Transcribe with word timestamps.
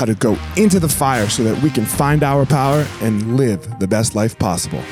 how 0.00 0.06
to 0.06 0.14
go 0.14 0.34
into 0.56 0.80
the 0.80 0.88
fire 0.88 1.28
so 1.28 1.44
that 1.44 1.62
we 1.62 1.68
can 1.68 1.84
find 1.84 2.22
our 2.22 2.46
power 2.46 2.86
and 3.02 3.36
live 3.36 3.78
the 3.80 3.86
best 3.86 4.14
life 4.14 4.38
possible. 4.38 4.82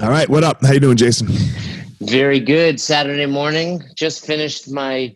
All 0.00 0.08
right, 0.08 0.26
what 0.30 0.42
up? 0.42 0.64
How 0.64 0.72
you 0.72 0.80
doing, 0.80 0.96
Jason? 0.96 1.28
Very 2.00 2.40
good. 2.40 2.80
Saturday 2.80 3.26
morning. 3.26 3.82
Just 3.94 4.24
finished 4.24 4.70
my 4.70 5.14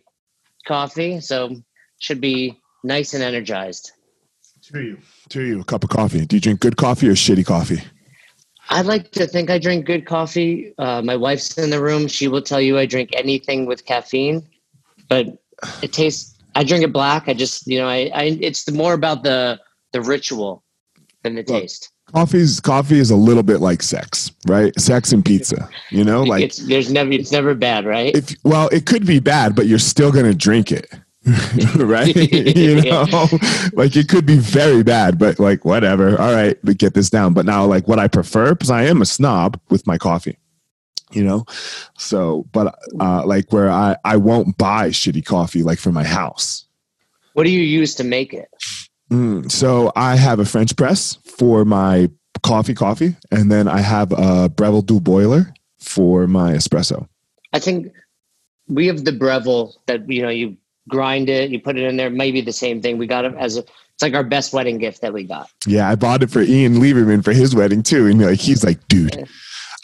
coffee, 0.67 1.19
so 1.19 1.55
should 1.97 2.21
be 2.21 2.59
nice 2.83 3.15
and 3.15 3.23
energized. 3.23 3.93
To 4.71 4.81
you. 4.83 4.97
To 5.29 5.41
you. 5.41 5.61
A 5.61 5.63
cup 5.63 5.83
of 5.83 5.89
coffee. 5.89 6.27
Do 6.27 6.35
you 6.35 6.39
drink 6.39 6.59
good 6.59 6.77
coffee 6.77 7.07
or 7.07 7.13
shitty 7.13 7.43
coffee? 7.43 7.81
I 8.69 8.81
like 8.81 9.11
to 9.11 9.25
think 9.25 9.49
I 9.49 9.57
drink 9.57 9.85
good 9.85 10.05
coffee. 10.05 10.73
Uh, 10.77 11.01
my 11.01 11.15
wife's 11.15 11.57
in 11.57 11.71
the 11.71 11.81
room. 11.81 12.07
She 12.07 12.27
will 12.27 12.41
tell 12.41 12.61
you 12.61 12.77
I 12.77 12.85
drink 12.85 13.09
anything 13.13 13.65
with 13.65 13.85
caffeine, 13.85 14.47
but 15.07 15.27
it 15.81 15.91
tastes. 15.91 16.35
I 16.55 16.63
drink 16.63 16.83
it 16.83 16.93
black. 16.93 17.27
I 17.27 17.33
just, 17.33 17.65
you 17.67 17.79
know, 17.79 17.87
I, 17.87 18.11
I 18.13 18.37
it's 18.39 18.63
the 18.65 18.71
more 18.71 18.93
about 18.93 19.23
the 19.23 19.59
the 19.91 20.01
ritual 20.01 20.63
than 21.23 21.35
the 21.35 21.43
well, 21.47 21.61
taste. 21.61 21.91
Coffee's 22.13 22.59
coffee 22.59 22.99
is 22.99 23.11
a 23.11 23.15
little 23.15 23.43
bit 23.43 23.59
like 23.59 23.81
sex, 23.81 24.31
right? 24.47 24.77
Sex 24.79 25.11
and 25.13 25.25
pizza. 25.25 25.69
You 25.89 26.03
know, 26.03 26.23
like 26.23 26.43
it's 26.43 26.57
there's 26.57 26.91
never 26.91 27.11
it's 27.11 27.31
never 27.31 27.55
bad, 27.55 27.85
right? 27.85 28.15
If 28.15 28.35
well, 28.43 28.69
it 28.71 28.85
could 28.85 29.05
be 29.05 29.19
bad, 29.19 29.55
but 29.55 29.65
you're 29.65 29.79
still 29.79 30.11
gonna 30.11 30.33
drink 30.33 30.71
it. 30.71 30.91
right? 31.75 32.15
you 32.55 32.81
know, 32.81 33.27
like 33.73 33.95
it 33.95 34.07
could 34.07 34.25
be 34.25 34.37
very 34.37 34.83
bad, 34.83 35.19
but 35.19 35.39
like 35.39 35.65
whatever. 35.65 36.19
All 36.19 36.33
right, 36.33 36.57
we 36.63 36.73
get 36.73 36.93
this 36.93 37.09
down. 37.09 37.33
But 37.33 37.45
now, 37.45 37.65
like 37.65 37.87
what 37.87 37.99
I 37.99 38.07
prefer, 38.07 38.53
because 38.53 38.69
I 38.69 38.83
am 38.83 39.01
a 39.01 39.05
snob 39.05 39.59
with 39.69 39.85
my 39.85 39.97
coffee, 39.97 40.37
you 41.11 41.23
know. 41.23 41.45
So, 41.97 42.45
but 42.51 42.73
uh, 42.99 43.25
like 43.25 43.51
where 43.51 43.69
I 43.69 43.97
I 44.05 44.17
won't 44.17 44.57
buy 44.57 44.89
shitty 44.89 45.25
coffee 45.25 45.63
like 45.63 45.79
for 45.79 45.91
my 45.91 46.03
house. 46.03 46.65
What 47.33 47.43
do 47.43 47.51
you 47.51 47.61
use 47.61 47.95
to 47.95 48.03
make 48.03 48.33
it? 48.33 48.49
Mm, 49.11 49.51
so 49.51 49.91
I 49.95 50.15
have 50.15 50.39
a 50.39 50.45
French 50.45 50.75
press 50.75 51.15
for 51.25 51.65
my 51.65 52.09
coffee, 52.43 52.73
coffee, 52.73 53.15
and 53.31 53.51
then 53.51 53.67
I 53.67 53.79
have 53.79 54.11
a 54.13 54.49
Breville 54.49 54.85
Dual 54.85 54.99
boiler 55.01 55.53
for 55.79 56.27
my 56.27 56.53
espresso. 56.53 57.07
I 57.51 57.59
think 57.59 57.91
we 58.67 58.87
have 58.87 59.03
the 59.03 59.11
Breville 59.11 59.73
that 59.87 60.09
you 60.09 60.21
know 60.21 60.29
you 60.29 60.57
grind 60.89 61.29
it, 61.29 61.51
you 61.51 61.59
put 61.59 61.77
it 61.77 61.83
in 61.83 61.95
there. 61.95 62.09
Maybe 62.09 62.41
the 62.41 62.51
same 62.51 62.81
thing. 62.81 62.97
We 62.97 63.07
got 63.07 63.23
it 63.23 63.33
as 63.37 63.57
a, 63.57 63.59
it's 63.59 64.01
like 64.01 64.13
our 64.13 64.23
best 64.23 64.51
wedding 64.51 64.77
gift 64.77 65.01
that 65.01 65.13
we 65.13 65.23
got. 65.23 65.49
Yeah, 65.65 65.89
I 65.89 65.95
bought 65.95 66.23
it 66.23 66.31
for 66.31 66.41
Ian 66.41 66.75
Lieberman 66.75 67.23
for 67.23 67.31
his 67.31 67.55
wedding 67.55 67.83
too. 67.83 68.07
And 68.07 68.21
like 68.21 68.39
he's 68.39 68.63
like, 68.63 68.85
dude. 68.87 69.27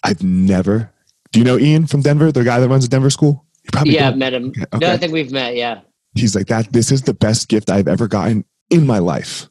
I've 0.05 0.21
never. 0.21 0.91
Do 1.31 1.39
you 1.39 1.45
know 1.45 1.57
Ian 1.57 1.87
from 1.87 2.01
Denver, 2.01 2.31
the 2.31 2.43
guy 2.43 2.59
that 2.59 2.69
runs 2.69 2.85
a 2.85 2.87
Denver 2.87 3.09
school? 3.09 3.43
You 3.63 3.69
probably 3.73 3.95
yeah, 3.95 4.09
I've 4.09 4.17
met 4.17 4.33
him. 4.33 4.49
Okay. 4.49 4.77
No, 4.79 4.91
I 4.91 4.97
think 4.97 5.11
we've 5.11 5.31
met. 5.31 5.55
Yeah. 5.55 5.81
He's 6.13 6.35
like 6.35 6.45
that. 6.47 6.71
This 6.71 6.91
is 6.91 7.01
the 7.01 7.13
best 7.13 7.49
gift 7.49 7.71
I've 7.71 7.87
ever 7.87 8.07
gotten 8.07 8.45
in 8.69 8.85
my 8.85 8.99
life, 8.99 9.49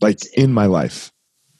like 0.00 0.18
in 0.36 0.52
my 0.52 0.66
life. 0.66 1.12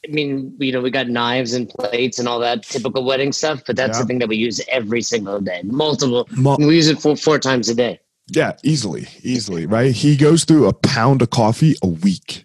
I 0.05 0.11
mean, 0.11 0.57
you 0.59 0.73
know, 0.73 0.81
we 0.81 0.91
got 0.91 1.09
knives 1.09 1.55
and 1.55 1.69
plates 1.69 2.19
and 2.19 2.27
all 2.27 2.41
that 2.41 2.65
typical 2.65 3.05
wedding 3.05 3.31
stuff, 3.31 3.63
but 3.65 3.77
that's 3.77 3.97
yeah. 3.97 4.03
the 4.03 4.09
thing 4.09 4.19
that 4.19 4.29
we 4.29 4.37
use 4.37 4.61
every 4.69 5.01
single 5.01 5.41
day, 5.41 5.63
multiple. 5.65 6.29
Mul- 6.37 6.57
we 6.59 6.75
use 6.75 6.89
it 6.89 6.99
four, 6.99 7.15
four 7.15 7.39
times 7.39 7.69
a 7.69 7.75
day. 7.75 8.01
Yeah, 8.29 8.53
easily, 8.63 9.09
easily, 9.23 9.67
right? 9.67 9.93
He 9.93 10.17
goes 10.17 10.45
through 10.45 10.69
a 10.69 10.73
pound 10.73 11.23
of 11.23 11.31
coffee 11.31 11.77
a 11.83 11.89
week. 11.89 12.45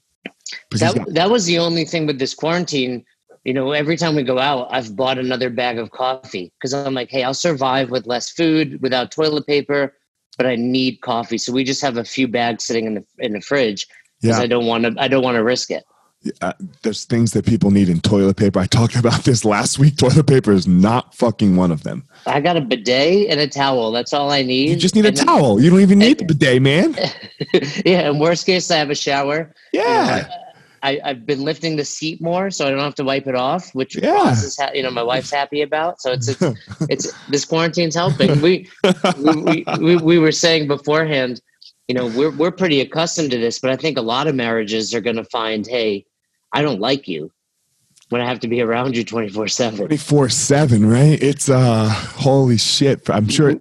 That, 0.72 0.96
got- 0.96 1.14
that 1.14 1.30
was 1.30 1.46
the 1.46 1.60
only 1.60 1.86
thing 1.86 2.08
with 2.08 2.20
this 2.20 2.34
quarantine. 2.34 3.06
You 3.44 3.54
know, 3.54 3.72
every 3.72 3.96
time 3.96 4.16
we 4.16 4.24
go 4.24 4.40
out, 4.40 4.68
I've 4.72 4.96
bought 4.96 5.18
another 5.18 5.50
bag 5.50 5.80
of 5.80 5.92
coffee 5.92 6.52
because 6.60 6.74
I'm 6.74 6.94
like, 6.94 7.10
hey, 7.10 7.24
I'll 7.24 7.34
survive 7.34 7.90
with 7.90 8.06
less 8.06 8.30
food, 8.30 8.82
without 8.82 9.12
toilet 9.12 9.48
paper, 9.48 9.94
but 10.38 10.46
I 10.46 10.58
need 10.58 11.00
coffee. 11.02 11.38
So 11.38 11.54
we 11.54 11.64
just 11.64 11.82
have 11.82 11.96
a 11.96 12.04
few 12.04 12.28
bags 12.28 12.66
sitting 12.66 12.86
in 12.86 12.96
the 12.96 13.06
in 13.20 13.34
the 13.34 13.42
fridge 13.42 13.88
because 14.22 14.38
yeah. 14.38 14.44
I 14.44 14.48
don't 14.48 14.66
want 14.66 14.84
to. 14.84 14.96
I 15.02 15.08
don't 15.08 15.24
want 15.24 15.36
to 15.36 15.44
risk 15.44 15.72
it 15.72 15.86
uh, 16.42 16.54
there's 16.82 17.06
things 17.06 17.32
that 17.32 17.46
people 17.46 17.72
need 17.72 17.90
in 17.90 18.02
toilet 18.02 18.38
paper. 18.38 18.60
I 18.60 18.66
talked 18.66 18.96
about 19.00 19.24
this 19.24 19.46
last 19.46 19.80
week. 19.80 19.98
Toilet 19.98 20.28
paper 20.28 20.52
is 20.52 20.68
not 20.68 21.14
fucking 21.16 21.56
one 21.56 21.72
of 21.72 21.84
them. 21.84 22.08
I 22.26 22.42
got 22.42 22.58
a 22.58 22.62
bidet 22.62 23.30
and 23.30 23.40
a 23.40 23.48
towel. 23.48 23.92
That's 23.92 24.14
all 24.14 24.32
I 24.32 24.42
need. 24.42 24.70
You 24.70 24.76
just 24.76 24.96
need 24.96 25.06
and 25.06 25.18
a 25.18 25.24
towel. 25.24 25.62
You 25.62 25.70
don't 25.70 25.82
even 25.82 26.00
need 26.00 26.22
and, 26.22 26.30
the 26.30 26.34
bidet, 26.36 26.62
man. 26.62 26.96
yeah. 27.86 28.10
In 28.10 28.20
worst 28.20 28.46
case, 28.46 28.70
I 28.72 28.78
have 28.78 28.90
a 28.90 28.96
shower. 28.96 29.54
Yeah. 29.72 30.18
You 30.18 30.22
know, 30.24 30.30
I, 30.84 31.00
have 31.04 31.26
been 31.26 31.42
lifting 31.42 31.76
the 31.76 31.84
seat 31.84 32.22
more, 32.22 32.52
so 32.52 32.68
I 32.68 32.70
don't 32.70 32.80
have 32.80 32.96
to 32.96 33.04
wipe 33.04 33.28
it 33.28 33.36
off, 33.36 33.74
which 33.74 33.98
yeah. 33.98 34.32
is, 34.32 34.60
you 34.74 34.84
know 34.84 34.92
my 34.92 35.04
wife's 35.04 35.32
happy 35.32 35.62
about. 35.62 36.00
So 36.00 36.12
it's 36.12 36.28
it's, 36.28 36.44
it's 36.90 37.14
this 37.30 37.46
quarantine's 37.46 37.96
helping. 37.96 38.40
We 38.42 38.70
we, 39.18 39.66
we 39.80 39.96
we 39.98 40.20
were 40.20 40.32
saying 40.32 40.68
beforehand, 40.68 41.42
you 41.88 41.96
know, 41.96 42.08
we're 42.08 42.32
we're 42.36 42.52
pretty 42.52 42.82
accustomed 42.82 43.32
to 43.32 43.38
this, 43.38 43.60
but 43.60 43.70
I 43.72 43.76
think 43.76 43.98
a 43.98 44.02
lot 44.02 44.28
of 44.28 44.36
marriages 44.36 44.94
are 44.94 45.02
going 45.02 45.16
to 45.16 45.24
find, 45.26 45.66
hey, 45.66 46.06
I 46.54 46.62
don't 46.62 46.80
like 46.80 47.08
you. 47.08 47.32
when 48.10 48.22
I 48.22 48.26
have 48.26 48.40
to 48.42 48.48
be 48.48 48.62
around 48.62 48.96
you 48.96 49.04
24 49.04 49.48
7. 49.48 49.78
24 49.78 50.30
7, 50.30 50.86
right? 50.90 51.22
It's 51.22 51.50
uh 51.50 51.90
holy 51.90 52.58
shit. 52.58 53.10
I'm 53.10 53.28
sure 53.28 53.56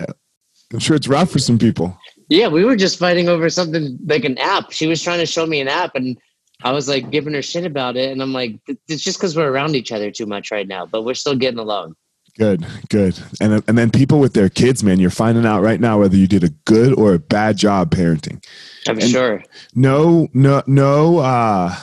I'm 0.73 0.79
sure 0.79 0.97
it's 0.97 1.09
rough 1.09 1.31
for 1.31 1.39
some 1.39 1.59
people. 1.59 1.97
Yeah, 2.29 2.49
we 2.49 2.65
were 2.65 2.77
just 2.77 2.99
fighting 2.99 3.29
over 3.29 3.49
something 3.49 3.99
like 4.05 4.25
an 4.25 4.37
app. 4.39 4.73
She 4.73 4.87
was 4.89 5.03
trying 5.03 5.21
to 5.21 5.27
show 5.27 5.47
me 5.47 5.61
an 5.61 5.69
app 5.69 5.95
and 5.95 6.19
I 6.65 6.73
was 6.73 6.89
like 6.89 7.11
giving 7.11 7.35
her 7.35 7.43
shit 7.43 7.65
about 7.65 7.97
it. 7.97 8.11
And 8.11 8.21
I'm 8.23 8.33
like, 8.33 8.59
it's 8.89 9.05
just 9.05 9.19
because 9.19 9.37
we're 9.37 9.51
around 9.51 9.77
each 9.77 9.93
other 9.93 10.11
too 10.11 10.27
much 10.27 10.51
right 10.51 10.67
now, 10.67 10.87
but 10.87 11.05
we're 11.05 11.15
still 11.15 11.37
getting 11.37 11.61
along. 11.61 11.95
Good, 12.39 12.67
good. 12.91 13.19
And 13.41 13.63
and 13.67 13.79
then 13.79 13.91
people 13.91 14.19
with 14.21 14.35
their 14.35 14.51
kids, 14.51 14.85
man, 14.85 15.01
you're 15.01 15.09
finding 15.11 15.47
out 15.47 15.63
right 15.63 15.81
now 15.81 15.99
whether 16.01 16.17
you 16.17 16.27
did 16.27 16.45
a 16.45 16.51
good 16.67 16.93
or 16.99 17.15
a 17.15 17.19
bad 17.19 17.57
job 17.57 17.91
parenting. 17.91 18.45
I'm 18.87 18.99
And- 18.99 19.09
sure. 19.11 19.43
No, 19.75 20.29
no, 20.35 20.63
no, 20.67 21.19
uh, 21.19 21.75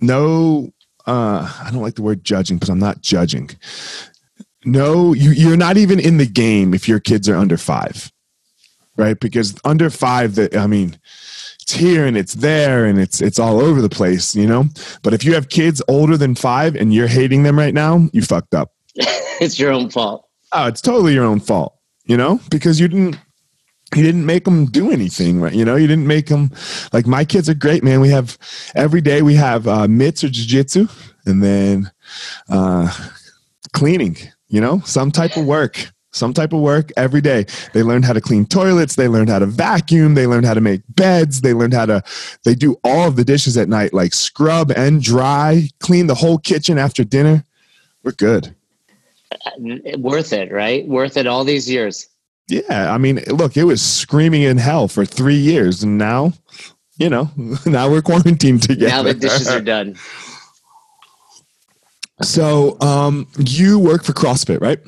no. 0.00 0.70
Uh, 1.06 1.52
I 1.64 1.70
don't 1.72 1.82
like 1.82 1.94
the 1.94 2.02
word 2.02 2.24
judging 2.24 2.56
because 2.56 2.68
I'm 2.68 2.78
not 2.80 3.00
judging. 3.02 3.50
No, 4.64 5.12
you 5.12 5.30
you're 5.30 5.56
not 5.56 5.76
even 5.76 5.98
in 6.00 6.16
the 6.18 6.26
game 6.26 6.74
if 6.74 6.88
your 6.88 7.00
kids 7.00 7.28
are 7.28 7.36
under 7.36 7.56
five, 7.56 8.10
right? 8.96 9.18
Because 9.18 9.54
under 9.64 9.90
five, 9.90 10.34
that 10.36 10.56
I 10.56 10.66
mean, 10.68 10.96
it's 11.60 11.72
here 11.72 12.06
and 12.06 12.16
it's 12.16 12.34
there 12.34 12.84
and 12.86 13.00
it's 13.00 13.20
it's 13.20 13.38
all 13.40 13.60
over 13.60 13.80
the 13.82 13.88
place, 13.88 14.34
you 14.36 14.46
know. 14.46 14.66
But 15.02 15.14
if 15.14 15.24
you 15.24 15.34
have 15.34 15.48
kids 15.48 15.82
older 15.88 16.16
than 16.16 16.34
five 16.36 16.76
and 16.76 16.92
you're 16.94 17.08
hating 17.08 17.42
them 17.44 17.58
right 17.58 17.74
now, 17.74 18.08
you 18.12 18.22
fucked 18.22 18.54
up. 18.54 18.72
it's 19.40 19.58
your 19.58 19.72
own 19.72 19.90
fault. 19.90 20.28
Oh, 20.52 20.66
it's 20.66 20.80
totally 20.80 21.14
your 21.14 21.24
own 21.24 21.40
fault, 21.40 21.76
you 22.04 22.16
know, 22.16 22.40
because 22.50 22.78
you 22.78 22.88
didn't 22.88 23.16
you 23.94 24.02
didn't 24.02 24.24
make 24.24 24.44
them 24.44 24.66
do 24.66 24.90
anything, 24.90 25.40
right? 25.40 25.52
You 25.52 25.64
know, 25.64 25.76
you 25.76 25.86
didn't 25.86 26.06
make 26.06 26.26
them 26.26 26.50
like 26.92 27.06
my 27.06 27.24
kids 27.24 27.48
are 27.48 27.54
great, 27.54 27.82
man. 27.82 28.00
We 28.00 28.08
have 28.08 28.38
every 28.74 29.00
day 29.00 29.22
we 29.22 29.34
have 29.34 29.66
uh, 29.66 29.88
mitts 29.88 30.24
or 30.24 30.28
jiu-jitsu 30.28 30.88
and 31.26 31.42
then 31.42 31.90
uh, 32.48 32.92
cleaning. 33.72 34.16
You 34.48 34.60
know, 34.60 34.80
some 34.84 35.10
type 35.10 35.38
of 35.38 35.46
work, 35.46 35.90
some 36.12 36.34
type 36.34 36.52
of 36.52 36.60
work 36.60 36.90
every 36.98 37.22
day. 37.22 37.46
They 37.72 37.82
learned 37.82 38.04
how 38.04 38.12
to 38.12 38.20
clean 38.20 38.44
toilets. 38.44 38.96
They 38.96 39.08
learned 39.08 39.30
how 39.30 39.38
to 39.38 39.46
vacuum. 39.46 40.14
They 40.14 40.26
learned 40.26 40.44
how 40.44 40.54
to 40.54 40.60
make 40.60 40.82
beds. 40.90 41.40
They 41.40 41.54
learned 41.54 41.72
how 41.72 41.86
to. 41.86 42.02
They 42.44 42.54
do 42.54 42.76
all 42.84 43.08
of 43.08 43.16
the 43.16 43.24
dishes 43.24 43.56
at 43.56 43.70
night, 43.70 43.94
like 43.94 44.12
scrub 44.12 44.70
and 44.72 45.02
dry, 45.02 45.68
clean 45.80 46.06
the 46.06 46.14
whole 46.14 46.38
kitchen 46.38 46.76
after 46.78 47.02
dinner. 47.02 47.44
We're 48.02 48.12
good. 48.12 48.54
Worth 49.98 50.32
it, 50.32 50.52
right? 50.52 50.86
Worth 50.86 51.16
it 51.16 51.26
all 51.26 51.44
these 51.44 51.70
years. 51.70 52.08
Yeah, 52.48 52.92
I 52.92 52.98
mean, 52.98 53.20
look, 53.28 53.56
it 53.56 53.64
was 53.64 53.80
screaming 53.80 54.42
in 54.42 54.58
hell 54.58 54.88
for 54.88 55.04
three 55.04 55.36
years, 55.36 55.82
and 55.82 55.96
now, 55.96 56.32
you 56.98 57.08
know, 57.08 57.30
now 57.66 57.90
we're 57.90 58.02
quarantined 58.02 58.62
together. 58.62 58.88
Now 58.90 59.02
the 59.02 59.14
dishes 59.14 59.48
are 59.48 59.60
done. 59.60 59.96
so, 62.20 62.78
um, 62.80 63.28
you 63.38 63.78
work 63.78 64.04
for 64.04 64.12
CrossFit, 64.12 64.60
right? 64.60 64.80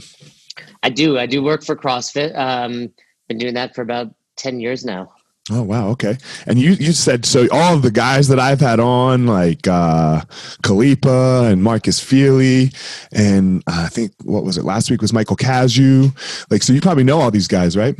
I 0.82 0.90
do. 0.90 1.18
I 1.18 1.26
do 1.26 1.42
work 1.42 1.64
for 1.64 1.76
CrossFit. 1.76 2.36
Um, 2.36 2.92
been 3.28 3.38
doing 3.38 3.54
that 3.54 3.74
for 3.74 3.82
about 3.82 4.14
10 4.36 4.60
years 4.60 4.84
now. 4.84 5.13
Oh 5.50 5.62
wow, 5.62 5.88
okay. 5.90 6.16
And 6.46 6.58
you 6.58 6.70
you 6.72 6.92
said 6.92 7.26
so. 7.26 7.46
All 7.52 7.74
of 7.74 7.82
the 7.82 7.90
guys 7.90 8.28
that 8.28 8.40
I've 8.40 8.60
had 8.60 8.80
on, 8.80 9.26
like 9.26 9.68
uh, 9.68 10.22
Khalipa 10.62 11.52
and 11.52 11.62
Marcus 11.62 12.00
Filly, 12.00 12.72
and 13.12 13.62
uh, 13.66 13.84
I 13.84 13.88
think 13.88 14.12
what 14.24 14.44
was 14.44 14.56
it 14.56 14.64
last 14.64 14.90
week 14.90 15.02
was 15.02 15.12
Michael 15.12 15.36
Cazu. 15.36 16.16
Like, 16.50 16.62
so 16.62 16.72
you 16.72 16.80
probably 16.80 17.04
know 17.04 17.20
all 17.20 17.30
these 17.30 17.48
guys, 17.48 17.76
right? 17.76 17.94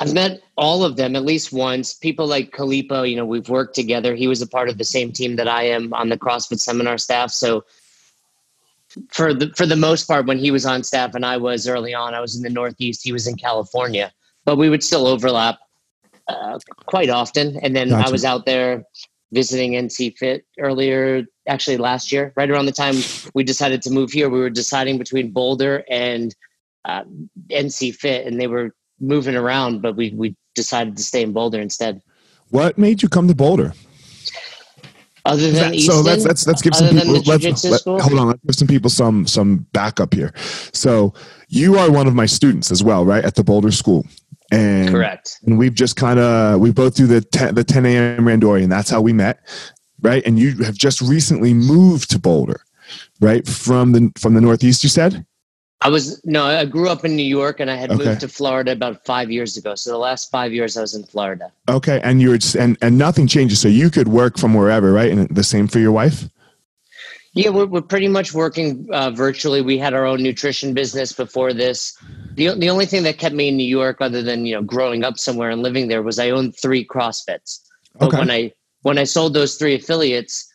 I've 0.00 0.12
met 0.12 0.42
all 0.56 0.84
of 0.84 0.96
them 0.96 1.14
at 1.14 1.24
least 1.24 1.52
once. 1.52 1.94
People 1.94 2.26
like 2.26 2.50
Khalipa, 2.50 3.08
you 3.08 3.14
know, 3.14 3.24
we've 3.24 3.48
worked 3.48 3.76
together. 3.76 4.16
He 4.16 4.26
was 4.26 4.42
a 4.42 4.46
part 4.46 4.68
of 4.68 4.76
the 4.76 4.84
same 4.84 5.12
team 5.12 5.36
that 5.36 5.46
I 5.46 5.62
am 5.62 5.92
on 5.94 6.08
the 6.08 6.18
CrossFit 6.18 6.58
seminar 6.58 6.98
staff. 6.98 7.30
So 7.30 7.64
for 9.12 9.32
the 9.32 9.52
for 9.56 9.66
the 9.66 9.76
most 9.76 10.08
part, 10.08 10.26
when 10.26 10.38
he 10.38 10.50
was 10.50 10.66
on 10.66 10.82
staff 10.82 11.14
and 11.14 11.24
I 11.24 11.36
was 11.36 11.68
early 11.68 11.94
on, 11.94 12.12
I 12.12 12.20
was 12.20 12.34
in 12.34 12.42
the 12.42 12.50
Northeast. 12.50 13.04
He 13.04 13.12
was 13.12 13.28
in 13.28 13.36
California, 13.36 14.12
but 14.44 14.56
we 14.56 14.68
would 14.68 14.82
still 14.82 15.06
overlap 15.06 15.58
uh, 16.28 16.58
quite 16.86 17.10
often. 17.10 17.58
And 17.58 17.74
then 17.74 17.92
I 17.92 18.10
was 18.10 18.24
out 18.24 18.46
there 18.46 18.84
visiting 19.32 19.72
NC 19.72 20.16
Fit 20.16 20.44
earlier, 20.58 21.24
actually 21.48 21.76
last 21.76 22.12
year, 22.12 22.32
right 22.36 22.50
around 22.50 22.66
the 22.66 22.72
time 22.72 22.96
we 23.34 23.44
decided 23.44 23.82
to 23.82 23.90
move 23.90 24.12
here. 24.12 24.30
We 24.30 24.40
were 24.40 24.50
deciding 24.50 24.98
between 24.98 25.32
Boulder 25.32 25.84
and 25.90 26.34
uh, 26.84 27.04
NC 27.50 27.94
Fit, 27.96 28.26
and 28.26 28.40
they 28.40 28.46
were 28.46 28.74
moving 29.00 29.36
around, 29.36 29.82
but 29.82 29.96
we 29.96 30.10
we 30.10 30.36
decided 30.54 30.96
to 30.96 31.02
stay 31.02 31.22
in 31.22 31.32
Boulder 31.32 31.60
instead. 31.60 32.00
What 32.50 32.78
made 32.78 33.02
you 33.02 33.08
come 33.08 33.26
to 33.28 33.34
Boulder? 33.34 33.72
Other 35.26 35.50
than 35.50 35.54
That- 35.54 35.74
Easton, 35.74 35.96
so 35.96 36.00
let's 36.02 36.24
let's 36.24 36.46
let's 36.46 36.60
give 36.60 36.74
some 36.74 36.90
people 36.90 37.14
let's, 37.22 37.64
let, 37.64 37.82
hold 37.82 38.18
on 38.18 38.26
let's 38.26 38.42
give 38.44 38.54
some 38.56 38.68
people 38.68 38.90
some 38.90 39.26
some 39.26 39.66
backup 39.72 40.12
here 40.12 40.34
so 40.74 41.14
you 41.48 41.78
are 41.78 41.90
one 41.90 42.06
of 42.06 42.14
my 42.14 42.26
students 42.26 42.70
as 42.70 42.84
well 42.84 43.06
right 43.06 43.24
at 43.24 43.34
the 43.34 43.42
boulder 43.42 43.70
school 43.70 44.04
and 44.50 44.90
correct. 44.90 45.38
and 45.46 45.56
we've 45.58 45.74
just 45.74 45.96
kind 45.96 46.18
of 46.18 46.60
we 46.60 46.70
both 46.70 46.94
do 46.94 47.06
the 47.06 47.20
10, 47.20 47.54
the 47.54 47.64
10 47.64 47.86
a.m 47.86 48.24
randori 48.24 48.62
and 48.62 48.70
that's 48.70 48.90
how 48.90 49.00
we 49.00 49.12
met 49.12 49.40
right 50.02 50.22
and 50.26 50.38
you 50.38 50.56
have 50.64 50.74
just 50.74 51.00
recently 51.00 51.54
moved 51.54 52.10
to 52.10 52.18
boulder 52.18 52.60
right 53.20 53.46
from 53.48 53.92
the 53.92 54.12
from 54.18 54.34
the 54.34 54.40
northeast 54.40 54.82
you 54.82 54.90
said 54.90 55.24
I 55.80 55.88
was 55.88 56.24
no, 56.24 56.44
I 56.46 56.64
grew 56.64 56.88
up 56.88 57.04
in 57.04 57.14
New 57.14 57.24
York, 57.24 57.60
and 57.60 57.70
I 57.70 57.74
had 57.74 57.90
Okay. 57.90 58.04
moved 58.06 58.20
to 58.20 58.28
Florida 58.28 58.72
about 58.72 59.04
five 59.04 59.30
years 59.30 59.58
ago. 59.58 59.74
So 59.74 59.90
the 59.90 59.98
last 59.98 60.30
five 60.30 60.50
years, 60.50 60.78
I 60.78 60.80
was 60.80 60.94
in 60.94 61.04
Florida. 61.04 61.52
okay 61.68 62.00
and 62.02 62.22
you 62.22 62.30
were 62.30 62.38
and 62.58 62.78
and 62.80 62.96
nothing 62.96 63.26
changes 63.26 63.60
so 63.60 63.68
you 63.68 63.90
could 63.90 64.08
work 64.08 64.38
from 64.38 64.54
wherever 64.54 64.92
right 64.92 65.12
and 65.12 65.28
the 65.28 65.44
same 65.44 65.66
for 65.68 65.80
your 65.80 65.92
wife 65.92 66.26
Yeah, 67.34 67.50
we're, 67.50 67.66
we're 67.66 67.82
pretty 67.82 68.08
much 68.08 68.32
working 68.32 68.88
uh, 68.92 69.10
virtually. 69.10 69.60
We 69.60 69.76
had 69.78 69.92
our 69.94 70.06
own 70.06 70.22
nutrition 70.22 70.72
business 70.72 71.12
before 71.12 71.52
this. 71.52 71.96
The, 72.36 72.54
the 72.56 72.70
only 72.70 72.86
thing 72.86 73.02
that 73.04 73.18
kept 73.18 73.34
me 73.34 73.48
in 73.48 73.56
New 73.56 73.64
York, 73.66 73.98
other 74.00 74.22
than 74.22 74.46
you 74.46 74.54
know 74.54 74.62
growing 74.62 75.04
up 75.04 75.18
somewhere 75.18 75.50
and 75.50 75.62
living 75.62 75.88
there, 75.88 76.02
was 76.02 76.18
I 76.18 76.30
owned 76.30 76.56
three 76.56 76.84
CrossFits. 76.84 77.60
But 77.98 78.06
Okay. 78.08 78.18
when 78.18 78.30
I 78.30 78.52
when 78.82 78.98
I 78.98 79.04
sold 79.04 79.34
those 79.34 79.56
three 79.56 79.74
affiliates, 79.74 80.52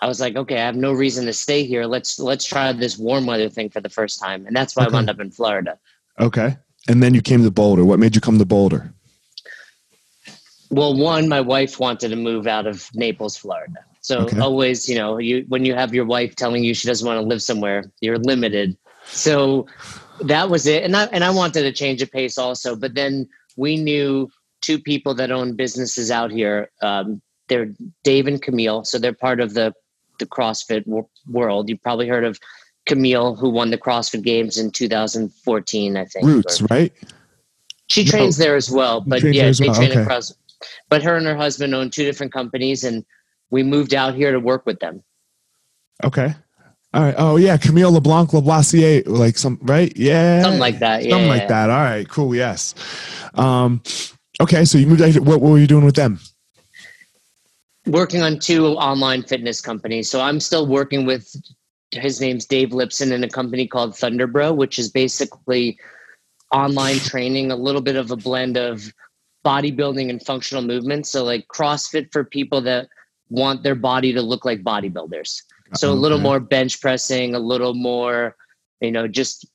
I 0.00 0.06
was 0.06 0.20
like, 0.20 0.36
okay, 0.36 0.56
I 0.56 0.64
have 0.66 0.76
no 0.76 0.92
reason 0.92 1.24
to 1.26 1.32
stay 1.32 1.64
here. 1.64 1.84
Let's 1.86 2.18
let's 2.18 2.44
try 2.44 2.72
this 2.72 2.98
warm 2.98 3.26
weather 3.26 3.48
thing 3.48 3.68
for 3.70 3.80
the 3.80 3.88
first 3.90 4.20
time, 4.20 4.46
and 4.46 4.54
that's 4.56 4.76
why 4.76 4.84
Okay. 4.84 4.90
I 4.92 4.96
wound 4.98 5.10
up 5.10 5.20
in 5.20 5.30
Florida. 5.30 5.78
okay 6.20 6.56
and 6.86 7.02
then 7.02 7.14
you 7.14 7.22
came 7.22 7.42
to 7.42 7.50
boulder 7.50 7.82
what 7.84 7.98
made 7.98 8.14
you 8.14 8.20
come 8.20 8.38
to 8.38 8.44
boulder 8.44 8.92
Well, 10.70 10.96
one, 10.96 11.28
my 11.28 11.40
wife 11.40 11.80
wanted 11.80 12.10
to 12.10 12.16
move 12.16 12.46
out 12.46 12.66
of 12.66 12.88
Naples, 12.94 13.36
Florida. 13.36 13.80
So 14.04 14.20
Okay. 14.24 14.38
always, 14.38 14.86
you 14.86 14.96
know, 14.96 15.16
you 15.18 15.46
when 15.48 15.64
you 15.64 15.74
have 15.74 15.94
your 15.94 16.04
wife 16.04 16.36
telling 16.36 16.62
you 16.62 16.74
she 16.74 16.86
doesn't 16.86 17.06
want 17.06 17.18
to 17.22 17.26
live 17.26 17.42
somewhere, 17.42 17.90
you're 18.02 18.18
limited. 18.18 18.76
So 19.06 19.66
that 20.20 20.50
was 20.50 20.66
it. 20.66 20.84
And 20.84 20.94
I 20.94 21.04
and 21.06 21.24
I 21.24 21.30
wanted 21.30 21.64
a 21.64 21.72
change 21.72 22.02
of 22.02 22.12
pace 22.12 22.36
also. 22.36 22.76
But 22.76 22.94
then 22.94 23.26
we 23.56 23.78
knew 23.78 24.28
two 24.60 24.78
people 24.78 25.14
that 25.14 25.30
own 25.30 25.54
businesses 25.56 26.10
out 26.10 26.30
here. 26.30 26.70
Um, 26.82 27.22
they're 27.48 27.70
Dave 28.02 28.26
and 28.26 28.42
Camille. 28.42 28.84
So 28.84 28.98
they're 28.98 29.14
part 29.14 29.40
of 29.40 29.54
the 29.54 29.72
the 30.18 30.26
CrossFit 30.26 30.84
w- 30.84 31.08
world. 31.26 31.70
You've 31.70 31.82
probably 31.82 32.06
heard 32.06 32.24
of 32.24 32.38
Camille, 32.84 33.34
who 33.36 33.48
won 33.48 33.70
the 33.70 33.78
CrossFit 33.78 34.22
Games 34.22 34.58
in 34.58 34.70
2014, 34.70 35.96
I 35.96 36.04
think. 36.04 36.26
roots 36.26 36.60
or- 36.60 36.66
right 36.66 36.92
she 37.88 38.04
No. 38.04 38.10
trains 38.10 38.36
there 38.36 38.56
as 38.56 38.70
well, 38.70 39.00
but 39.00 39.22
yeah, 39.22 39.50
they 39.50 39.66
well, 39.66 39.74
train 39.76 39.90
okay. 39.92 40.00
across. 40.02 40.32
But 40.88 41.02
her 41.02 41.16
and 41.16 41.26
her 41.26 41.36
husband 41.36 41.74
own 41.74 41.90
two 41.90 42.04
different 42.04 42.32
companies, 42.32 42.82
and 42.84 43.04
we 43.50 43.62
moved 43.62 43.94
out 43.94 44.14
here 44.14 44.32
to 44.32 44.40
work 44.40 44.66
with 44.66 44.80
them. 44.80 45.02
Okay. 46.02 46.34
All 46.92 47.02
right. 47.02 47.14
Oh 47.18 47.36
yeah, 47.36 47.56
Camille 47.56 47.92
LeBlanc 47.92 48.32
Lavoisier, 48.32 49.02
like 49.06 49.36
some 49.36 49.58
right? 49.62 49.92
Yeah. 49.96 50.42
Something 50.42 50.60
like 50.60 50.78
that. 50.78 51.02
Yeah. 51.04 51.10
Something 51.10 51.28
like 51.28 51.48
that. 51.48 51.70
All 51.70 51.76
right. 51.82 52.08
Cool. 52.08 52.34
Yes. 52.34 52.74
Um, 53.34 53.82
okay. 54.40 54.64
So 54.64 54.78
you 54.78 54.86
moved. 54.86 55.02
out 55.02 55.10
here- 55.10 55.22
What, 55.22 55.40
what 55.40 55.50
were 55.50 55.58
you 55.58 55.66
doing 55.66 55.84
with 55.84 55.96
them? 55.96 56.20
Working 57.86 58.22
on 58.22 58.38
two 58.38 58.66
online 58.68 59.22
fitness 59.24 59.60
companies. 59.60 60.10
So 60.10 60.20
I'm 60.20 60.40
still 60.40 60.66
working 60.66 61.04
with 61.04 61.34
his 61.90 62.20
name's 62.20 62.46
Dave 62.46 62.70
Lipson 62.70 63.12
in 63.12 63.22
a 63.24 63.28
company 63.28 63.66
called 63.68 63.92
Thunderbro, 63.92 64.56
which 64.56 64.78
is 64.78 64.88
basically 64.90 65.78
online 66.52 66.96
training, 66.98 67.50
a 67.50 67.56
little 67.56 67.82
bit 67.82 67.96
of 67.96 68.10
a 68.10 68.16
blend 68.16 68.56
of 68.56 68.90
bodybuilding 69.44 70.08
and 70.08 70.24
functional 70.24 70.62
movement. 70.62 71.06
So 71.06 71.24
like 71.24 71.46
CrossFit 71.48 72.10
for 72.10 72.24
people 72.24 72.62
that 72.62 72.88
want 73.30 73.62
their 73.62 73.74
body 73.74 74.12
to 74.12 74.22
look 74.22 74.44
like 74.44 74.62
bodybuilders. 74.62 75.42
So 75.74 75.92
a 75.92 75.94
little 75.94 76.18
more 76.18 76.40
bench 76.40 76.80
pressing, 76.80 77.34
a 77.34 77.38
little 77.38 77.74
more, 77.74 78.36
you 78.80 78.92
know, 78.92 79.08
just 79.08 79.46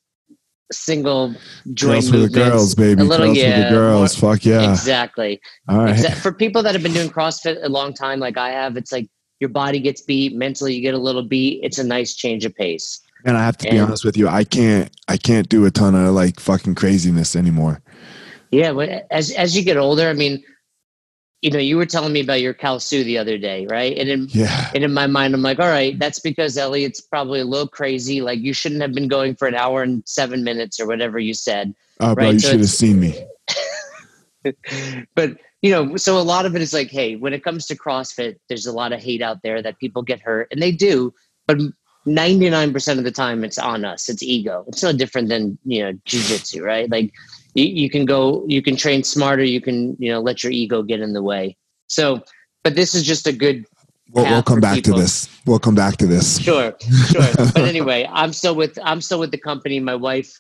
single 0.72 1.34
joint 1.74 2.04
Girls 2.04 2.10
for 2.10 2.18
the 2.18 2.30
girls, 2.30 2.76
baby. 2.76 3.02
A 3.02 3.06
little, 3.06 3.28
girls 3.28 3.38
for 3.38 3.50
the 3.50 3.70
girls. 3.70 4.16
Fuck 4.16 4.46
yeah. 4.46 4.70
Exactly. 4.70 5.40
All 5.68 5.78
right. 5.78 5.98
For 6.16 6.32
people 6.32 6.62
that 6.64 6.74
have 6.74 6.84
been 6.84 6.94
doing 6.94 7.10
CrossFit 7.10 7.64
a 7.64 7.70
long 7.70 7.94
time, 7.94 8.20
like 8.20 8.38
I 8.38 8.50
have, 8.50 8.76
it's 8.76 8.92
like 8.92 9.08
your 9.40 9.50
body 9.50 9.80
gets 9.80 10.02
beat, 10.02 10.36
mentally 10.36 10.74
you 10.76 10.82
get 10.82 10.94
a 10.94 11.00
little 11.00 11.24
beat. 11.24 11.62
It's 11.64 11.80
a 11.80 11.84
nice 11.84 12.16
change 12.16 12.44
of 12.44 12.54
pace. 12.56 13.00
And 13.26 13.38
I 13.38 13.44
have 13.44 13.58
to 13.58 13.70
be 13.70 13.80
honest 13.80 14.06
with 14.06 14.16
you. 14.16 14.30
I 14.30 14.46
can't. 14.46 14.90
I 15.10 15.18
can't 15.18 15.50
do 15.50 15.66
a 15.66 15.72
ton 15.72 15.94
of 15.94 16.14
like 16.14 16.40
fucking 16.40 16.76
craziness 16.76 17.36
anymore. 17.36 17.82
Yeah, 18.52 18.72
but 18.72 19.06
as 19.12 19.32
as 19.32 19.58
you 19.58 19.64
get 19.64 19.76
older, 19.76 20.08
I 20.08 20.14
mean, 20.14 20.42
you 21.42 21.52
know, 21.52 21.60
you 21.60 21.78
were 21.78 21.86
telling 21.86 22.12
me 22.12 22.20
about 22.20 22.42
your 22.42 22.54
Kalsu 22.54 23.04
the 23.04 23.18
other 23.18 23.38
day, 23.38 23.66
right? 23.68 23.98
And 23.98 24.10
in, 24.10 24.28
Yeah. 24.32 24.72
and 24.76 24.84
in 24.84 24.94
my 24.94 25.08
mind, 25.08 25.34
I'm 25.34 25.42
like, 25.42 25.60
all 25.60 25.70
right, 25.70 25.98
that's 25.98 26.20
because 26.20 26.58
Elliot's 26.58 27.00
probably 27.00 27.40
a 27.40 27.46
little 27.46 27.68
crazy. 27.68 28.22
Like 28.22 28.40
you 28.40 28.54
shouldn't 28.54 28.82
have 28.82 28.94
been 28.94 29.08
going 29.08 29.36
for 29.36 29.48
an 29.48 29.56
hour 29.56 29.82
and 29.82 30.04
seven 30.06 30.44
minutes 30.44 30.80
or 30.80 30.88
whatever 30.88 31.18
you 31.18 31.34
said. 31.34 31.74
Oh, 32.02 32.14
bro, 32.14 32.32
you 32.32 32.40
so 32.40 32.52
should 32.52 32.60
have 32.60 32.70
seen 32.70 33.00
me. 33.00 33.26
But 35.16 35.38
you 35.62 35.72
know, 35.72 35.98
so 35.98 36.18
a 36.18 36.24
lot 36.24 36.46
of 36.46 36.56
it 36.56 36.62
is 36.62 36.74
like, 36.74 36.90
hey, 36.90 37.18
when 37.18 37.34
it 37.34 37.44
comes 37.44 37.66
to 37.68 37.76
CrossFit, 37.76 38.38
there's 38.48 38.66
a 38.66 38.72
lot 38.72 38.94
of 38.94 39.02
hate 39.02 39.22
out 39.22 39.42
there 39.44 39.62
that 39.62 39.78
people 39.80 40.02
get 40.02 40.22
hurt, 40.22 40.48
and 40.52 40.62
they 40.62 40.72
do. 40.72 41.14
But 41.46 41.60
99% 42.08 42.98
of 42.98 43.04
the 43.04 43.12
time, 43.12 43.44
it's 43.44 43.58
on 43.58 43.84
us. 43.84 44.08
It's 44.08 44.24
ego. 44.24 44.64
It's 44.70 44.82
no 44.82 44.94
different 44.94 45.28
than 45.28 45.58
you 45.66 45.84
know 45.84 45.94
jujitsu, 46.06 46.62
right? 46.62 46.90
Like 46.90 47.14
you, 47.60 47.84
you 47.84 47.90
can 47.90 48.06
go, 48.06 48.44
you 48.48 48.62
can 48.62 48.76
train 48.76 49.04
smarter. 49.04 49.44
You 49.44 49.62
can 49.62 49.96
you 50.00 50.12
know 50.12 50.20
let 50.22 50.44
your 50.44 50.52
ego 50.52 50.82
get 50.84 51.00
in 51.02 51.14
the 51.14 51.24
way. 51.24 51.58
So, 51.88 52.24
but 52.64 52.76
this 52.76 52.94
is 52.96 53.04
just 53.04 53.28
a 53.28 53.34
good 53.34 53.66
We'll, 54.12 54.26
we'll 54.26 54.42
come 54.44 54.60
back 54.60 54.76
people. 54.76 54.96
to 54.96 55.02
this. 55.02 55.30
We'll 55.46 55.60
come 55.60 55.76
back 55.76 55.98
to 55.98 56.08
this. 56.08 56.40
sure 56.42 56.74
sure 57.12 57.22
but 57.54 57.58
anyway 57.58 58.08
i'm 58.12 58.34
still 58.34 58.56
with 58.56 58.78
i'm 58.84 59.02
still 59.02 59.20
with 59.20 59.30
the 59.30 59.38
company 59.38 59.80
my 59.80 59.94
wife 59.94 60.32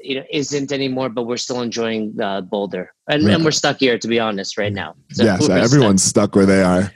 you 0.00 0.16
know 0.16 0.24
isn't 0.30 0.72
anymore 0.72 1.08
but 1.08 1.22
we're 1.28 1.36
still 1.36 1.60
enjoying 1.62 2.20
uh, 2.20 2.40
boulder 2.40 2.92
and, 3.08 3.22
and 3.28 3.44
we're 3.44 3.52
stuck 3.52 3.78
here 3.78 3.96
to 3.96 4.08
be 4.08 4.18
honest 4.18 4.58
right 4.58 4.72
now 4.72 4.96
So 5.12 5.22
yes, 5.22 5.44
stuck. 5.44 5.62
everyone's 5.62 6.02
stuck 6.02 6.34
where 6.34 6.46
they 6.46 6.62
are. 6.62 6.92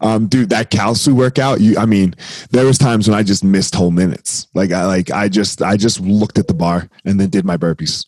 um, 0.00 0.28
dude, 0.28 0.50
that 0.50 0.70
Kalsu 0.70 1.12
workout, 1.12 1.60
you 1.60 1.76
I 1.76 1.86
mean, 1.86 2.14
there 2.50 2.64
was 2.64 2.78
times 2.78 3.08
when 3.08 3.18
I 3.18 3.24
just 3.24 3.42
missed 3.42 3.74
whole 3.74 3.90
minutes. 3.90 4.46
Like 4.54 4.70
I 4.70 4.86
like 4.86 5.10
I 5.10 5.28
just 5.28 5.62
I 5.62 5.76
just 5.76 5.98
looked 6.00 6.38
at 6.38 6.46
the 6.46 6.54
bar 6.54 6.88
and 7.04 7.18
then 7.18 7.28
did 7.30 7.44
my 7.44 7.56
burpees. 7.56 8.06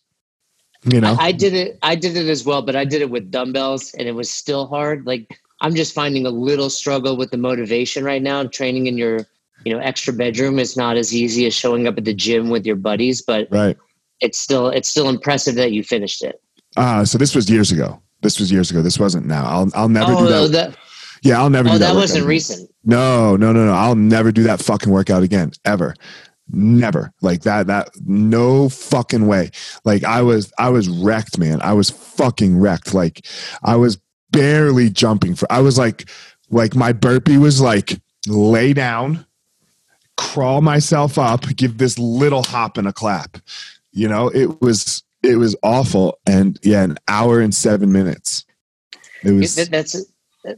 You 0.85 1.01
know? 1.01 1.15
I, 1.19 1.27
I 1.27 1.31
did 1.31 1.53
it 1.53 1.79
i 1.81 1.95
did 1.95 2.15
it 2.15 2.29
as 2.29 2.45
well 2.45 2.61
but 2.61 2.75
i 2.75 2.85
did 2.85 3.01
it 3.01 3.09
with 3.09 3.31
dumbbells 3.31 3.93
and 3.95 4.07
it 4.07 4.11
was 4.13 4.29
still 4.29 4.67
hard 4.67 5.05
like 5.07 5.39
i'm 5.61 5.73
just 5.73 5.95
finding 5.95 6.25
a 6.25 6.29
little 6.29 6.69
struggle 6.69 7.17
with 7.17 7.31
the 7.31 7.37
motivation 7.37 8.03
right 8.03 8.21
now 8.21 8.43
training 8.45 8.85
in 8.85 8.97
your 8.97 9.19
you 9.63 9.73
know 9.73 9.79
extra 9.79 10.13
bedroom 10.13 10.59
is 10.59 10.77
not 10.77 10.95
as 10.95 11.13
easy 11.13 11.45
as 11.47 11.55
showing 11.55 11.87
up 11.87 11.97
at 11.97 12.05
the 12.05 12.13
gym 12.13 12.49
with 12.49 12.65
your 12.65 12.75
buddies 12.75 13.21
but 13.21 13.47
right. 13.49 13.77
it's 14.21 14.37
still 14.37 14.67
it's 14.69 14.87
still 14.87 15.09
impressive 15.09 15.55
that 15.55 15.71
you 15.71 15.83
finished 15.83 16.23
it 16.23 16.39
Uh 16.77 17.03
so 17.03 17.17
this 17.17 17.33
was 17.33 17.49
years 17.49 17.71
ago. 17.71 18.01
This 18.21 18.39
was 18.39 18.51
years 18.51 18.71
ago. 18.71 18.81
This 18.81 18.97
wasn't 18.97 19.27
now. 19.27 19.45
I'll 19.45 19.69
I'll 19.75 19.89
never 19.89 20.13
do 20.13 20.17
oh 20.17 20.47
that. 20.47 20.71
that, 20.71 20.77
yeah, 21.21 21.39
I'll 21.39 21.49
never 21.49 21.69
oh 21.69 21.73
do 21.73 21.77
that. 21.79 21.93
that 21.93 21.95
wasn't 21.95 22.25
recent 22.25 22.69
No, 22.83 23.35
no, 23.35 23.51
no, 23.53 23.65
no. 23.65 23.73
I'll 23.73 23.95
never 23.95 24.31
do 24.31 24.43
that 24.43 24.59
fucking 24.61 24.91
workout 24.91 25.23
again. 25.23 25.51
Ever. 25.63 25.93
Never. 26.47 27.11
Like 27.21 27.41
that, 27.41 27.67
that 27.67 27.89
no 28.05 28.69
fucking 28.69 29.27
way. 29.27 29.51
Like 29.83 30.03
I 30.03 30.21
was 30.21 30.53
I 30.59 30.69
was 30.69 30.87
wrecked, 30.87 31.37
man. 31.37 31.61
I 31.61 31.73
was 31.73 31.89
fucking 31.89 32.57
wrecked. 32.57 32.93
Like 32.93 33.25
I 33.63 33.75
was 33.75 33.97
barely 34.31 34.89
jumping 34.89 35.35
for 35.35 35.51
I 35.51 35.61
was 35.61 35.77
like 35.77 36.09
like 36.49 36.75
my 36.75 36.93
burpee 36.93 37.37
was 37.37 37.59
like 37.59 37.99
lay 38.27 38.73
down, 38.73 39.25
crawl 40.17 40.61
myself 40.61 41.17
up, 41.17 41.45
give 41.55 41.77
this 41.77 41.97
little 41.97 42.43
hop 42.43 42.77
and 42.77 42.87
a 42.87 42.93
clap. 42.93 43.37
You 43.91 44.07
know, 44.07 44.29
it 44.29 44.61
was 44.61 45.03
it 45.23 45.37
was 45.37 45.55
awful. 45.63 46.19
And 46.27 46.59
yeah, 46.61 46.83
an 46.83 46.97
hour 47.07 47.39
and 47.39 47.55
seven 47.55 47.91
minutes. 47.91 48.45
It 49.23 49.31
was 49.31 49.55
that's 49.55 49.95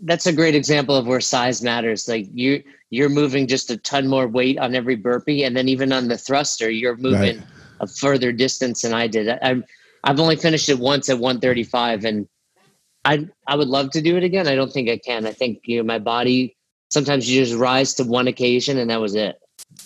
that's 0.02 0.26
a 0.26 0.34
great 0.34 0.56
example 0.56 0.96
of 0.96 1.08
where 1.08 1.22
size 1.22 1.62
matters. 1.62 2.10
Like 2.10 2.28
you 2.34 2.62
you're 2.90 3.10
moving 3.10 3.48
just 3.48 3.70
a 3.70 3.78
ton 3.78 4.08
more 4.08 4.28
weight 4.28 4.58
on 4.58 4.76
every 4.76 4.96
burpee, 4.96 5.44
and 5.44 5.56
then 5.56 5.68
even 5.68 5.92
on 5.92 6.08
the 6.08 6.18
thruster, 6.18 6.70
you're 6.70 6.96
moving 6.98 7.38
Right. 7.38 7.48
a 7.82 7.88
further 7.88 8.32
distance 8.32 8.82
than 8.82 8.94
I 8.94 9.08
did. 9.08 9.30
I, 9.30 9.62
I've 10.04 10.20
only 10.20 10.36
finished 10.38 10.70
it 10.70 10.80
once 10.80 11.10
at 11.10 11.20
135, 11.20 12.06
and 12.06 12.28
I 13.04 13.28
I 13.48 13.56
would 13.56 13.68
love 13.68 13.92
to 13.92 14.02
do 14.02 14.18
it 14.18 14.24
again. 14.24 14.48
I 14.48 14.56
don't 14.56 14.72
think 14.72 14.90
I 14.90 14.98
can. 14.98 15.26
I 15.26 15.32
think 15.32 15.60
you 15.66 15.78
know 15.78 15.84
my 15.84 16.00
body. 16.00 16.56
Sometimes 16.90 17.30
you 17.30 17.44
just 17.44 17.58
rise 17.58 17.94
to 17.96 18.04
one 18.04 18.28
occasion, 18.28 18.78
and 18.78 18.90
that 18.90 19.02
was 19.02 19.16
it. 19.16 19.36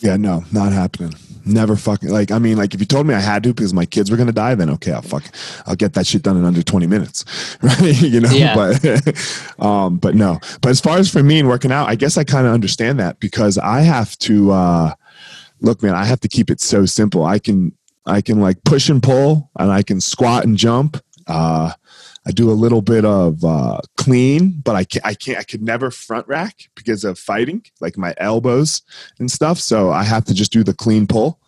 Yeah, 0.02 0.18
no, 0.18 0.44
not 0.52 0.72
happening. 0.72 1.14
Never 1.46 1.76
fucking 1.76 2.10
like. 2.10 2.32
I 2.32 2.40
mean, 2.40 2.58
like 2.58 2.74
if 2.74 2.80
you 2.80 2.86
told 2.86 3.08
me 3.08 3.14
I 3.14 3.20
had 3.20 3.44
to 3.44 3.54
because 3.54 3.74
my 3.74 3.86
kids 3.86 4.12
were 4.12 4.18
gonna 4.18 4.32
die, 4.32 4.54
then 4.56 4.70
okay, 4.72 4.92
I'll 4.92 5.02
fuck, 5.02 5.24
I'll 5.66 5.76
get 5.76 5.94
that 5.94 6.06
shit 6.06 6.22
done 6.22 6.38
in 6.38 6.46
under 6.46 6.62
twenty 6.62 6.88
minutes, 6.88 7.26
right? 7.62 7.80
you 8.02 8.20
know, 8.22 8.30
Yeah. 8.32 8.56
but 8.56 9.60
um, 9.60 9.98
but 9.98 10.16
no. 10.16 10.40
But 10.62 10.70
as 10.70 10.80
far 10.80 10.98
as 10.98 11.10
for 11.10 11.24
me 11.24 11.40
and 11.40 11.48
working 11.48 11.72
out, 11.72 11.90
I 11.90 11.96
guess 11.96 12.18
I 12.18 12.24
kind 12.24 12.46
of 12.48 12.54
understand 12.54 13.00
that 13.00 13.20
because 13.20 13.58
I 13.58 13.82
have 13.82 14.18
to 14.20 14.52
uh, 14.52 14.94
look, 15.62 15.82
man. 15.84 15.96
I 15.96 16.06
have 16.06 16.20
to 16.22 16.28
keep 16.28 16.50
it 16.50 16.62
so 16.62 16.86
simple. 16.86 17.26
I 17.26 17.40
can 17.40 17.72
I 18.06 18.22
can 18.22 18.40
like 18.40 18.64
push 18.64 18.90
and 18.90 19.02
pull, 19.02 19.50
and 19.58 19.72
I 19.72 19.84
can 19.84 20.00
squat 20.02 20.44
and 20.46 20.58
jump. 20.58 20.98
Uh, 21.28 21.72
I 22.26 22.32
do 22.32 22.52
a 22.52 22.54
little 22.54 22.82
bit 22.82 23.04
of 23.04 23.44
uh, 23.44 23.80
clean, 23.98 24.62
but 24.64 24.76
I 24.76 24.84
can't, 24.84 25.06
I 25.06 25.16
can't, 25.16 25.40
I 25.40 25.44
could 25.44 25.64
never 25.64 25.90
front 25.90 26.28
rack 26.28 26.70
because 26.76 27.04
of 27.04 27.18
fighting, 27.18 27.64
like 27.80 27.98
my 27.98 28.14
elbows 28.18 28.84
and 29.20 29.32
stuff. 29.32 29.58
So 29.60 29.92
I 29.92 30.04
have 30.04 30.26
to 30.26 30.34
just 30.34 30.52
do 30.52 30.64
the 30.64 30.74
clean 30.74 31.08
pull. 31.08 31.40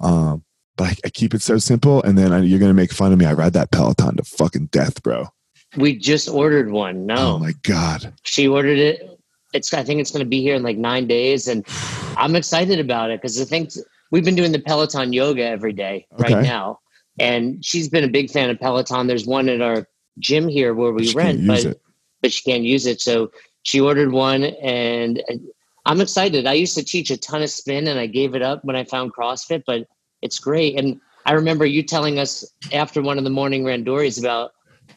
Um, 0.00 0.44
but 0.76 0.88
I, 0.88 0.94
I 1.06 1.08
keep 1.10 1.32
it 1.34 1.40
so 1.42 1.56
simple. 1.58 2.02
And 2.02 2.16
then 2.18 2.32
I, 2.32 2.40
you're 2.40 2.58
going 2.58 2.70
to 2.70 2.74
make 2.74 2.92
fun 2.92 3.12
of 3.12 3.18
me. 3.18 3.24
I 3.24 3.32
ride 3.32 3.54
that 3.54 3.70
Peloton 3.70 4.16
to 4.16 4.24
fucking 4.24 4.66
death, 4.66 5.02
bro. 5.02 5.28
We 5.76 5.96
just 5.98 6.28
ordered 6.28 6.70
one. 6.70 7.06
No, 7.06 7.34
Oh 7.34 7.38
my 7.38 7.52
God. 7.62 8.12
she 8.22 8.46
ordered 8.46 8.78
it. 8.78 9.18
It's 9.54 9.72
I 9.72 9.82
think 9.82 10.00
it's 10.00 10.10
going 10.10 10.24
to 10.24 10.28
be 10.28 10.42
here 10.42 10.54
in 10.54 10.62
like 10.62 10.76
nine 10.76 11.06
days, 11.06 11.48
and 11.48 11.64
I'm 12.18 12.36
excited 12.36 12.78
about 12.80 13.10
it 13.10 13.20
because 13.20 13.40
I 13.40 13.44
think 13.44 13.70
we've 14.10 14.24
been 14.24 14.34
doing 14.34 14.52
the 14.52 14.58
Peloton 14.60 15.12
yoga 15.12 15.44
every 15.44 15.72
day 15.72 16.06
right 16.18 16.42
now, 16.42 16.80
and 17.18 17.64
she's 17.64 17.88
been 17.88 18.04
a 18.04 18.08
big 18.08 18.30
fan 18.30 18.50
of 18.50 18.60
Peloton. 18.60 19.06
There's 19.06 19.26
one 19.26 19.48
at 19.48 19.62
our 19.62 19.86
gym 20.18 20.48
here 20.48 20.74
where 20.74 20.92
we 20.92 21.06
She 21.06 21.14
rent, 21.16 21.46
but 21.46 21.64
it. 21.64 21.80
but 22.22 22.32
she 22.32 22.42
can't 22.42 22.64
use 22.64 22.86
it. 22.86 23.00
So 23.00 23.30
she 23.62 23.80
ordered 23.80 24.12
one, 24.12 24.44
and 24.44 25.22
I'm 25.86 26.00
excited. 26.00 26.46
I 26.46 26.54
used 26.54 26.76
to 26.76 26.84
teach 26.84 27.10
a 27.10 27.16
ton 27.16 27.42
of 27.42 27.50
spin, 27.50 27.88
and 27.88 27.98
I 27.98 28.06
gave 28.06 28.34
it 28.34 28.42
up 28.42 28.64
when 28.64 28.76
I 28.76 28.84
found 28.84 29.12
CrossFit, 29.14 29.62
but 29.66 29.86
it's 30.22 30.38
great. 30.38 30.78
And 30.78 31.00
I 31.26 31.32
remember 31.32 31.66
you 31.66 31.82
telling 31.82 32.18
us 32.18 32.44
after 32.72 33.02
one 33.02 33.18
of 33.18 33.24
the 33.24 33.30
morning 33.30 33.64
randoris 33.64 34.18
about. 34.18 34.52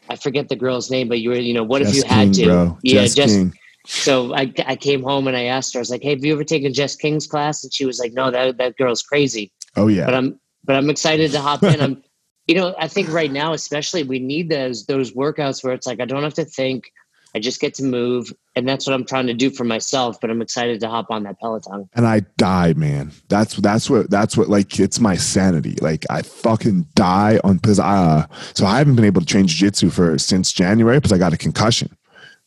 I 0.08 0.16
forget 0.16 0.48
the 0.48 0.56
girl's 0.56 0.90
name, 0.90 1.08
but 1.08 1.20
you 1.20 1.30
were, 1.30 1.36
you 1.36 1.54
know, 1.54 1.62
what 1.62 1.80
if 1.82 1.88
Jess 1.88 1.96
you 1.96 2.04
had 2.04 2.34
to? 2.34 2.44
bro. 2.46 2.78
Yeah, 2.82 3.02
Jess 3.02 3.14
just 3.14 3.34
King. 3.36 3.52
so 3.86 4.34
I, 4.34 4.52
I 4.66 4.74
came 4.74 5.02
home 5.02 5.28
and 5.28 5.36
I 5.36 5.44
asked 5.44 5.74
her, 5.74 5.78
I 5.78 5.82
was 5.82 5.90
like, 5.90 6.02
Hey, 6.02 6.10
have 6.10 6.24
you 6.24 6.32
ever 6.32 6.44
taken 6.44 6.72
Jess 6.74 6.96
King's 6.96 7.26
class? 7.26 7.62
And 7.62 7.72
she 7.72 7.84
was 7.84 8.00
like, 8.00 8.12
No, 8.12 8.30
that, 8.30 8.56
that 8.56 8.76
girl's 8.76 9.02
crazy. 9.02 9.52
Oh 9.76 9.86
yeah. 9.88 10.06
But 10.06 10.14
I'm 10.14 10.40
but 10.64 10.76
I'm 10.76 10.90
excited 10.90 11.30
to 11.32 11.40
hop 11.40 11.62
in. 11.62 11.80
I'm 11.80 12.02
you 12.46 12.54
know, 12.54 12.74
I 12.78 12.88
think 12.88 13.10
right 13.10 13.30
now 13.30 13.52
especially 13.52 14.02
we 14.02 14.18
need 14.18 14.48
those 14.48 14.86
those 14.86 15.12
workouts 15.12 15.62
where 15.62 15.72
it's 15.72 15.86
like 15.86 16.00
I 16.00 16.04
don't 16.04 16.22
have 16.22 16.34
to 16.34 16.44
think. 16.44 16.92
I 17.34 17.38
just 17.38 17.60
get 17.60 17.74
to 17.74 17.84
move. 17.84 18.32
And 18.54 18.68
that's 18.68 18.86
what 18.86 18.92
I'm 18.92 19.06
trying 19.06 19.26
to 19.28 19.34
do 19.34 19.48
for 19.50 19.64
myself. 19.64 20.20
But 20.20 20.30
I'm 20.30 20.42
excited 20.42 20.80
to 20.80 20.88
hop 20.88 21.10
on 21.10 21.22
that 21.22 21.40
Peloton. 21.40 21.88
and 21.94 22.06
I 22.06 22.20
die, 22.36 22.74
man. 22.74 23.12
That's 23.28 23.56
that's 23.56 23.88
what 23.88 24.10
that's 24.10 24.36
what 24.36 24.48
like 24.48 24.78
it's 24.78 25.00
my 25.00 25.16
sanity. 25.16 25.76
Like 25.80 26.04
I 26.10 26.22
fucking 26.22 26.86
die 26.94 27.40
on 27.42 27.56
because 27.56 27.78
I 27.78 27.96
uh, 27.96 28.26
so 28.54 28.66
I 28.66 28.78
haven't 28.78 28.96
been 28.96 29.04
able 29.04 29.22
to 29.22 29.26
train 29.26 29.46
jiu-jitsu 29.46 29.90
for 29.90 30.18
since 30.18 30.52
January 30.52 30.98
because 30.98 31.12
I 31.12 31.18
got 31.18 31.32
a 31.32 31.38
concussion. 31.38 31.96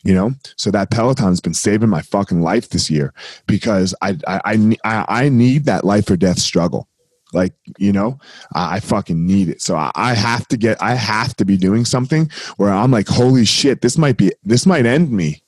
You 0.04 0.14
know, 0.14 0.34
so 0.56 0.70
that 0.70 0.92
Peloton's 0.92 1.40
been 1.40 1.54
saving 1.54 1.88
my 1.88 2.00
fucking 2.00 2.40
life 2.40 2.68
this 2.68 2.88
year 2.88 3.12
because 3.48 3.92
I 4.02 4.16
I 4.28 4.40
I, 4.44 4.76
I, 4.84 5.04
I 5.08 5.28
need 5.28 5.64
that 5.64 5.84
life 5.84 6.08
or 6.08 6.16
death 6.16 6.38
struggle. 6.38 6.88
Like 7.32 7.54
you 7.78 7.92
know, 7.92 8.18
I, 8.54 8.76
I 8.76 8.80
fucking 8.80 9.26
need 9.26 9.48
it. 9.48 9.60
So 9.60 9.76
I, 9.76 9.90
I 9.94 10.14
have 10.14 10.46
to 10.48 10.56
get. 10.56 10.80
I 10.82 10.94
have 10.94 11.34
to 11.36 11.44
be 11.44 11.56
doing 11.56 11.84
something 11.84 12.30
where 12.56 12.70
I'm 12.72 12.90
like, 12.90 13.08
holy 13.08 13.44
shit, 13.44 13.80
this 13.82 13.98
might 13.98 14.16
be. 14.16 14.32
This 14.44 14.64
might 14.66 14.86
end 14.86 15.10
me. 15.10 15.42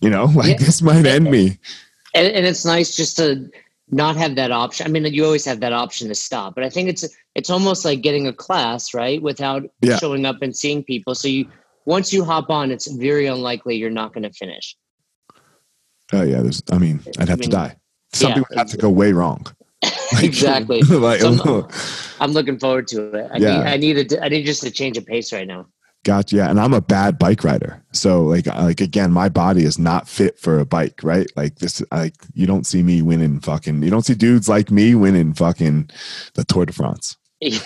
You 0.00 0.10
know, 0.10 0.24
like 0.34 0.58
Yeah. 0.60 0.66
this 0.66 0.82
might 0.82 1.06
end 1.06 1.30
me. 1.30 1.58
And, 2.14 2.26
and 2.26 2.46
it's 2.46 2.64
nice 2.64 2.94
just 2.96 3.16
to 3.16 3.50
not 3.90 4.16
have 4.16 4.34
that 4.36 4.50
option. 4.50 4.86
I 4.86 4.90
mean, 4.90 5.04
you 5.06 5.24
always 5.24 5.44
have 5.46 5.60
that 5.60 5.72
option 5.72 6.08
to 6.08 6.14
stop, 6.14 6.54
but 6.54 6.62
I 6.62 6.68
think 6.70 6.88
it's 6.90 7.08
it's 7.34 7.48
almost 7.50 7.84
like 7.84 8.02
getting 8.02 8.26
a 8.26 8.32
class, 8.32 8.92
right? 8.92 9.20
Without 9.22 9.62
Yeah. 9.80 9.96
showing 9.96 10.26
up 10.26 10.42
and 10.42 10.54
seeing 10.54 10.84
people. 10.84 11.14
So 11.14 11.26
you 11.28 11.46
once 11.86 12.12
you 12.12 12.22
hop 12.22 12.50
on, 12.50 12.70
it's 12.70 12.86
very 12.86 13.26
unlikely 13.26 13.76
you're 13.76 13.88
not 13.90 14.12
going 14.12 14.24
to 14.24 14.32
finish. 14.32 14.76
Oh 16.12 16.22
yeah, 16.22 16.42
there's. 16.42 16.62
I 16.70 16.78
mean, 16.78 17.00
I'd 17.18 17.28
have 17.28 17.38
I 17.38 17.40
mean, 17.40 17.50
to 17.50 17.56
die. 17.56 17.76
Something 18.12 18.42
yeah. 18.42 18.44
would 18.50 18.58
have 18.58 18.68
to 18.70 18.76
go 18.76 18.90
way 18.90 19.12
wrong. 19.12 19.46
Like- 20.14 20.24
Exactly. 20.24 20.80
like, 20.82 21.20
Some- 21.20 21.40
oh. 21.44 21.68
I'm 22.20 22.32
looking 22.32 22.58
forward 22.58 22.88
to 22.88 23.10
it. 23.12 23.30
I 23.32 23.36
Yeah. 23.38 23.58
need 23.58 23.66
I 23.66 23.76
need 23.76 24.12
a, 24.12 24.24
I 24.24 24.28
need 24.28 24.44
just 24.46 24.64
a 24.64 24.70
change 24.70 24.96
of 24.98 25.06
pace 25.06 25.32
right 25.32 25.46
now. 25.46 25.66
gotcha. 26.04 26.36
Yeah, 26.36 26.48
and 26.50 26.58
I'm 26.58 26.72
a 26.72 26.80
bad 26.80 27.18
bike 27.18 27.44
rider. 27.44 27.82
So 27.92 28.22
like, 28.24 28.46
uh, 28.48 28.62
like 28.62 28.80
again, 28.80 29.12
my 29.12 29.28
body 29.28 29.64
is 29.64 29.78
not 29.78 30.08
fit 30.08 30.38
for 30.38 30.58
a 30.58 30.64
bike. 30.66 31.00
Right? 31.02 31.26
Like 31.36 31.56
this. 31.56 31.82
Like 31.92 32.14
you 32.34 32.46
don't 32.46 32.66
see 32.66 32.82
me 32.82 33.02
winning. 33.02 33.40
Fucking. 33.40 33.82
You 33.82 33.90
don't 33.90 34.04
see 34.06 34.14
dudes 34.14 34.48
like 34.48 34.70
me 34.70 34.94
winning. 34.94 35.34
Fucking 35.34 35.90
the 36.34 36.44
Tour 36.44 36.66
de 36.66 36.72
France. 36.72 37.16
yeah, 37.40 37.58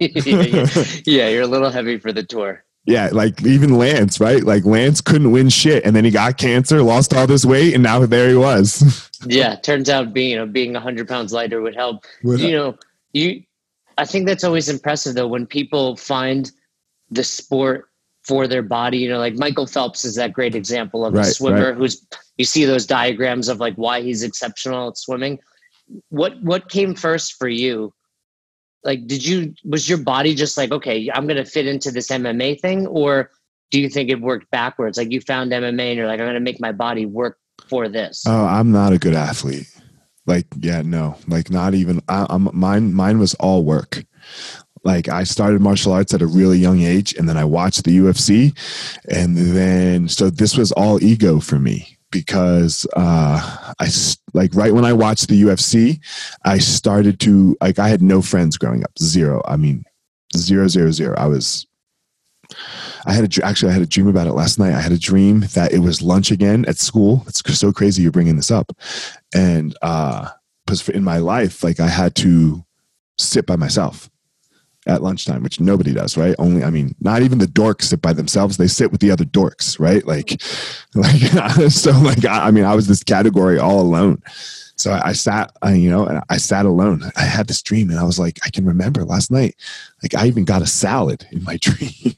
yeah. 0.00 0.66
yeah, 1.06 1.28
you're 1.28 1.42
a 1.42 1.46
little 1.46 1.70
heavy 1.70 1.98
for 1.98 2.12
the 2.12 2.22
tour. 2.24 2.64
Yeah, 2.88 3.10
like 3.12 3.44
even 3.44 3.74
Lance, 3.76 4.20
right? 4.20 4.42
Like 4.42 4.64
Lance 4.64 5.00
couldn't 5.00 5.30
win 5.30 5.48
shit, 5.48 5.84
and 5.84 5.94
then 5.94 6.04
he 6.04 6.10
got 6.10 6.38
cancer, 6.38 6.82
lost 6.82 7.14
all 7.14 7.26
this 7.26 7.44
weight, 7.44 7.74
and 7.74 7.82
now 7.82 8.04
there 8.06 8.28
he 8.28 8.36
was. 8.36 9.04
Yeah, 9.26 9.56
turns 9.56 9.90
out 9.90 10.12
being 10.12 10.30
you 10.30 10.36
know 10.36 10.46
being 10.46 10.72
hundred 10.76 11.08
pounds 11.08 11.32
lighter 11.32 11.60
would 11.60 11.74
help. 11.74 12.04
you 12.22 12.52
know 12.52 12.78
you 13.12 13.42
i 13.96 14.04
think 14.04 14.28
that's 14.28 14.44
always 14.44 14.68
impressive 14.68 15.16
though 15.16 15.26
when 15.26 15.44
people 15.44 15.96
find 15.96 16.52
the 17.10 17.24
sport 17.24 17.88
for 18.28 18.46
their 18.46 18.62
body. 18.62 18.98
You 18.98 19.08
know, 19.08 19.18
like 19.18 19.34
Michael 19.34 19.66
Phelps 19.66 20.04
is 20.04 20.14
that 20.16 20.32
great 20.32 20.54
example 20.54 21.04
of 21.04 21.14
Right, 21.14 21.26
a 21.26 21.30
swimmer 21.30 21.70
right. 21.70 21.74
who's 21.74 22.06
you 22.36 22.44
see 22.44 22.64
those 22.64 22.86
diagrams 22.86 23.48
of 23.48 23.58
like 23.58 23.74
why 23.74 24.02
he's 24.02 24.22
exceptional 24.22 24.88
at 24.90 24.98
swimming. 24.98 25.38
What 26.10 26.40
what 26.42 26.68
came 26.68 26.94
first 26.94 27.36
for 27.38 27.48
you? 27.48 27.92
Like, 28.84 29.06
did 29.06 29.24
you 29.26 29.54
was 29.64 29.88
your 29.88 29.98
body 29.98 30.34
just 30.34 30.56
like 30.56 30.72
okay, 30.72 31.10
I'm 31.12 31.26
gonna 31.26 31.44
fit 31.44 31.66
into 31.66 31.90
this 31.90 32.08
MMA 32.08 32.60
thing, 32.60 32.86
or 32.86 33.30
do 33.70 33.80
you 33.80 33.88
think 33.88 34.10
it 34.10 34.20
worked 34.20 34.50
backwards? 34.50 34.98
Like 34.98 35.10
you 35.10 35.20
found 35.20 35.52
MMA 35.52 35.88
and 35.88 35.96
you're 35.96 36.06
like, 36.06 36.20
I'm 36.20 36.26
gonna 36.26 36.40
make 36.40 36.60
my 36.60 36.72
body 36.72 37.06
work 37.06 37.38
for 37.68 37.88
this. 37.88 38.24
Oh, 38.26 38.46
I'm 38.46 38.70
not 38.70 38.92
a 38.92 38.98
good 38.98 39.14
athlete. 39.14 39.66
Like, 40.26 40.46
yeah, 40.60 40.82
no, 40.82 41.16
like 41.26 41.50
not 41.50 41.74
even. 41.74 42.00
I, 42.08 42.26
I'm 42.28 42.50
mine. 42.52 42.92
Mine 42.92 43.18
was 43.18 43.34
all 43.34 43.64
work. 43.64 44.04
Like 44.84 45.08
I 45.08 45.24
started 45.24 45.60
martial 45.60 45.92
arts 45.92 46.14
at 46.14 46.22
a 46.22 46.26
really 46.26 46.58
young 46.58 46.80
age, 46.80 47.14
and 47.14 47.28
then 47.28 47.36
I 47.36 47.44
watched 47.44 47.84
the 47.84 47.98
UFC, 47.98 48.56
and 49.10 49.36
then 49.36 50.08
so 50.08 50.30
this 50.30 50.56
was 50.56 50.70
all 50.72 51.02
ego 51.02 51.40
for 51.40 51.58
me 51.58 51.98
because 52.10 52.86
uh, 52.94 53.67
I 53.80 53.88
like 54.34 54.54
right 54.54 54.74
when 54.74 54.84
I 54.84 54.92
watched 54.92 55.28
the 55.28 55.42
UFC, 55.42 56.00
I 56.44 56.58
started 56.58 57.20
to 57.20 57.56
like 57.60 57.78
I 57.78 57.88
had 57.88 58.02
no 58.02 58.22
friends 58.22 58.58
growing 58.58 58.82
up, 58.82 58.90
zero. 58.98 59.42
I 59.46 59.56
mean, 59.56 59.84
zero, 60.36 60.68
zero, 60.68 60.90
zero. 60.90 61.14
I 61.16 61.26
was 61.26 61.66
I 63.06 63.12
had 63.12 63.38
a 63.38 63.44
actually 63.44 63.70
I 63.70 63.74
had 63.74 63.82
a 63.82 63.86
dream 63.86 64.08
about 64.08 64.26
it 64.26 64.32
last 64.32 64.58
night. 64.58 64.74
I 64.74 64.80
had 64.80 64.92
a 64.92 64.98
dream 64.98 65.40
that 65.54 65.72
it 65.72 65.78
was 65.78 66.02
lunch 66.02 66.30
again 66.30 66.64
at 66.66 66.78
school. 66.78 67.24
It's 67.26 67.42
so 67.58 67.72
crazy 67.72 68.02
you're 68.02 68.12
bringing 68.12 68.36
this 68.36 68.50
up, 68.50 68.72
and 69.34 69.76
uh, 69.82 70.28
because 70.66 70.88
in 70.88 71.04
my 71.04 71.18
life, 71.18 71.62
like 71.62 71.80
I 71.80 71.88
had 71.88 72.14
to 72.16 72.64
sit 73.18 73.46
by 73.46 73.56
myself 73.56 74.10
at 74.88 75.02
lunchtime, 75.02 75.42
which 75.42 75.60
nobody 75.60 75.92
does, 75.92 76.16
right? 76.16 76.34
Only 76.38 76.64
I 76.64 76.70
mean, 76.70 76.94
not 77.00 77.22
even 77.22 77.38
the 77.38 77.46
dorks 77.46 77.82
sit 77.82 78.02
by 78.02 78.12
themselves. 78.12 78.56
They 78.56 78.66
sit 78.66 78.90
with 78.90 79.00
the 79.00 79.10
other 79.10 79.24
dorks, 79.24 79.78
right? 79.78 80.04
Like, 80.06 80.42
like 80.94 81.20
so 81.70 81.92
like 82.00 82.24
I, 82.24 82.48
I 82.48 82.50
mean, 82.50 82.64
I 82.64 82.74
was 82.74 82.88
this 82.88 83.04
category 83.04 83.58
all 83.58 83.80
alone. 83.80 84.22
So 84.76 84.92
I, 84.92 85.08
I 85.08 85.12
sat, 85.12 85.52
I, 85.60 85.74
you 85.74 85.90
know, 85.90 86.06
and 86.06 86.22
I 86.30 86.36
sat 86.36 86.64
alone. 86.64 87.02
I 87.16 87.22
had 87.22 87.48
this 87.48 87.62
dream, 87.62 87.90
and 87.90 87.98
I 87.98 88.04
was 88.04 88.18
like, 88.18 88.38
I 88.44 88.50
can 88.50 88.64
remember 88.64 89.04
last 89.04 89.30
night, 89.30 89.56
like 90.02 90.14
I 90.14 90.26
even 90.26 90.44
got 90.44 90.62
a 90.62 90.66
salad 90.66 91.26
in 91.32 91.44
my 91.44 91.56
dream. 91.60 92.14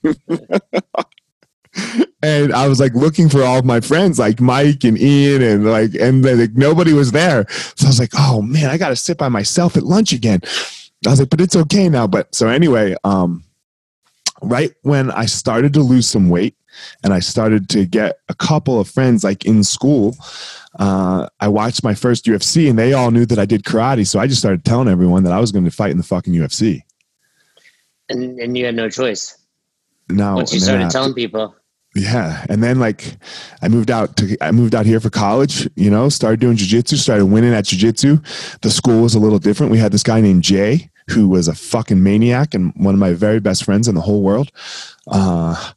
and 2.22 2.52
I 2.52 2.68
was 2.68 2.78
like 2.78 2.94
looking 2.94 3.28
for 3.28 3.42
all 3.42 3.58
of 3.58 3.64
my 3.64 3.80
friends, 3.80 4.18
like 4.18 4.40
Mike 4.40 4.84
and 4.84 4.98
Ian, 4.98 5.42
and 5.42 5.64
like, 5.64 5.94
and 5.94 6.24
like 6.24 6.52
nobody 6.52 6.92
was 6.92 7.12
there. 7.12 7.46
So 7.48 7.86
I 7.86 7.88
was 7.88 7.98
like, 7.98 8.12
oh 8.16 8.42
man, 8.42 8.70
I 8.70 8.76
got 8.76 8.90
to 8.90 8.96
sit 8.96 9.18
by 9.18 9.28
myself 9.28 9.76
at 9.76 9.82
lunch 9.82 10.12
again. 10.12 10.42
I 11.06 11.10
was 11.10 11.20
like, 11.20 11.30
but 11.30 11.40
it's 11.40 11.56
okay 11.56 11.88
now. 11.88 12.06
But 12.06 12.34
so 12.34 12.48
anyway, 12.48 12.94
um, 13.04 13.42
right 14.42 14.72
when 14.82 15.10
I 15.10 15.26
started 15.26 15.72
to 15.74 15.80
lose 15.80 16.08
some 16.08 16.28
weight 16.28 16.54
and 17.02 17.12
I 17.12 17.20
started 17.20 17.68
to 17.70 17.86
get 17.86 18.18
a 18.28 18.34
couple 18.34 18.78
of 18.80 18.88
friends 18.88 19.24
like 19.24 19.44
in 19.46 19.64
school, 19.64 20.16
uh, 20.78 21.26
I 21.40 21.48
watched 21.48 21.82
my 21.82 21.94
first 21.94 22.26
UFC 22.26 22.68
and 22.68 22.78
they 22.78 22.92
all 22.92 23.10
knew 23.10 23.26
that 23.26 23.38
I 23.38 23.46
did 23.46 23.64
karate. 23.64 24.06
So 24.06 24.18
I 24.20 24.26
just 24.26 24.40
started 24.40 24.64
telling 24.64 24.88
everyone 24.88 25.24
that 25.24 25.32
I 25.32 25.40
was 25.40 25.52
going 25.52 25.64
to 25.64 25.70
fight 25.70 25.90
in 25.90 25.96
the 25.96 26.02
fucking 26.02 26.34
UFC. 26.34 26.82
and 28.10 28.38
and 28.38 28.56
you 28.58 28.66
had 28.66 28.74
no 28.74 28.88
choice 28.90 29.38
No. 30.08 30.34
once 30.34 30.52
you 30.52 30.60
started 30.60 30.90
telling 30.90 31.14
people. 31.14 31.54
Yeah, 31.94 32.46
and 32.48 32.62
then 32.62 32.78
like 32.78 33.16
I 33.62 33.68
moved 33.68 33.90
out 33.90 34.16
to 34.18 34.36
I 34.40 34.52
moved 34.52 34.76
out 34.76 34.86
here 34.86 35.00
for 35.00 35.10
college. 35.10 35.68
You 35.74 35.90
know, 35.90 36.08
started 36.08 36.38
doing 36.38 36.56
jujitsu, 36.56 36.96
started 36.96 37.26
winning 37.26 37.52
at 37.52 37.64
jujitsu. 37.64 38.60
The 38.60 38.70
school 38.70 39.02
was 39.02 39.14
a 39.14 39.18
little 39.18 39.40
different. 39.40 39.72
We 39.72 39.78
had 39.78 39.90
this 39.90 40.04
guy 40.04 40.20
named 40.20 40.44
Jay 40.44 40.90
who 41.10 41.28
was 41.28 41.48
a 41.48 41.54
fucking 41.54 42.02
maniac 42.02 42.54
and 42.54 42.72
one 42.76 42.94
of 42.94 43.00
my 43.00 43.12
very 43.12 43.40
best 43.40 43.64
friends 43.64 43.88
in 43.88 43.94
the 43.94 44.00
whole 44.00 44.22
world. 44.22 44.52
Uh, 45.08 45.72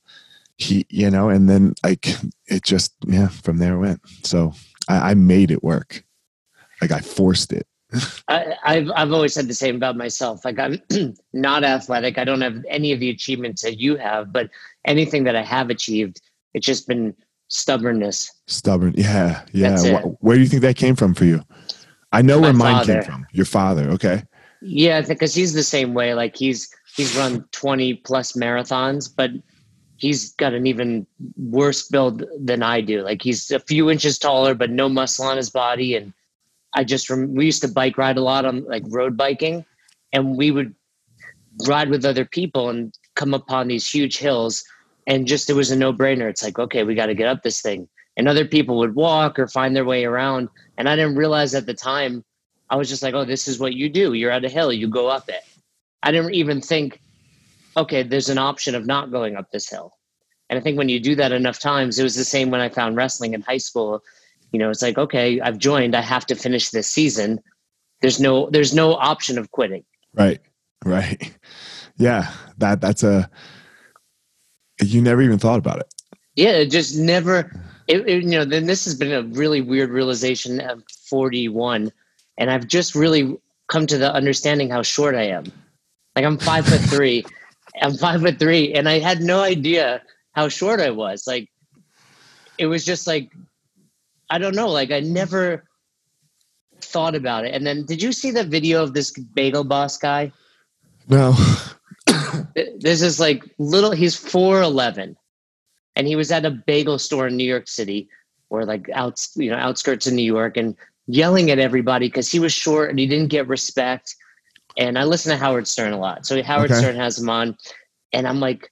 he, 0.57 0.85
you 0.89 1.09
know, 1.09 1.29
and 1.29 1.49
then 1.49 1.73
like 1.83 2.07
it 2.47 2.63
just 2.63 2.93
yeah, 3.07 3.27
from 3.27 3.57
there 3.57 3.77
went. 3.79 4.01
So 4.23 4.53
I, 4.87 5.11
I 5.11 5.13
made 5.15 5.49
it 5.51 5.63
work. 5.63 6.03
Like 6.81 6.91
I 6.91 6.99
forced 6.99 7.51
it. 7.53 7.65
I, 8.27 8.55
I've 8.63 8.91
I've 8.95 9.11
always 9.11 9.33
said 9.33 9.47
the 9.47 9.53
same 9.53 9.75
about 9.75 9.97
myself. 9.97 10.45
Like 10.45 10.59
I'm 10.59 10.79
not 11.33 11.63
athletic. 11.63 12.17
I 12.17 12.23
don't 12.23 12.41
have 12.41 12.63
any 12.67 12.91
of 12.91 12.99
the 12.99 13.09
achievements 13.09 13.61
that 13.63 13.79
you 13.79 13.95
have, 13.97 14.31
but 14.31 14.49
anything 14.85 15.23
that 15.25 15.35
I 15.35 15.43
have 15.43 15.69
achieved, 15.69 16.21
it's 16.53 16.65
just 16.65 16.87
been 16.87 17.15
stubbornness. 17.47 18.31
Stubborn. 18.47 18.93
Yeah, 18.97 19.43
yeah. 19.51 20.01
Where 20.19 20.35
do 20.35 20.41
you 20.41 20.47
think 20.47 20.61
that 20.63 20.75
came 20.75 20.95
from 20.95 21.13
for 21.13 21.25
you? 21.25 21.41
I 22.11 22.21
know 22.21 22.39
My 22.39 22.47
where 22.47 22.53
mine 22.53 22.75
father. 22.75 22.93
came 22.93 23.03
from. 23.03 23.27
Your 23.31 23.45
father. 23.45 23.89
Okay. 23.91 24.23
Yeah, 24.61 25.01
because 25.01 25.33
he's 25.33 25.53
the 25.53 25.63
same 25.63 25.93
way. 25.93 26.13
Like 26.13 26.35
he's 26.35 26.69
he's 26.95 27.15
run 27.17 27.45
twenty 27.51 27.95
plus 27.95 28.33
marathons, 28.33 29.09
but 29.13 29.31
he's 29.97 30.33
got 30.33 30.53
an 30.53 30.67
even 30.67 31.05
worse 31.37 31.87
build 31.87 32.23
than 32.39 32.63
I 32.63 32.81
do. 32.81 33.01
Like 33.01 33.21
he's 33.21 33.51
a 33.51 33.59
few 33.59 33.89
inches 33.89 34.17
taller, 34.17 34.53
but 34.53 34.69
no 34.69 34.89
muscle 34.89 35.25
on 35.25 35.37
his 35.37 35.49
body. 35.49 35.95
And 35.95 36.13
I 36.73 36.83
just 36.83 37.09
rem- 37.09 37.33
we 37.35 37.45
used 37.45 37.61
to 37.63 37.67
bike 37.67 37.97
ride 37.97 38.17
a 38.17 38.21
lot 38.21 38.45
on 38.45 38.63
like 38.65 38.83
road 38.87 39.17
biking, 39.17 39.65
and 40.13 40.37
we 40.37 40.51
would 40.51 40.73
ride 41.67 41.89
with 41.89 42.05
other 42.05 42.25
people 42.25 42.69
and 42.69 42.93
come 43.15 43.33
upon 43.33 43.67
these 43.67 43.89
huge 43.89 44.17
hills, 44.17 44.63
and 45.07 45.27
just 45.27 45.49
it 45.49 45.53
was 45.53 45.71
a 45.71 45.75
no 45.75 45.93
brainer. 45.93 46.29
It's 46.29 46.43
like 46.43 46.59
okay, 46.59 46.83
we 46.83 46.95
got 46.95 47.07
to 47.07 47.15
get 47.15 47.27
up 47.27 47.43
this 47.43 47.61
thing, 47.61 47.87
and 48.17 48.27
other 48.27 48.45
people 48.45 48.77
would 48.77 48.95
walk 48.95 49.39
or 49.39 49.47
find 49.47 49.75
their 49.75 49.85
way 49.85 50.05
around, 50.05 50.49
and 50.77 50.89
I 50.89 50.95
didn't 50.95 51.15
realize 51.15 51.55
at 51.55 51.65
the 51.65 51.73
time. 51.73 52.23
I 52.69 52.75
was 52.75 52.89
just 52.89 53.03
like, 53.03 53.13
oh, 53.13 53.25
this 53.25 53.47
is 53.47 53.59
what 53.59 53.73
you 53.73 53.87
do. 53.87 54.13
You're 54.13 54.31
at 54.31 54.45
a 54.45 54.49
hill, 54.49 54.73
you 54.73 54.87
go 54.87 55.07
up 55.07 55.29
it. 55.29 55.41
I 56.01 56.11
didn't 56.11 56.33
even 56.33 56.59
think, 56.59 56.99
okay, 57.77 58.01
there's 58.01 58.29
an 58.29 58.39
option 58.39 58.73
of 58.73 58.87
not 58.87 59.11
going 59.11 59.35
up 59.35 59.51
this 59.51 59.69
hill. 59.69 59.93
And 60.49 60.59
I 60.59 60.61
think 60.61 60.77
when 60.77 60.89
you 60.89 60.99
do 60.99 61.15
that 61.15 61.31
enough 61.31 61.59
times, 61.59 61.97
it 61.97 62.03
was 62.03 62.15
the 62.15 62.25
same 62.25 62.51
when 62.51 62.61
I 62.61 62.69
found 62.69 62.95
wrestling 62.95 63.33
in 63.33 63.41
high 63.41 63.57
school. 63.57 64.03
You 64.51 64.59
know, 64.59 64.69
it's 64.69 64.81
like, 64.81 64.97
okay, 64.97 65.39
I've 65.41 65.57
joined, 65.57 65.95
I 65.95 66.01
have 66.01 66.25
to 66.27 66.35
finish 66.35 66.69
this 66.69 66.87
season. 66.87 67.39
There's 68.01 68.19
no 68.19 68.49
there's 68.49 68.73
no 68.73 68.93
option 68.93 69.37
of 69.37 69.51
quitting. 69.51 69.83
Right. 70.13 70.39
Right. 70.85 71.33
Yeah. 71.95 72.33
That 72.57 72.81
that's 72.81 73.03
a 73.03 73.29
you 74.81 75.01
never 75.01 75.21
even 75.21 75.39
thought 75.39 75.59
about 75.59 75.79
it. 75.79 75.93
Yeah, 76.35 76.51
it 76.51 76.71
just 76.71 76.97
never 76.97 77.51
it, 77.87 78.07
it- 78.07 78.23
you 78.23 78.29
know, 78.29 78.45
then 78.45 78.65
this 78.65 78.85
has 78.85 78.95
been 78.95 79.11
a 79.11 79.23
really 79.37 79.61
weird 79.61 79.89
realization 79.89 80.59
of 80.61 80.83
41 81.09 81.91
and 82.37 82.49
I've 82.51 82.67
just 82.67 82.95
really 82.95 83.37
come 83.67 83.85
to 83.87 83.97
the 83.97 84.11
understanding 84.13 84.69
how 84.69 84.81
short 84.81 85.15
I 85.15 85.23
am. 85.23 85.45
Like 86.15 86.25
I'm 86.25 86.37
five 86.37 86.65
foot 86.67 86.81
three. 86.81 87.25
I'm 87.81 87.95
five 87.95 88.21
foot 88.21 88.37
three, 88.37 88.71
and 88.73 88.87
I 88.87 88.99
had 88.99 89.21
no 89.21 89.41
idea 89.41 90.01
how 90.33 90.47
short 90.47 90.79
I 90.79 90.91
was. 90.91 91.25
Like 91.25 91.49
it 92.59 92.67
was 92.67 92.85
just 92.85 93.07
like 93.07 93.31
I 94.29 94.37
don't 94.37 94.55
know. 94.55 94.69
Like 94.69 94.91
I 94.91 94.99
never 94.99 95.63
thought 96.81 97.15
about 97.15 97.45
it. 97.45 97.53
And 97.55 97.65
then, 97.65 97.85
did 97.85 98.01
you 98.01 98.11
see 98.11 98.29
the 98.31 98.43
video 98.43 98.83
of 98.83 98.93
this 98.93 99.11
bagel 99.11 99.63
boss 99.63 99.97
guy? 99.97 100.31
No. 101.09 101.33
Th- 102.83 102.91
This 102.91 103.01
is 103.01 103.19
like 103.19 103.43
little. 103.59 103.91
He's 103.91 104.15
four 104.15 104.61
eleven, 104.61 105.17
and 105.95 106.07
he 106.07 106.15
was 106.15 106.31
at 106.31 106.45
a 106.45 106.51
bagel 106.51 106.99
store 106.99 107.27
in 107.27 107.37
New 107.37 107.45
York 107.45 107.67
City, 107.67 108.09
or 108.49 108.65
like 108.65 108.89
out 108.93 109.25
you 109.35 109.49
know 109.49 109.57
outskirts 109.57 110.07
of 110.07 110.13
New 110.13 110.23
York, 110.23 110.57
and 110.57 110.75
yelling 111.07 111.51
at 111.51 111.59
everybody 111.59 112.07
because 112.07 112.31
he 112.31 112.39
was 112.39 112.53
short 112.53 112.89
and 112.89 112.99
he 112.99 113.07
didn't 113.07 113.29
get 113.29 113.47
respect. 113.47 114.15
And 114.77 114.97
I 114.97 115.03
listen 115.03 115.31
to 115.31 115.37
Howard 115.37 115.67
Stern 115.67 115.93
a 115.93 115.99
lot, 115.99 116.25
so 116.25 116.41
Howard 116.43 116.71
Okay. 116.71 116.79
Stern 116.79 116.95
has 116.95 117.19
him 117.19 117.29
on, 117.29 117.57
and 118.13 118.27
I'm 118.27 118.39
like. 118.39 118.69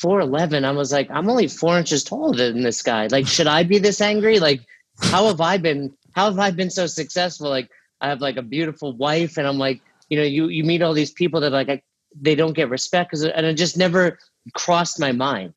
411 0.00 0.64
i 0.64 0.72
was 0.72 0.92
like 0.92 1.08
i'm 1.10 1.30
only 1.30 1.46
four 1.46 1.78
inches 1.78 2.02
taller 2.02 2.36
than 2.36 2.62
this 2.62 2.82
guy 2.82 3.06
like 3.08 3.26
should 3.28 3.46
i 3.46 3.62
be 3.62 3.78
this 3.78 4.00
angry 4.00 4.40
like 4.40 4.60
how 5.00 5.26
have 5.26 5.40
i 5.40 5.56
been 5.56 5.92
how 6.16 6.24
have 6.24 6.38
i 6.38 6.50
been 6.50 6.70
so 6.70 6.86
successful 6.86 7.48
like 7.48 7.70
i 8.00 8.08
have 8.08 8.20
like 8.20 8.36
a 8.36 8.42
beautiful 8.42 8.92
wife 8.96 9.36
and 9.38 9.46
i'm 9.46 9.58
like 9.58 9.80
you 10.10 10.16
know 10.18 10.24
you 10.24 10.48
you 10.48 10.64
meet 10.64 10.82
all 10.82 10.94
these 10.94 11.12
people 11.12 11.40
that 11.40 11.52
like 11.52 11.68
I, 11.68 11.82
they 12.20 12.34
don't 12.34 12.52
get 12.54 12.68
respect 12.70 13.10
'cause- 13.10 13.24
and 13.24 13.46
it 13.46 13.54
just 13.54 13.76
never 13.76 14.18
crossed 14.54 14.98
my 15.00 15.12
mind 15.12 15.52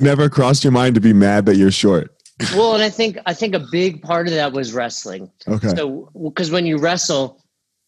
Never 0.00 0.28
crossed 0.28 0.62
your 0.62 0.72
mind 0.72 0.94
to 0.94 1.00
be 1.00 1.12
mad 1.12 1.46
that 1.46 1.56
you're 1.56 1.72
short. 1.72 2.14
well 2.54 2.74
and 2.74 2.82
i 2.84 2.88
think 2.90 3.18
i 3.26 3.34
think 3.34 3.54
a 3.54 3.64
big 3.72 4.00
part 4.00 4.28
of 4.28 4.34
that 4.34 4.52
was 4.52 4.72
wrestling 4.72 5.28
Okay. 5.48 5.68
so 5.76 6.08
because 6.24 6.50
when 6.52 6.66
you 6.66 6.78
wrestle 6.78 7.42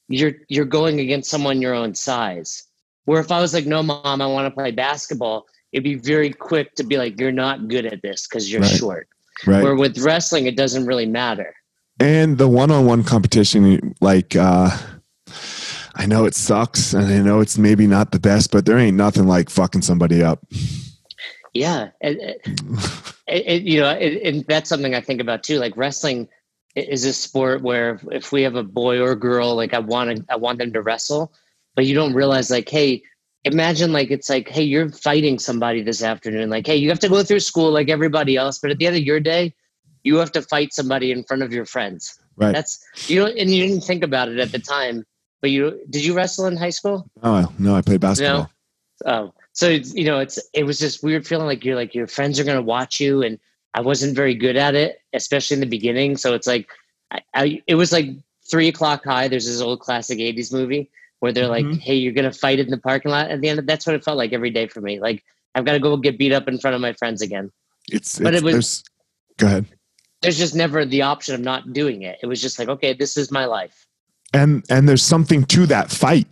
you're 0.09 0.33
you're 0.49 0.65
going 0.65 0.99
against 0.99 1.31
someone 1.31 1.63
your 1.63 1.73
own 1.73 1.95
size 1.95 2.65
where 3.05 3.21
if 3.21 3.31
i 3.31 3.41
was 3.41 3.55
like 3.55 3.65
no 3.67 3.81
mom 3.81 4.21
i 4.21 4.27
want 4.27 4.47
to 4.47 4.51
play 4.51 4.73
basketball 4.73 5.47
it'd 5.73 5.85
be 5.85 5.95
very 5.95 6.31
quick 6.33 6.75
to 6.75 6.83
be 6.83 6.99
like 6.99 7.21
you're 7.21 7.31
not 7.31 7.69
good 7.69 7.87
at 7.87 8.03
this 8.03 8.27
because 8.27 8.51
you're 8.51 8.61
Right. 8.63 8.77
short 8.77 9.09
right. 9.47 9.63
where 9.63 9.77
with 9.77 9.97
wrestling 9.99 10.47
it 10.47 10.57
doesn't 10.57 10.85
really 10.85 11.07
matter 11.07 11.55
and 12.01 12.37
the 12.37 12.49
one-on-one 12.49 13.05
competition 13.05 13.95
like 14.01 14.35
uh 14.35 14.77
I 16.01 16.07
know 16.07 16.25
it 16.25 16.35
sucks 16.35 16.95
and 16.95 17.07
I 17.07 17.19
know 17.19 17.41
it's 17.41 17.59
maybe 17.59 17.87
not 17.87 18.11
the 18.11 18.19
best, 18.19 18.51
but 18.51 18.65
there 18.65 18.79
ain't 18.79 18.97
nothing 18.97 19.27
like 19.27 19.51
fucking 19.51 19.83
somebody 19.83 20.23
up. 20.23 20.41
yeah 21.53 21.89
it, 22.01 22.17
it- 22.47 22.61
uh, 23.29 23.53
you 23.53 23.81
know 23.81 23.91
it, 23.91 24.23
and 24.25 24.45
that's 24.47 24.69
something 24.69 24.95
i 24.95 25.01
think 25.01 25.21
about 25.21 25.43
too 25.43 25.59
like 25.59 25.77
wrestling 25.77 26.29
is 26.77 27.05
a 27.05 27.13
sport 27.13 27.63
where 27.63 27.95
if, 27.95 28.05
if 28.13 28.33
we 28.33 28.43
have 28.43 28.55
a 28.57 28.63
boy 28.63 29.01
or 29.01 29.15
girl 29.15 29.55
like 29.57 29.75
i 29.75 29.79
want 29.79 30.17
to 30.17 30.25
i 30.31 30.37
want 30.37 30.59
them 30.59 30.73
to 30.73 30.81
wrestle 30.83 31.33
but 31.77 31.87
you 31.87 31.95
don't 31.95 32.15
realize 32.15 32.51
like 32.51 32.69
hey 32.69 33.03
imagine 33.45 33.93
like 33.93 34.11
it's 34.11 34.29
like, 34.29 34.49
hey, 34.49 34.63
you're 34.63 34.91
fighting 34.91 35.39
somebody 35.39 35.83
this 35.83 36.03
afternoon. 36.03 36.51
Like, 36.51 36.67
hey, 36.67 36.77
you 36.77 36.89
have 36.91 36.99
to 37.01 37.09
go 37.09 37.23
through 37.23 37.41
school 37.41 37.71
like 37.71 37.89
everybody 37.89 38.37
else, 38.37 38.59
but 38.59 38.71
at 38.71 38.79
the 38.79 38.87
end 38.87 38.97
of 38.97 39.03
your 39.03 39.21
day, 39.21 39.55
you 40.03 40.17
have 40.17 40.33
to 40.33 40.43
fight 40.43 40.73
somebody 40.73 41.11
in 41.11 41.25
front 41.25 41.43
of 41.43 41.53
your 41.53 41.65
friends. 41.65 42.19
Right. 42.37 42.53
That's 42.53 42.79
you 43.09 43.21
know, 43.21 43.27
and 43.27 43.51
you 43.51 43.67
didn't 43.67 43.83
think 43.85 44.03
about 44.05 44.29
it 44.29 44.39
at 44.39 44.53
the 44.53 44.59
time. 44.59 45.05
But 45.41 45.51
you 45.51 45.81
did 45.89 46.05
you 46.05 46.15
wrestle 46.15 46.47
in 46.47 46.57
high 46.57 46.71
school? 46.71 47.09
Oh 47.23 47.51
no, 47.59 47.75
I 47.75 47.83
played 47.83 48.01
basketball. 48.01 48.51
No. 49.07 49.13
Oh, 49.13 49.35
so 49.53 49.69
you 49.69 50.05
know, 50.05 50.19
it's 50.19 50.39
it 50.53 50.65
was 50.65 50.79
this 50.79 51.03
weird 51.03 51.27
feeling 51.27 51.47
like 51.47 51.65
you're 51.65 51.77
like 51.77 51.95
your 51.95 52.07
friends 52.07 52.39
are 52.39 52.45
gonna 52.45 52.61
watch 52.63 53.01
you, 53.01 53.23
and 53.23 53.39
I 53.75 53.81
wasn't 53.81 54.15
very 54.15 54.35
good 54.35 54.57
at 54.57 54.75
it, 54.75 55.01
especially 55.13 55.55
in 55.55 55.61
the 55.61 55.67
beginning. 55.67 56.17
So 56.17 56.35
it's 56.35 56.47
like, 56.47 56.69
I, 57.11 57.21
I 57.35 57.63
it 57.67 57.77
was 57.77 57.93
like 57.93 58.09
three 58.51 58.69
o'clock 58.69 59.05
high. 59.05 59.29
There's 59.29 59.47
this 59.47 59.61
old 59.63 59.81
classic 59.81 60.19
'80s 60.19 60.53
movie 60.53 60.91
where 61.21 61.33
they're 61.33 61.49
Mhm. 61.49 61.73
like, 61.73 61.81
"Hey, 61.81 61.95
you're 61.95 62.13
gonna 62.13 62.33
fight 62.33 62.59
in 62.59 62.69
the 62.69 62.79
parking 62.79 63.11
lot." 63.11 63.31
At 63.31 63.41
the 63.41 63.49
end, 63.49 63.59
of, 63.61 63.67
that's 63.67 63.87
what 63.87 63.95
it 63.97 64.05
felt 64.05 64.19
like 64.19 64.33
every 64.35 64.51
day 64.51 64.67
for 64.67 64.81
me. 64.83 65.01
Like 65.01 65.25
I've 65.55 65.65
got 65.65 65.73
to 65.73 65.81
go 65.81 65.97
get 65.97 66.19
beat 66.19 66.33
up 66.33 66.47
in 66.49 66.59
front 66.59 66.75
of 66.75 66.81
my 66.83 66.93
friends 66.93 67.23
again. 67.23 67.51
It's, 67.91 68.19
But 68.19 68.35
it's 68.35 68.43
it 68.43 68.55
was- 68.55 68.85
go 69.39 69.47
ahead. 69.47 69.67
There's 70.23 70.37
just 70.39 70.55
never 70.55 70.85
the 70.85 71.03
option 71.03 71.35
of 71.35 71.41
not 71.41 71.73
doing 71.73 72.03
it. 72.03 72.19
It 72.23 72.27
was 72.27 72.43
just 72.43 72.59
like, 72.59 72.69
okay, 72.69 72.93
this 72.93 73.17
is 73.17 73.31
my 73.33 73.47
life. 73.47 73.87
And 74.33 74.65
and 74.71 74.89
there's 74.89 75.03
something 75.03 75.45
to 75.45 75.67
that 75.67 75.91
fight 75.91 76.27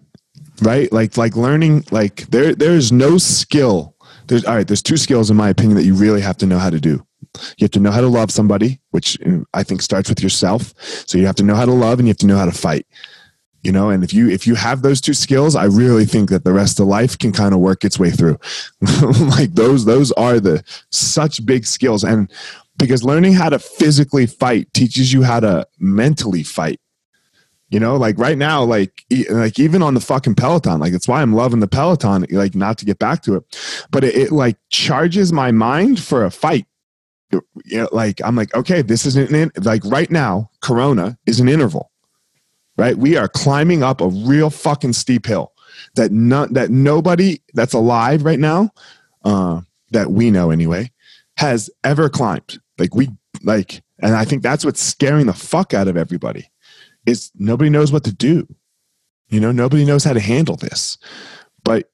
right? 0.63 0.93
Like 0.93 1.17
like 1.17 1.37
learning 1.37 1.85
like 1.91 2.27
there 2.29 2.55
there's 2.55 2.93
no 2.93 3.19
skill. 3.19 3.95
There's 4.27 4.45
all 4.45 4.57
right 4.57 4.67
there's 4.67 4.83
two 4.83 4.97
skills 4.97 5.31
in 5.31 5.37
my 5.37 5.49
opinion 5.49 5.77
that 5.77 5.85
you 5.85 5.95
really 5.95 6.21
have 6.21 6.37
to 6.39 6.47
know 6.47 6.59
how 6.59 6.71
to 6.71 6.81
do. 6.81 7.05
You 7.57 7.65
have 7.65 7.71
to 7.73 7.81
know 7.81 7.91
how 7.91 8.01
to 8.01 8.09
love 8.09 8.31
somebody 8.31 8.81
which 8.91 9.19
i 9.55 9.63
think 9.63 9.83
starts 9.83 10.09
with 10.09 10.23
yourself. 10.23 10.75
So 11.07 11.19
you 11.19 11.27
have 11.27 11.37
to 11.37 11.43
know 11.43 11.55
how 11.55 11.67
to 11.67 11.73
love 11.73 11.99
and 11.99 12.09
you 12.09 12.11
have 12.11 12.19
to 12.19 12.27
know 12.27 12.39
how 12.39 12.47
to 12.47 12.53
fight 12.53 12.87
you 13.65 13.73
know? 13.73 13.91
And 13.91 14.05
if 14.05 14.15
you 14.15 14.31
if 14.31 14.47
you 14.47 14.55
have 14.55 14.83
those 14.83 15.01
two 15.01 15.15
skills 15.15 15.57
i 15.57 15.65
really 15.65 16.05
think 16.05 16.31
that 16.31 16.45
the 16.45 16.53
rest 16.53 16.79
of 16.81 16.87
life 16.87 17.19
can 17.19 17.33
kind 17.33 17.53
of 17.53 17.61
work 17.61 17.85
its 17.85 17.99
way 17.99 18.11
through. 18.11 18.39
Like 19.03 19.55
those 19.55 19.85
those 19.85 20.13
are 20.13 20.41
the 20.41 20.63
such 20.91 21.45
big 21.45 21.67
skills. 21.67 22.05
And 22.05 22.31
because 22.79 23.03
learning 23.03 23.33
how 23.33 23.49
to 23.49 23.59
physically 23.59 24.27
fight 24.27 24.73
teaches 24.73 25.13
you 25.13 25.23
how 25.23 25.41
to 25.41 25.67
mentally 25.79 26.45
fight 26.45 26.81
you 27.71 27.79
know, 27.79 27.97
like 27.97 28.19
right 28.19 28.39
now, 28.39 28.63
like 28.63 29.05
e- 29.11 29.29
like 29.29 29.59
even 29.59 29.83
on 29.83 29.95
the 29.95 30.01
fucking 30.01 30.37
Peloton, 30.37 30.81
like 30.81 30.95
it's 30.95 31.07
why 31.07 31.21
I'm 31.21 31.35
loving 31.35 31.61
the 31.61 31.69
Peloton. 31.69 32.27
Like 32.31 32.55
not 32.55 32.79
to 32.79 32.85
get 32.85 32.99
back 32.99 33.23
to 33.23 33.37
it, 33.37 33.87
but 33.91 34.05
it, 34.05 34.17
it 34.17 34.33
like 34.33 34.57
charges 34.71 35.33
my 35.33 35.53
mind 35.53 36.01
for 36.01 36.25
a 36.25 36.31
fight. 36.31 36.67
You 37.31 37.43
know, 37.67 37.89
like 37.93 38.23
I'm 38.25 38.37
like, 38.37 38.55
okay, 38.55 38.81
this 38.81 39.05
is 39.05 39.17
an 39.17 39.35
in, 39.35 39.53
like 39.63 39.85
right 39.85 40.11
now, 40.11 40.51
Corona 40.63 41.19
is 41.27 41.41
an 41.41 41.49
interval, 41.49 41.91
right? 42.79 42.97
We 42.97 43.19
are 43.19 43.29
climbing 43.29 43.83
up 43.83 44.01
a 44.01 44.09
real 44.09 44.49
fucking 44.49 44.95
steep 44.95 45.27
hill 45.27 45.53
that 45.95 46.11
not 46.11 46.55
that 46.55 46.71
nobody 46.71 47.39
that's 47.53 47.75
alive 47.75 48.25
right 48.25 48.39
now, 48.39 48.71
uh, 49.25 49.61
that 49.91 50.11
we 50.11 50.31
know 50.31 50.51
anyway, 50.51 50.91
has 51.37 51.69
ever 51.85 52.09
climbed. 52.09 52.61
Like 52.79 52.95
we 52.95 53.11
like, 53.43 53.83
and 53.99 54.15
I 54.15 54.25
think 54.25 54.43
that's 54.43 54.65
what's 54.65 54.81
scaring 54.81 55.27
the 55.27 55.35
fuck 55.35 55.75
out 55.75 55.87
of 55.87 55.99
everybody 55.99 56.49
is 57.09 57.31
nobody 57.35 57.71
knows 57.71 57.93
what 57.93 58.05
to 58.05 58.13
do. 58.13 58.47
You 59.29 59.41
know, 59.41 59.53
nobody 59.53 59.85
knows 59.85 60.05
how 60.05 60.13
to 60.13 60.21
handle 60.21 60.57
this. 60.57 60.99
But 61.65 61.91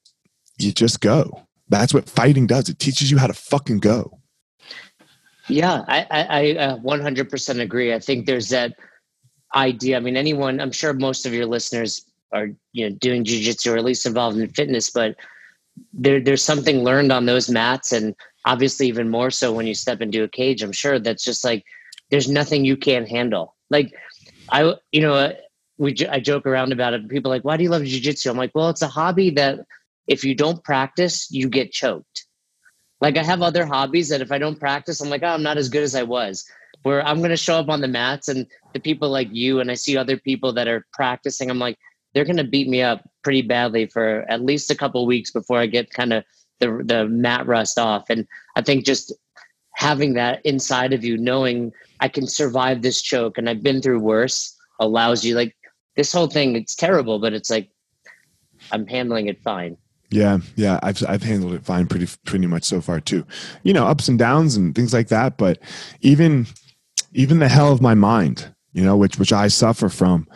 you 0.57 0.71
just 0.71 1.01
go. 1.01 1.45
That's 1.69 1.93
what 1.93 2.09
fighting 2.09 2.47
does. 2.47 2.69
It 2.69 2.79
teaches 2.79 3.11
you 3.11 3.17
how 3.17 3.27
to 3.27 3.33
fucking 3.33 3.79
go. 3.79 4.19
Yeah, 5.47 5.83
I, 5.87 6.07
I, 6.09 6.23
I 6.23 6.51
uh, 6.55 6.77
100% 6.77 7.59
agree. 7.59 7.93
I 7.93 7.99
think 7.99 8.25
there's 8.25 8.49
that 8.49 8.73
idea. 9.55 9.97
I 9.97 9.99
mean, 9.99 10.17
anyone, 10.17 10.59
I'm 10.59 10.71
sure 10.71 10.93
most 10.93 11.25
of 11.25 11.33
your 11.33 11.45
listeners 11.45 12.05
are, 12.31 12.49
you 12.73 12.89
know, 12.89 12.95
doing 12.95 13.23
jujitsu 13.23 13.73
or 13.73 13.77
at 13.77 13.83
least 13.83 14.05
involved 14.05 14.37
in 14.37 14.49
fitness, 14.49 14.89
but 14.89 15.15
there, 15.93 16.19
there's 16.19 16.43
something 16.43 16.83
learned 16.83 17.11
on 17.11 17.25
those 17.25 17.49
mats. 17.49 17.91
And 17.91 18.15
obviously, 18.45 18.87
even 18.87 19.09
more 19.09 19.29
so 19.29 19.53
when 19.53 19.67
you 19.67 19.75
step 19.75 20.01
into 20.01 20.23
a 20.23 20.27
cage, 20.27 20.63
I'm 20.63 20.71
sure 20.71 20.99
that's 20.99 21.23
just 21.23 21.43
like, 21.43 21.63
there's 22.09 22.29
nothing 22.29 22.65
you 22.65 22.77
can't 22.77 23.07
handle. 23.07 23.55
Like, 23.69 23.93
I, 24.49 24.75
you 24.91 25.01
know, 25.01 25.33
we, 25.77 25.95
I 26.09 26.19
joke 26.19 26.45
around 26.45 26.71
about 26.71 26.93
it. 26.93 27.09
People 27.09 27.31
are 27.31 27.35
like, 27.35 27.45
why 27.45 27.57
do 27.57 27.63
you 27.63 27.69
love 27.69 27.81
jujitsu? 27.81 28.29
I'm 28.29 28.37
like, 28.37 28.51
well, 28.55 28.69
it's 28.69 28.81
a 28.81 28.87
hobby 28.87 29.31
that 29.31 29.59
if 30.07 30.23
you 30.23 30.35
don't 30.35 30.63
practice, 30.63 31.29
you 31.31 31.49
get 31.49 31.71
choked. 31.71 32.25
Like 33.01 33.17
I 33.17 33.23
have 33.23 33.41
other 33.41 33.65
hobbies 33.65 34.09
that 34.09 34.21
if 34.21 34.31
I 34.31 34.37
don't 34.37 34.59
practice, 34.59 35.01
I'm 35.01 35.09
like, 35.09 35.23
oh, 35.23 35.27
I'm 35.27 35.43
not 35.43 35.57
as 35.57 35.69
good 35.69 35.83
as 35.83 35.95
I 35.95 36.03
was. 36.03 36.45
Where 36.83 37.05
I'm 37.05 37.17
going 37.17 37.31
to 37.31 37.37
show 37.37 37.55
up 37.55 37.69
on 37.69 37.81
the 37.81 37.87
mats 37.87 38.27
and 38.27 38.45
the 38.73 38.79
people 38.79 39.09
like 39.09 39.29
you 39.31 39.59
and 39.59 39.71
I 39.71 39.73
see 39.73 39.97
other 39.97 40.17
people 40.17 40.53
that 40.53 40.67
are 40.67 40.85
practicing, 40.93 41.49
I'm 41.49 41.59
like, 41.59 41.77
they're 42.13 42.25
going 42.25 42.37
to 42.37 42.43
beat 42.43 42.69
me 42.69 42.81
up 42.81 43.07
pretty 43.23 43.41
badly 43.41 43.87
for 43.87 44.23
at 44.29 44.41
least 44.41 44.71
a 44.71 44.75
couple 44.75 45.05
weeks 45.05 45.31
before 45.31 45.59
I 45.59 45.65
get 45.65 45.89
kind 45.89 46.13
of 46.13 46.23
the 46.59 46.81
the 46.85 47.07
mat 47.07 47.45
rust 47.47 47.77
off. 47.77 48.09
And 48.09 48.27
I 48.55 48.61
think 48.61 48.85
just 48.85 49.11
having 49.75 50.13
that 50.13 50.41
inside 50.45 50.93
of 50.93 51.03
you, 51.03 51.17
knowing 51.17 51.71
I 51.99 52.07
can 52.07 52.27
survive 52.27 52.81
this 52.81 53.01
choke 53.01 53.37
and 53.37 53.49
I've 53.49 53.63
been 53.63 53.81
through 53.81 53.99
worse, 53.99 54.55
allows 54.79 55.23
you 55.23 55.35
like 55.35 55.55
this 55.95 56.11
whole 56.11 56.27
thing. 56.27 56.55
It's 56.55 56.75
terrible, 56.75 57.19
but 57.19 57.33
it's 57.33 57.49
like 57.49 57.69
I'm 58.71 58.87
handling 58.87 59.27
it 59.27 59.41
fine. 59.43 59.77
Yeah, 60.09 60.39
yeah, 60.55 60.79
I've 60.81 61.03
I've 61.07 61.23
handled 61.23 61.53
it 61.53 61.65
fine, 61.65 61.87
pretty 61.87 62.07
pretty 62.25 62.47
much 62.47 62.63
so 62.63 62.79
far 62.79 62.99
too. 62.99 63.25
You 63.63 63.73
know, 63.73 63.85
ups 63.85 64.07
and 64.07 64.17
downs 64.19 64.55
and 64.55 64.73
things 64.73 64.93
like 64.93 65.09
that. 65.09 65.37
But 65.37 65.59
even 66.01 66.47
even 67.13 67.39
the 67.39 67.49
hell 67.49 67.71
of 67.71 67.81
my 67.81 67.95
mind, 67.95 68.53
you 68.73 68.83
know, 68.83 68.95
which 68.95 69.17
which 69.17 69.33
I 69.33 69.47
suffer 69.47 69.89
from, 69.89 70.27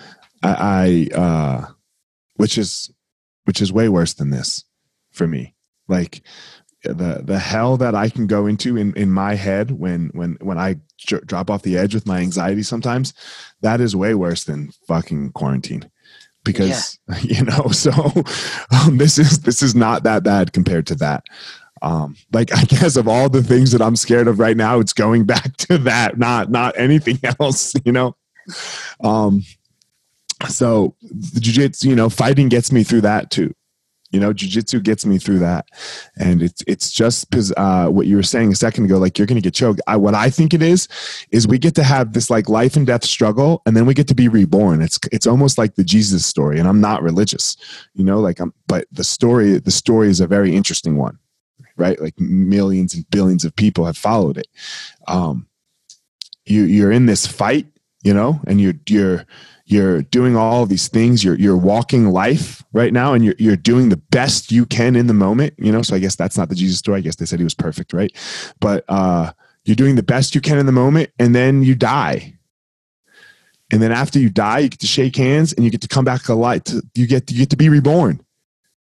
I, 0.43 1.09
I 1.13 1.17
uh, 1.17 1.65
which 2.35 2.57
is 2.57 2.91
which 3.45 3.61
is 3.61 3.71
way 3.71 3.89
worse 3.89 4.13
than 4.13 4.31
this 4.31 4.65
for 5.11 5.27
me. 5.27 5.55
Like 5.87 6.23
the 6.83 7.21
the 7.23 7.39
hell 7.39 7.77
that 7.77 7.95
I 7.95 8.09
can 8.09 8.27
go 8.27 8.45
into 8.45 8.77
in 8.77 8.93
in 8.95 9.11
my 9.11 9.35
head 9.35 9.71
when 9.71 10.09
when 10.13 10.37
when 10.41 10.57
I 10.57 10.77
j- 10.97 11.19
drop 11.25 11.49
off 11.49 11.63
the 11.63 11.77
edge 11.77 11.93
with 11.93 12.05
my 12.05 12.19
anxiety 12.19 12.63
sometimes, 12.63 13.13
that 13.61 13.81
is 13.81 13.95
way 13.95 14.13
worse 14.15 14.45
than 14.45 14.71
fucking 14.87 15.31
quarantine. 15.33 15.89
Because 16.43 16.97
you 17.21 17.43
know 17.43 17.67
so 17.71 17.91
um, 18.71 18.97
this 18.97 19.17
is 19.17 19.41
this 19.41 19.61
is 19.61 19.75
not 19.75 20.03
that 20.03 20.23
bad 20.23 20.53
compared 20.53 20.87
to 20.87 20.95
that. 20.95 21.23
Um 21.81 22.17
like 22.33 22.53
i 22.53 22.65
guess 22.65 22.97
of 22.97 23.07
all 23.07 23.29
the 23.29 23.41
things 23.41 23.71
that 23.71 23.81
i'm 23.81 23.95
scared 23.95 24.27
of 24.27 24.37
right 24.37 24.57
now 24.57 24.81
it's 24.81 24.91
going 24.91 25.23
back 25.33 25.55
to 25.55 25.77
that 25.77 26.17
not 26.17 26.51
not 26.51 26.77
anything 26.77 27.17
else 27.39 27.73
you 27.85 27.93
know? 27.93 28.17
Um 29.01 29.43
so 30.49 30.93
the 31.01 31.39
jiu-jitsu 31.39 31.87
you 31.87 31.95
know 31.95 32.09
fighting 32.09 32.49
gets 32.49 32.73
me 32.73 32.83
through 32.83 32.99
that 33.01 33.31
too 33.31 33.53
you 34.11 34.19
know 34.19 34.33
jiu-jitsu 34.33 34.79
gets 34.79 35.05
me 35.05 35.17
through 35.17 35.39
that. 35.39 35.67
And 36.17 36.41
it's 36.41 36.63
it's 36.67 36.91
just 36.91 37.29
because 37.29 37.53
uh 37.57 37.87
what 37.87 38.07
you 38.07 38.15
were 38.15 38.23
saying 38.23 38.51
a 38.51 38.55
second 38.55 38.85
ago 38.85 38.97
like 38.97 39.17
you're 39.17 39.27
gonna 39.27 39.41
get 39.41 39.53
choked. 39.53 39.81
I, 39.87 39.97
what 39.97 40.15
i 40.15 40.29
think 40.29 40.53
it 40.53 40.61
is 40.61 40.87
is 41.31 41.47
we 41.47 41.57
get 41.57 41.75
to 41.75 41.83
have 41.83 42.13
this 42.13 42.29
like 42.29 42.49
life 42.49 42.75
and 42.75 42.87
death 42.87 43.03
struggle 43.03 43.61
and 43.65 43.75
then 43.75 43.85
we 43.85 43.93
get 43.93 44.07
to 44.09 44.15
be 44.15 44.27
reborn. 44.27 44.81
It's 44.81 44.99
it's 45.11 45.27
almost 45.27 45.57
like 45.57 45.75
the 45.75 45.83
jesus 45.83 46.25
story 46.25 46.59
and 46.59 46.67
i'm 46.67 46.81
not 46.81 47.03
religious 47.03 47.57
you 47.93 48.03
know 48.03 48.19
like 48.19 48.39
i'm 48.39 48.53
but 48.67 48.85
the 48.91 49.03
story 49.03 49.59
the 49.59 49.71
story 49.71 50.09
is 50.09 50.19
a 50.19 50.27
very 50.27 50.55
interesting 50.55 50.97
one 50.97 51.17
right? 51.79 51.99
Like 51.99 52.19
millions 52.19 52.93
and 52.93 53.09
billions 53.09 53.45
of 53.45 53.55
people 53.55 53.85
have 53.85 53.97
followed 53.97 54.37
it. 54.37 54.47
Um 55.07 55.47
you 56.45 56.63
you're 56.63 56.91
in 56.91 57.05
this 57.05 57.25
fight 57.25 57.67
you 58.03 58.13
know 58.13 58.39
and 58.47 58.59
you're 58.59 58.73
you're 58.87 59.25
you're 59.69 60.01
doing 60.01 60.35
all 60.35 60.65
these 60.65 60.87
things. 60.87 61.23
You're 61.23 61.35
you're 61.35 61.55
walking 61.55 62.09
life 62.09 62.63
right 62.73 62.91
now 62.91 63.13
and 63.13 63.23
you're 63.23 63.35
you're 63.37 63.55
doing 63.55 63.89
the 63.89 63.97
best 63.97 64.51
you 64.51 64.65
can 64.65 64.95
in 64.95 65.05
the 65.05 65.13
moment 65.13 65.53
you 65.59 65.71
know? 65.71 65.83
So 65.83 65.95
i 65.95 65.99
guess 65.99 66.15
that's 66.15 66.37
not 66.37 66.49
the 66.49 66.55
jesus 66.55 66.79
story. 66.79 66.97
I 66.97 67.01
guess 67.01 67.17
they 67.17 67.25
said 67.25 67.39
he 67.39 67.43
was 67.43 67.53
perfect 67.53 67.93
right? 67.93 68.11
But 68.59 68.83
uh 68.89 69.31
you're 69.65 69.75
doing 69.75 69.95
the 69.95 70.03
best 70.03 70.33
you 70.33 70.41
can 70.41 70.57
in 70.57 70.65
the 70.65 70.71
moment 70.71 71.11
and 71.19 71.35
then 71.35 71.61
you 71.61 71.75
die. 71.75 72.33
And 73.71 73.81
then 73.81 73.91
after 73.91 74.17
you 74.17 74.31
die 74.31 74.59
you 74.59 74.69
get 74.69 74.79
to 74.79 74.87
shake 74.87 75.15
hands 75.15 75.53
and 75.53 75.63
you 75.63 75.69
get 75.69 75.81
to 75.81 75.87
come 75.87 76.05
back 76.05 76.27
alive 76.27 76.63
to, 76.65 76.81
you 76.95 77.05
get 77.05 77.31
you 77.31 77.37
get 77.37 77.51
to 77.51 77.57
be 77.57 77.69
reborn 77.69 78.25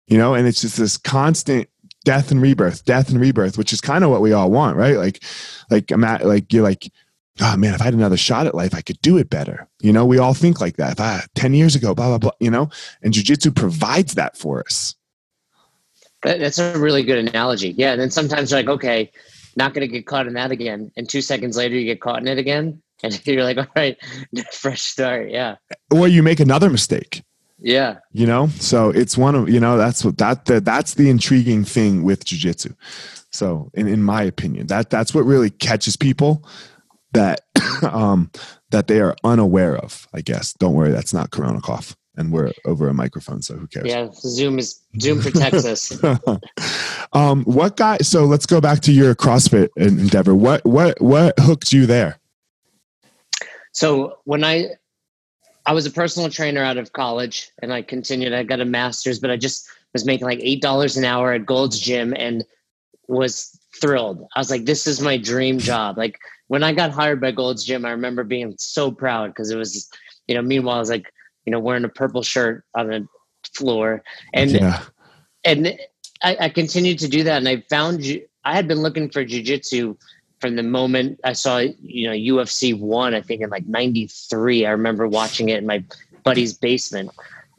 you 0.07 0.19
know? 0.19 0.35
And 0.35 0.47
it's 0.47 0.61
just 0.61 0.77
this 0.77 0.97
constant 0.97 1.69
death 2.05 2.31
and 2.31 2.41
rebirth 2.41 2.85
death 2.85 3.11
and 3.11 3.21
rebirth 3.21 3.59
which 3.59 3.73
is 3.73 3.81
kind 3.81 4.05
of 4.05 4.11
what 4.11 4.21
we 4.21 4.33
all 4.33 4.53
want 4.53 4.77
right? 4.77 4.97
Like 4.97 5.21
like 5.69 5.91
i'm 5.91 6.05
at 6.05 6.25
like 6.25 6.53
you're 6.53 6.63
like 6.63 6.93
oh 7.41 7.57
man 7.57 7.75
if 7.75 7.81
i 7.81 7.85
had 7.85 7.95
another 7.95 8.17
shot 8.17 8.47
at 8.47 8.55
life 8.55 8.75
i 8.75 8.81
could 8.81 9.01
do 9.03 9.17
it 9.17 9.31
better 9.31 9.69
you 9.81 9.93
know 9.93 10.05
we 10.05 10.19
all 10.19 10.35
think 10.35 10.61
like 10.61 10.77
that 10.77 10.93
if 10.93 11.01
I, 11.01 11.23
10 11.35 11.55
years 11.55 11.75
ago 11.77 11.95
blah 11.95 12.09
blah 12.09 12.19
blah 12.19 12.31
you 12.41 12.51
know 12.51 12.69
and 13.03 13.13
jiu-jitsu 13.13 13.53
provides 13.53 14.15
that 14.15 14.37
for 14.37 14.61
us 14.61 14.95
that's 16.23 16.59
a 16.59 16.79
really 16.79 17.03
good 17.03 17.19
analogy. 17.29 17.71
Yeah. 17.79 17.93
And 17.93 18.01
then 18.01 18.11
sometimes 18.11 18.51
you're 18.51 18.61
like, 18.61 18.69
okay, 18.69 19.11
not 19.57 19.73
going 19.75 19.87
to 19.87 19.93
get 19.93 20.07
caught 20.07 20.27
in 20.27 20.35
that 20.35 20.51
again. 20.51 20.91
And 20.97 21.09
two 21.09 21.23
seconds 21.23 21.57
later, 21.57 21.75
you 21.77 21.85
get 21.85 22.01
caught 22.01 22.21
in 22.21 22.29
it 22.29 22.39
again. 22.39 22.83
And 23.03 23.27
you're 23.27 23.45
like, 23.45 23.57
all 23.57 23.67
right, 23.75 23.97
fresh 24.53 24.83
start. 24.83 25.31
Yeah. 25.31 25.57
or 25.91 26.07
you 26.07 26.23
make 26.23 26.39
another 26.39 26.69
mistake 26.69 27.23
Yeah. 27.59 27.97
you 28.13 28.27
know 28.27 28.49
so 28.49 28.91
it's 28.91 29.17
one 29.17 29.35
of 29.35 29.49
you 29.49 29.59
know 29.59 29.79
that's 29.79 30.05
what 30.05 30.19
that, 30.19 30.45
that 30.45 30.67
that's 30.67 30.93
the 30.95 31.09
intriguing 31.09 31.65
thing 31.65 32.03
with 32.03 32.27
jiu-jitsu 32.27 32.75
so 33.31 33.71
in, 33.73 33.89
in 33.89 34.03
my 34.03 34.23
opinion 34.23 34.67
that 34.67 34.91
that's 34.91 35.15
what 35.15 35.25
really 35.25 35.49
catches 35.49 35.97
people 35.97 36.45
that 37.13 37.41
um 37.83 38.31
that 38.71 38.87
they 38.87 39.01
are 39.01 39.17
unaware 39.25 39.77
of 39.77 40.07
i 40.15 40.21
guess 40.21 40.53
don't 40.55 40.75
worry 40.75 40.91
that's 40.91 41.15
not 41.15 41.31
corona 41.31 41.61
cough 41.61 41.97
and 42.17 42.33
we're 42.33 42.53
over 42.67 42.89
a 42.89 42.95
microphone, 42.95 43.41
so 43.41 43.57
who 43.57 43.67
cares? 43.67 43.87
Yeah, 43.87 44.09
Zoom 44.13 44.59
is 44.59 44.81
Zoom 45.01 45.21
protects 45.21 45.65
us. 45.65 46.05
um, 47.13 47.45
what 47.45 47.77
got? 47.77 48.05
So 48.05 48.25
let's 48.25 48.47
go 48.47 48.61
back 48.61 48.81
to 48.81 48.93
your 48.93 49.15
CrossFit 49.15 49.71
endeavor. 49.77 50.35
What 50.35 50.65
what 50.65 51.01
what 51.01 51.35
hooked 51.39 51.73
you 51.73 51.87
there? 51.87 52.19
So 53.73 54.19
when 54.25 54.45
I 54.45 54.67
I 55.67 55.73
was 55.73 55.87
a 55.87 55.91
personal 55.91 56.29
trainer 56.29 56.63
out 56.63 56.77
of 56.77 56.93
college, 56.93 57.51
and 57.63 57.73
I 57.73 57.83
continued. 57.83 58.33
I 58.33 58.43
got 58.43 58.61
a 58.61 58.65
master's, 58.65 59.19
but 59.19 59.31
I 59.31 59.37
just 59.37 59.69
was 59.93 60.05
making 60.05 60.27
like 60.27 60.41
eight 60.43 60.61
dollars 60.61 60.97
an 60.97 61.05
hour 61.05 61.33
at 61.33 61.47
Gold's 61.47 61.79
Gym, 61.79 62.13
and 62.17 62.45
was 63.09 63.59
thrilled. 63.81 64.27
I 64.35 64.41
was 64.41 64.51
like, 64.51 64.67
"This 64.67 64.87
is 64.87 65.01
my 65.01 65.17
dream 65.17 65.59
job." 65.59 65.97
Like 65.97 66.19
when 66.51 66.65
I 66.65 66.73
got 66.73 66.91
hired 66.91 67.21
by 67.21 67.31
Gold's 67.31 67.65
Gym, 67.65 67.87
I 67.87 67.93
remember 67.93 68.25
being 68.25 68.57
so 68.59 68.91
proud 68.91 69.29
because 69.29 69.53
it 69.53 69.57
was, 69.57 69.89
you 70.27 70.35
know, 70.35 70.43
meanwhile 70.43 70.75
I 70.75 70.81
was 70.81 70.91
like, 70.91 71.13
you 71.45 71.53
know, 71.53 71.61
wearing 71.61 71.85
a 71.85 71.89
purple 71.89 72.25
shirt 72.25 72.65
on 72.75 72.89
the 72.89 73.07
floor, 73.55 74.03
and 74.35 74.51
yeah. 74.51 74.83
and 75.45 75.79
I, 76.25 76.37
I 76.41 76.49
continued 76.49 76.99
to 76.99 77.09
do 77.09 77.23
that, 77.23 77.37
and 77.37 77.49
I 77.49 77.63
found 77.71 78.05
I 78.45 78.53
had 78.53 78.67
been 78.67 78.83
looking 78.83 79.11
for 79.11 79.25
jujitsu 79.25 79.97
from 80.41 80.57
the 80.57 80.65
moment 80.65 81.21
I 81.23 81.35
saw, 81.35 81.59
you 81.59 82.09
know, 82.09 82.17
UFC 82.17 82.77
one, 82.77 83.15
I 83.15 83.21
think 83.21 83.43
in 83.43 83.51
like 83.51 83.67
93, 83.69 84.67
I 84.67 84.71
remember 84.71 85.07
watching 85.07 85.51
it 85.51 85.59
in 85.59 85.67
my 85.67 85.85
buddy's 86.25 86.55
basement 86.55 87.11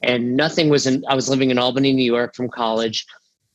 and 0.04 0.36
nothing 0.36 0.68
was 0.70 0.88
in, 0.88 1.06
I 1.08 1.16
was 1.16 1.30
living 1.30 1.52
in 1.52 1.60
Albany, 1.60 1.94
New 1.94 2.04
York 2.04 2.36
from 2.36 2.50
college 2.50 3.06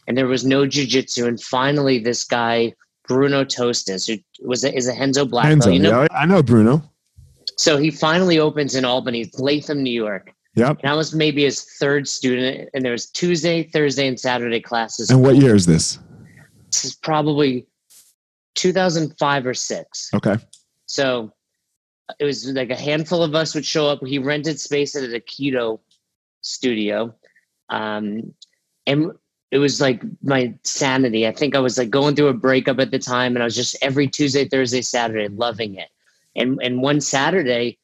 and 0.07 0.17
there 0.17 0.29
was 0.29 0.47
no 0.47 0.63
jujitsu. 0.63 1.27
And 1.27 1.43
finally 1.43 1.99
this 1.99 2.25
guy, 2.25 2.73
Bruno 3.07 3.45
Tostes, 3.45 4.07
who 4.07 4.19
was 4.49 4.65
a, 4.65 4.75
is 4.75 4.89
a 4.89 4.93
Renzo 4.93 5.25
black 5.25 5.59
belt. 5.59 5.73
You 5.73 5.81
know, 5.81 6.03
yeah, 6.03 6.09
I 6.11 6.27
know 6.27 6.43
Bruno. 6.43 6.83
So 7.57 7.79
he 7.79 7.91
finally 7.91 8.39
opens 8.39 8.75
in 8.75 8.85
Albany, 8.85 9.31
Latham, 9.39 9.83
New 9.83 9.91
York. 9.91 10.33
Yep. 10.57 10.81
And 10.83 10.91
I 10.91 10.95
was 10.95 11.15
maybe 11.15 11.45
his 11.45 11.63
third 11.79 12.09
student, 12.09 12.71
and 12.75 12.85
there 12.85 12.93
was 12.93 13.11
Tuesday, 13.11 13.63
Thursday, 13.63 14.09
and 14.09 14.19
Saturday 14.19 14.61
classes. 14.61 15.11
And 15.11 15.23
what 15.23 15.37
year 15.37 15.55
is 15.55 15.67
this? 15.67 15.99
This 16.71 16.85
is 16.87 16.95
probably 16.95 17.67
2005 18.55 19.47
or 19.47 19.55
six. 19.55 20.11
Okay. 20.15 20.37
So 20.87 21.33
it 22.19 22.25
was 22.25 22.47
like 22.47 22.71
a 22.71 22.77
handful 22.77 23.23
of 23.23 23.35
us 23.35 23.55
would 23.55 23.65
show 23.65 23.87
up. 23.87 24.05
He 24.05 24.19
rented 24.19 24.59
space 24.59 24.97
at 24.97 25.05
a 25.05 25.21
keto 25.21 25.81
studio. 26.41 27.15
Um, 27.69 28.35
and 28.87 29.13
it 29.57 29.59
was 29.59 29.81
like 29.81 30.03
my 30.23 30.55
sanity. 30.65 31.27
I 31.27 31.33
think 31.33 31.57
I 31.57 31.61
was 31.61 31.79
like 31.79 31.89
going 31.89 32.15
through 32.15 32.29
a 32.29 32.35
breakup 32.35 32.79
at 32.79 32.91
the 32.91 32.99
time 32.99 33.35
and 33.35 33.43
I 33.43 33.47
was 33.47 33.57
just 33.57 33.75
every 33.81 34.07
Tuesday, 34.07 34.45
Thursday, 34.45 34.83
Saturday 34.83 35.29
loving 35.29 35.77
it. 35.77 35.89
And, 36.37 36.61
and 36.63 36.83
one 36.83 37.01
Saturday, 37.01 37.79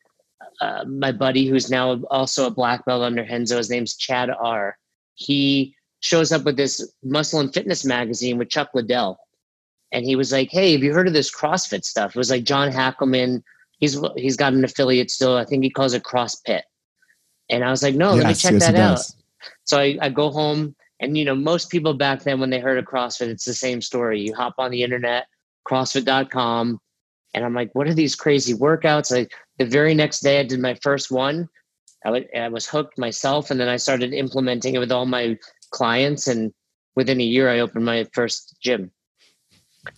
uh, 0.61 0.85
my 0.85 1.13
buddy, 1.13 1.47
who's 1.47 1.71
now 1.71 2.03
also 2.11 2.47
a 2.47 2.51
black 2.51 2.85
belt 2.85 3.03
under 3.03 3.25
Henzo, 3.25 3.57
his 3.57 3.71
name's 3.71 3.97
Chad 3.97 4.29
R. 4.29 4.77
He 5.15 5.75
shows 6.01 6.31
up 6.31 6.45
with 6.45 6.59
this 6.59 6.93
muscle 7.03 7.41
and 7.41 7.55
fitness 7.55 7.87
magazine 7.87 8.37
with 8.37 8.51
Chuck 8.51 8.69
Liddell 8.75 9.19
and 9.93 10.05
he 10.05 10.17
was 10.17 10.33
like, 10.33 10.51
"Hey, 10.51 10.73
have 10.73 10.83
you 10.83 10.93
heard 10.93 11.07
of 11.07 11.13
this 11.13 11.31
CrossFit 11.31 11.85
stuff?" 11.85 12.17
It 12.17 12.19
was 12.19 12.31
like 12.31 12.45
John 12.45 12.71
Hackleman. 12.71 13.43
He's 13.79 13.99
he's 14.17 14.37
got 14.37 14.55
an 14.55 14.65
affiliate 14.65 15.11
still. 15.11 15.37
I 15.37 15.45
think 15.45 15.63
he 15.63 15.71
calls 15.71 15.95
it 15.95 16.03
CrossFit. 16.03 16.63
And 17.51 17.63
I 17.63 17.71
was 17.71 17.83
like, 17.83 17.95
"No, 17.95 18.15
yes, 18.15 18.23
let 18.23 18.29
me 18.29 18.35
check 18.35 18.53
yes, 18.53 18.67
that 18.67 18.75
out." 18.75 19.01
So 19.65 19.79
I, 19.79 19.99
I 20.01 20.09
go 20.09 20.31
home, 20.31 20.75
and 21.03 21.19
you 21.19 21.25
know, 21.25 21.35
most 21.35 21.69
people 21.69 21.95
back 21.95 22.23
then 22.23 22.41
when 22.41 22.51
they 22.51 22.61
heard 22.61 22.79
of 22.79 22.87
CrossFit, 22.87 23.29
it's 23.29 23.45
the 23.45 23.55
same 23.55 23.83
story. 23.83 24.21
You 24.21 24.35
hop 24.35 24.55
on 24.59 24.71
the 24.71 24.83
internet, 24.83 25.27
CrossFit.com, 25.69 26.81
and 27.35 27.45
I'm 27.45 27.55
like, 27.55 27.75
"What 27.75 27.89
are 27.89 27.95
these 27.95 28.15
crazy 28.15 28.55
workouts?" 28.55 29.15
I 29.15 29.27
the 29.59 29.67
very 29.67 29.95
next 29.95 30.21
day, 30.21 30.41
I 30.41 30.45
did 30.45 30.61
my 30.61 30.75
first 30.83 31.11
one. 31.11 31.49
I, 32.05 32.09
w- 32.09 32.29
I 32.35 32.49
was 32.49 32.67
hooked 32.67 32.99
myself, 32.99 33.51
and 33.51 33.61
then 33.61 33.69
I 33.69 33.77
started 33.77 34.15
implementing 34.15 34.75
it 34.75 34.79
with 34.79 34.93
all 34.93 35.07
my 35.07 35.37
clients. 35.71 36.29
And 36.29 36.53
within 36.97 37.21
a 37.21 37.25
year, 37.25 37.51
I 37.51 37.59
opened 37.59 37.85
my 37.85 38.07
first 38.15 38.57
gym 38.63 38.91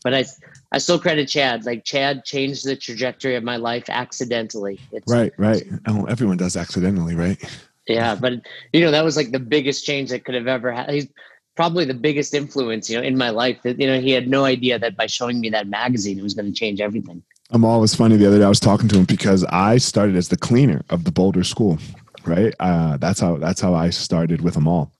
but 0.03 0.15
I 0.15 0.25
I 0.73 0.79
still 0.79 0.99
credit 0.99 1.29
Chad. 1.29 1.65
Like 1.65 1.85
Chad 1.85 2.25
changed 2.25 2.65
the 2.65 2.77
trajectory 2.77 3.37
of 3.37 3.45
my 3.45 3.57
life 3.57 3.85
accidentally. 3.89 4.81
It's, 4.93 5.11
right, 5.13 5.33
right. 5.37 5.65
Oh, 5.87 6.05
everyone 6.07 6.37
does 6.37 6.57
accidentally, 6.57 7.15
right? 7.15 7.43
Yeah, 7.87 8.15
but 8.15 8.35
you 8.73 8.81
know 8.81 8.91
that 8.91 9.05
was 9.05 9.17
like 9.17 9.31
the 9.31 9.39
biggest 9.39 9.85
change 9.85 10.11
that 10.11 10.25
could 10.25 10.35
have 10.35 10.47
ever 10.47 10.73
had. 10.73 10.91
He's 10.91 11.09
probably 11.55 11.85
the 11.85 11.95
biggest 11.95 12.35
influence, 12.35 12.89
you 12.89 12.97
know, 12.97 13.03
in 13.03 13.17
my 13.17 13.31
life. 13.31 13.61
That 13.63 13.79
you 13.79 13.87
know 13.87 14.01
he 14.01 14.11
had 14.11 14.29
no 14.29 14.45
idea 14.45 14.79
that 14.79 14.97
by 14.97 15.07
showing 15.07 15.41
me 15.41 15.51
that 15.51 15.67
magazine, 15.69 16.19
it 16.19 16.23
was 16.23 16.35
going 16.35 16.47
to 16.47 16.59
change 16.59 16.81
everything. 16.81 17.23
Amal 17.51 17.81
was 17.81 17.95
funny 17.95 18.17
the 18.17 18.27
other 18.27 18.39
day. 18.39 18.45
I 18.45 18.49
was 18.49 18.61
talking 18.61 18.89
to 18.89 18.99
him 18.99 19.05
because 19.05 19.45
I 19.45 19.77
started 19.77 20.17
as 20.17 20.29
the 20.29 20.37
cleaner 20.37 20.83
of 20.89 21.05
the 21.05 21.13
Boulder 21.13 21.45
School. 21.45 21.79
Right, 22.25 22.55
uh, 22.59 22.97
that's 22.97 23.21
how 23.21 23.37
that's 23.37 23.61
how 23.61 23.75
I 23.75 23.91
started 23.91 24.41
with 24.41 24.57
Amal, 24.57 24.91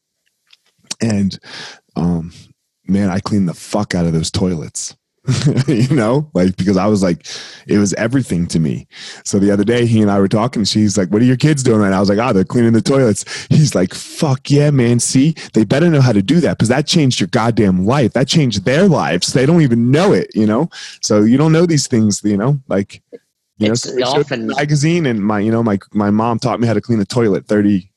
and 1.01 1.39
um, 1.97 2.33
man, 2.87 3.09
I 3.09 3.21
cleaned 3.21 3.49
the 3.49 3.55
fuck 3.55 3.95
out 3.95 4.05
of 4.05 4.13
those 4.13 4.31
toilets. 4.31 4.95
you 5.69 5.95
know, 5.95 6.31
like 6.35 6.57
because 6.57 6.77
I 6.77 6.87
was 6.87 7.03
like, 7.03 7.27
it 7.67 7.79
was 7.79 7.95
everything 7.95 8.47
to 8.49 8.61
me. 8.61 8.87
So 9.25 9.39
the 9.39 9.51
other 9.51 9.65
day, 9.65 9.87
he 9.87 10.03
and 10.03 10.11
I 10.11 10.19
were 10.21 10.29
talking. 10.29 10.65
She's 10.65 10.99
like, 10.99 11.09
"What 11.09 11.23
are 11.23 11.25
your 11.25 11.37
kids 11.37 11.63
doing?" 11.63 11.83
And 11.83 11.95
I 11.95 12.01
was 12.01 12.11
like, 12.11 12.19
"Ah, 12.19 12.29
oh, 12.29 12.33
they're 12.35 12.45
cleaning 12.45 12.73
the 12.73 12.83
toilets." 12.83 13.25
He's 13.49 13.75
like, 13.75 13.95
"Fuck 13.95 14.51
yeah, 14.51 14.71
man! 14.71 15.01
See, 15.01 15.35
they 15.55 15.65
better 15.65 15.89
know 15.89 16.03
how 16.03 16.13
to 16.13 16.21
do 16.21 16.41
that 16.41 16.59
because 16.59 16.69
that 16.69 16.87
changed 16.87 17.21
your 17.21 17.29
goddamn 17.29 17.87
life. 17.87 18.13
That 18.13 18.29
changed 18.29 18.67
their 18.67 18.87
lives. 18.87 19.33
They 19.33 19.47
don't 19.47 19.63
even 19.63 19.91
know 19.91 20.13
it, 20.13 20.31
you 20.35 20.47
know. 20.47 20.69
So 21.01 21.23
you 21.23 21.39
don't 21.39 21.53
know 21.53 21.65
these 21.65 21.87
things, 21.87 22.23
you 22.25 22.37
know, 22.37 22.61
like." 22.69 23.03
You 23.59 23.71
it's 23.71 23.87
know, 23.95 24.07
often 24.09 24.49
magazine 24.49 25.07
and 25.07 25.25
my, 25.25 25.39
you 25.39 25.53
know, 25.53 25.63
my 25.63 25.79
my 25.93 26.11
mom 26.11 26.41
taught 26.41 26.59
me 26.59 26.67
how 26.67 26.75
to 26.75 26.81
clean 26.81 26.99
a 27.01 27.05
toilet 27.05 27.47
30, 27.47 27.89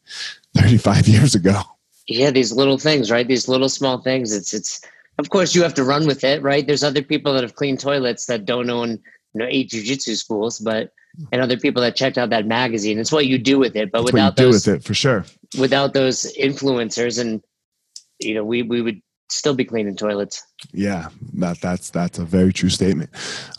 35 0.55 1.07
years 1.07 1.33
ago 1.33 1.59
yeah 2.07 2.31
these 2.31 2.51
little 2.51 2.77
things 2.77 3.11
right 3.11 3.27
these 3.27 3.47
little 3.47 3.69
small 3.69 4.01
things 4.01 4.33
it's 4.33 4.53
it's 4.53 4.81
of 5.17 5.29
course 5.29 5.55
you 5.55 5.63
have 5.63 5.73
to 5.73 5.83
run 5.83 6.05
with 6.07 6.23
it 6.23 6.41
right? 6.41 6.65
There's 6.67 6.83
other 6.83 7.01
people 7.01 7.33
that 7.33 7.43
have 7.43 7.55
cleaned 7.55 7.79
toilets 7.79 8.25
that 8.27 8.45
don't 8.45 8.69
own 8.69 8.89
you 9.33 9.39
know 9.39 9.47
eight 9.49 9.69
jiu-jitsu 9.69 10.15
schools 10.15 10.59
but 10.59 10.91
and 11.31 11.41
other 11.41 11.57
people 11.57 11.81
that 11.81 11.95
checked 11.95 12.17
out 12.17 12.29
that 12.29 12.45
magazine. 12.45 12.99
It's 12.99 13.11
what 13.11 13.25
you 13.25 13.37
do 13.37 13.57
with 13.59 13.75
it 13.75 13.91
but 13.91 14.01
That's 14.01 14.13
without 14.13 14.35
those 14.35 14.63
do 14.63 14.71
with 14.71 14.79
it 14.79 14.83
for 14.85 14.93
sure. 14.93 15.25
without 15.59 15.93
those 15.93 16.31
influencers 16.39 17.19
and 17.19 17.41
you 18.19 18.33
know 18.35 18.43
we 18.43 18.61
we 18.63 18.81
would 18.81 19.01
still 19.29 19.53
be 19.55 19.65
cleaning 19.65 19.95
toilets. 19.95 20.43
Yeah 20.73 21.09
that 21.33 21.59
that's 21.59 21.89
that's 21.89 22.19
a 22.19 22.25
very 22.25 22.53
true 22.53 22.69
statement. 22.69 23.09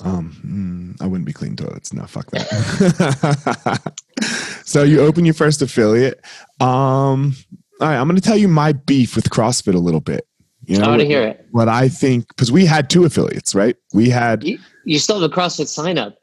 Um 0.03 0.94
mm, 0.97 1.03
i 1.03 1.07
wouldn't 1.07 1.27
be 1.27 1.33
cleaning 1.33 1.57
toilets. 1.57 1.92
No 1.92 2.05
fuck 2.07 2.31
that. 2.31 3.92
So 4.64 4.83
you 4.83 5.01
open 5.01 5.25
your 5.25 5.35
first 5.35 5.62
affiliate. 5.62 6.21
Um 6.61 7.35
all 7.81 7.88
right, 7.88 7.97
I'm 7.97 8.09
going 8.09 8.16
to 8.16 8.23
tell 8.23 8.37
you 8.37 8.49
my 8.49 8.73
beef 8.73 9.14
with 9.14 9.31
CrossFit 9.31 9.75
a 9.75 9.79
little 9.79 10.01
bit. 10.01 10.27
You 10.68 10.78
know, 10.78 10.85
I 10.85 10.88
want 10.88 11.00
to 11.00 11.07
hear 11.07 11.22
it. 11.22 11.46
What 11.50 11.68
I 11.68 11.88
think, 11.88 12.28
because 12.28 12.52
we 12.52 12.66
had 12.66 12.90
two 12.90 13.07
affiliates, 13.07 13.54
right? 13.54 13.74
We 13.94 14.11
had. 14.11 14.44
You, 14.44 14.59
you 14.85 14.98
still 14.98 15.18
have 15.18 15.31
a 15.31 15.35
CrossFit 15.35 15.66
sign 15.66 15.96
up. 15.96 16.18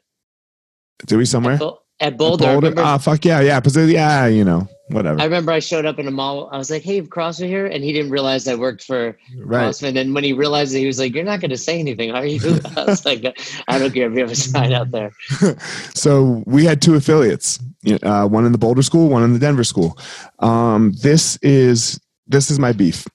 Do 1.04 1.18
we 1.18 1.24
somewhere? 1.24 1.54
At, 1.54 1.60
Bo- 1.60 1.78
at 1.98 2.16
Boulder. 2.16 2.60
Boulder? 2.60 2.74
Ah, 2.78 2.96
fuck 2.96 3.24
yeah, 3.24 3.40
yeah. 3.40 3.58
Because 3.58 3.76
yeah, 3.90 4.26
you 4.26 4.44
know, 4.44 4.68
whatever. 4.90 5.20
I 5.20 5.24
remember 5.24 5.50
I 5.50 5.58
showed 5.58 5.84
up 5.84 5.98
in 5.98 6.06
a 6.06 6.12
mall. 6.12 6.48
I 6.52 6.58
was 6.58 6.70
like, 6.70 6.84
"Hey, 6.84 7.02
CrossFit 7.02 7.48
here," 7.48 7.66
and 7.66 7.82
he 7.82 7.92
didn't 7.92 8.12
realize 8.12 8.46
I 8.46 8.54
worked 8.54 8.84
for 8.84 9.18
right. 9.36 9.66
CrossFit. 9.66 9.98
And 9.98 10.14
when 10.14 10.22
he 10.22 10.32
realized 10.32 10.72
it, 10.76 10.78
he 10.78 10.86
was 10.86 11.00
like, 11.00 11.12
"You're 11.12 11.24
not 11.24 11.40
going 11.40 11.50
to 11.50 11.56
say 11.56 11.80
anything, 11.80 12.12
are 12.12 12.24
you?" 12.24 12.38
I 12.76 12.84
was 12.84 13.04
like, 13.04 13.24
"I 13.66 13.80
don't 13.80 13.92
care 13.92 14.08
if 14.08 14.14
you 14.14 14.20
have 14.20 14.30
a 14.30 14.36
sign 14.36 14.72
out 14.72 14.92
there." 14.92 15.10
so 15.92 16.44
we 16.46 16.64
had 16.64 16.80
two 16.80 16.94
affiliates, 16.94 17.58
uh, 18.04 18.28
one 18.28 18.46
in 18.46 18.52
the 18.52 18.58
Boulder 18.58 18.82
school, 18.82 19.08
one 19.08 19.24
in 19.24 19.32
the 19.32 19.40
Denver 19.40 19.64
school. 19.64 19.98
Um, 20.38 20.92
this 21.02 21.36
is 21.42 22.00
this 22.28 22.48
is 22.48 22.60
my 22.60 22.70
beef. 22.70 23.08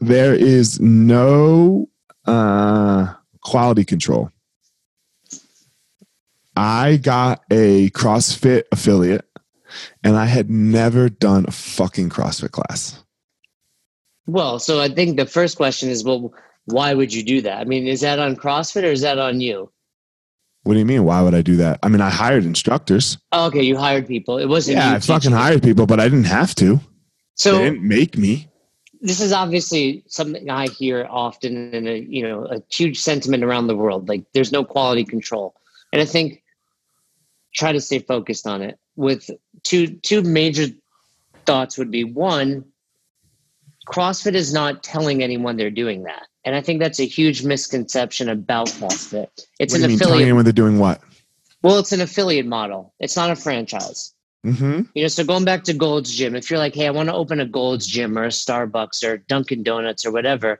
There 0.00 0.34
is 0.34 0.80
no 0.80 1.88
uh, 2.26 3.14
quality 3.42 3.84
control. 3.84 4.30
I 6.56 6.96
got 6.96 7.42
a 7.50 7.90
CrossFit 7.90 8.64
affiliate 8.72 9.26
and 10.02 10.16
I 10.16 10.26
had 10.26 10.50
never 10.50 11.08
done 11.08 11.44
a 11.46 11.52
fucking 11.52 12.08
CrossFit 12.08 12.52
class. 12.52 13.02
Well, 14.26 14.58
so 14.58 14.80
I 14.80 14.88
think 14.88 15.16
the 15.16 15.26
first 15.26 15.56
question 15.56 15.88
is, 15.88 16.02
well, 16.02 16.32
why 16.64 16.94
would 16.94 17.12
you 17.12 17.22
do 17.22 17.40
that? 17.42 17.60
I 17.60 17.64
mean, 17.64 17.86
is 17.86 18.00
that 18.00 18.18
on 18.18 18.36
CrossFit 18.36 18.82
or 18.82 18.90
is 18.90 19.02
that 19.02 19.18
on 19.18 19.40
you? 19.40 19.70
What 20.64 20.72
do 20.72 20.80
you 20.80 20.84
mean? 20.84 21.04
Why 21.04 21.22
would 21.22 21.34
I 21.34 21.42
do 21.42 21.54
that? 21.56 21.78
I 21.84 21.88
mean, 21.88 22.00
I 22.00 22.10
hired 22.10 22.44
instructors. 22.44 23.18
Oh, 23.30 23.46
okay, 23.46 23.62
you 23.62 23.76
hired 23.76 24.08
people. 24.08 24.38
It 24.38 24.46
wasn't. 24.46 24.78
Yeah, 24.78 24.94
I 24.94 24.98
fucking 24.98 25.30
hired 25.30 25.62
people, 25.62 25.86
but 25.86 26.00
I 26.00 26.08
didn't 26.08 26.24
have 26.24 26.56
to. 26.56 26.80
So 27.36 27.58
they 27.58 27.64
didn't 27.64 27.86
make 27.86 28.18
me. 28.18 28.48
This 29.06 29.20
is 29.20 29.32
obviously 29.32 30.02
something 30.08 30.50
I 30.50 30.66
hear 30.66 31.06
often, 31.08 31.72
in 31.72 31.86
a 31.86 31.96
you 31.96 32.22
know 32.22 32.44
a 32.46 32.60
huge 32.68 32.98
sentiment 32.98 33.44
around 33.44 33.68
the 33.68 33.76
world. 33.76 34.08
Like, 34.08 34.24
there's 34.34 34.50
no 34.50 34.64
quality 34.64 35.04
control, 35.04 35.54
and 35.92 36.02
I 36.02 36.04
think 36.04 36.42
try 37.54 37.70
to 37.70 37.80
stay 37.80 38.00
focused 38.00 38.48
on 38.48 38.62
it. 38.62 38.80
With 38.96 39.30
two 39.62 39.86
two 39.86 40.22
major 40.22 40.66
thoughts 41.44 41.78
would 41.78 41.92
be 41.92 42.02
one 42.02 42.64
crossfit 43.86 44.34
is 44.34 44.52
not 44.52 44.82
telling 44.82 45.22
anyone 45.22 45.56
they're 45.56 45.70
doing 45.70 46.02
that. 46.02 46.26
And 46.44 46.56
i 46.56 46.60
think 46.60 46.80
that's 46.80 46.98
a 46.98 47.06
huge 47.06 47.44
misconception 47.44 48.28
about 48.28 48.66
crossfit. 48.68 49.28
It's 49.60 49.74
an 49.74 49.82
mean, 49.82 49.94
affiliate 49.94 50.34
when 50.34 50.44
they're 50.44 50.52
doing 50.52 50.80
what? 50.80 51.00
Well 51.62 51.78
it's 51.78 51.92
an 51.92 52.00
affiliate 52.00 52.46
model. 52.46 52.92
It's 52.98 53.14
not 53.14 53.30
a 53.30 53.36
franchise 53.36 54.12
Mm-hmm. 54.46 54.82
You 54.94 55.02
know, 55.02 55.08
so 55.08 55.24
going 55.24 55.44
back 55.44 55.64
to 55.64 55.74
Gold's 55.74 56.14
Gym, 56.14 56.36
if 56.36 56.50
you're 56.50 56.60
like, 56.60 56.74
hey, 56.74 56.86
I 56.86 56.90
want 56.90 57.08
to 57.08 57.14
open 57.14 57.40
a 57.40 57.46
Gold's 57.46 57.86
Gym 57.86 58.16
or 58.16 58.24
a 58.24 58.28
Starbucks 58.28 59.02
or 59.02 59.16
Dunkin' 59.16 59.64
Donuts 59.64 60.06
or 60.06 60.12
whatever, 60.12 60.58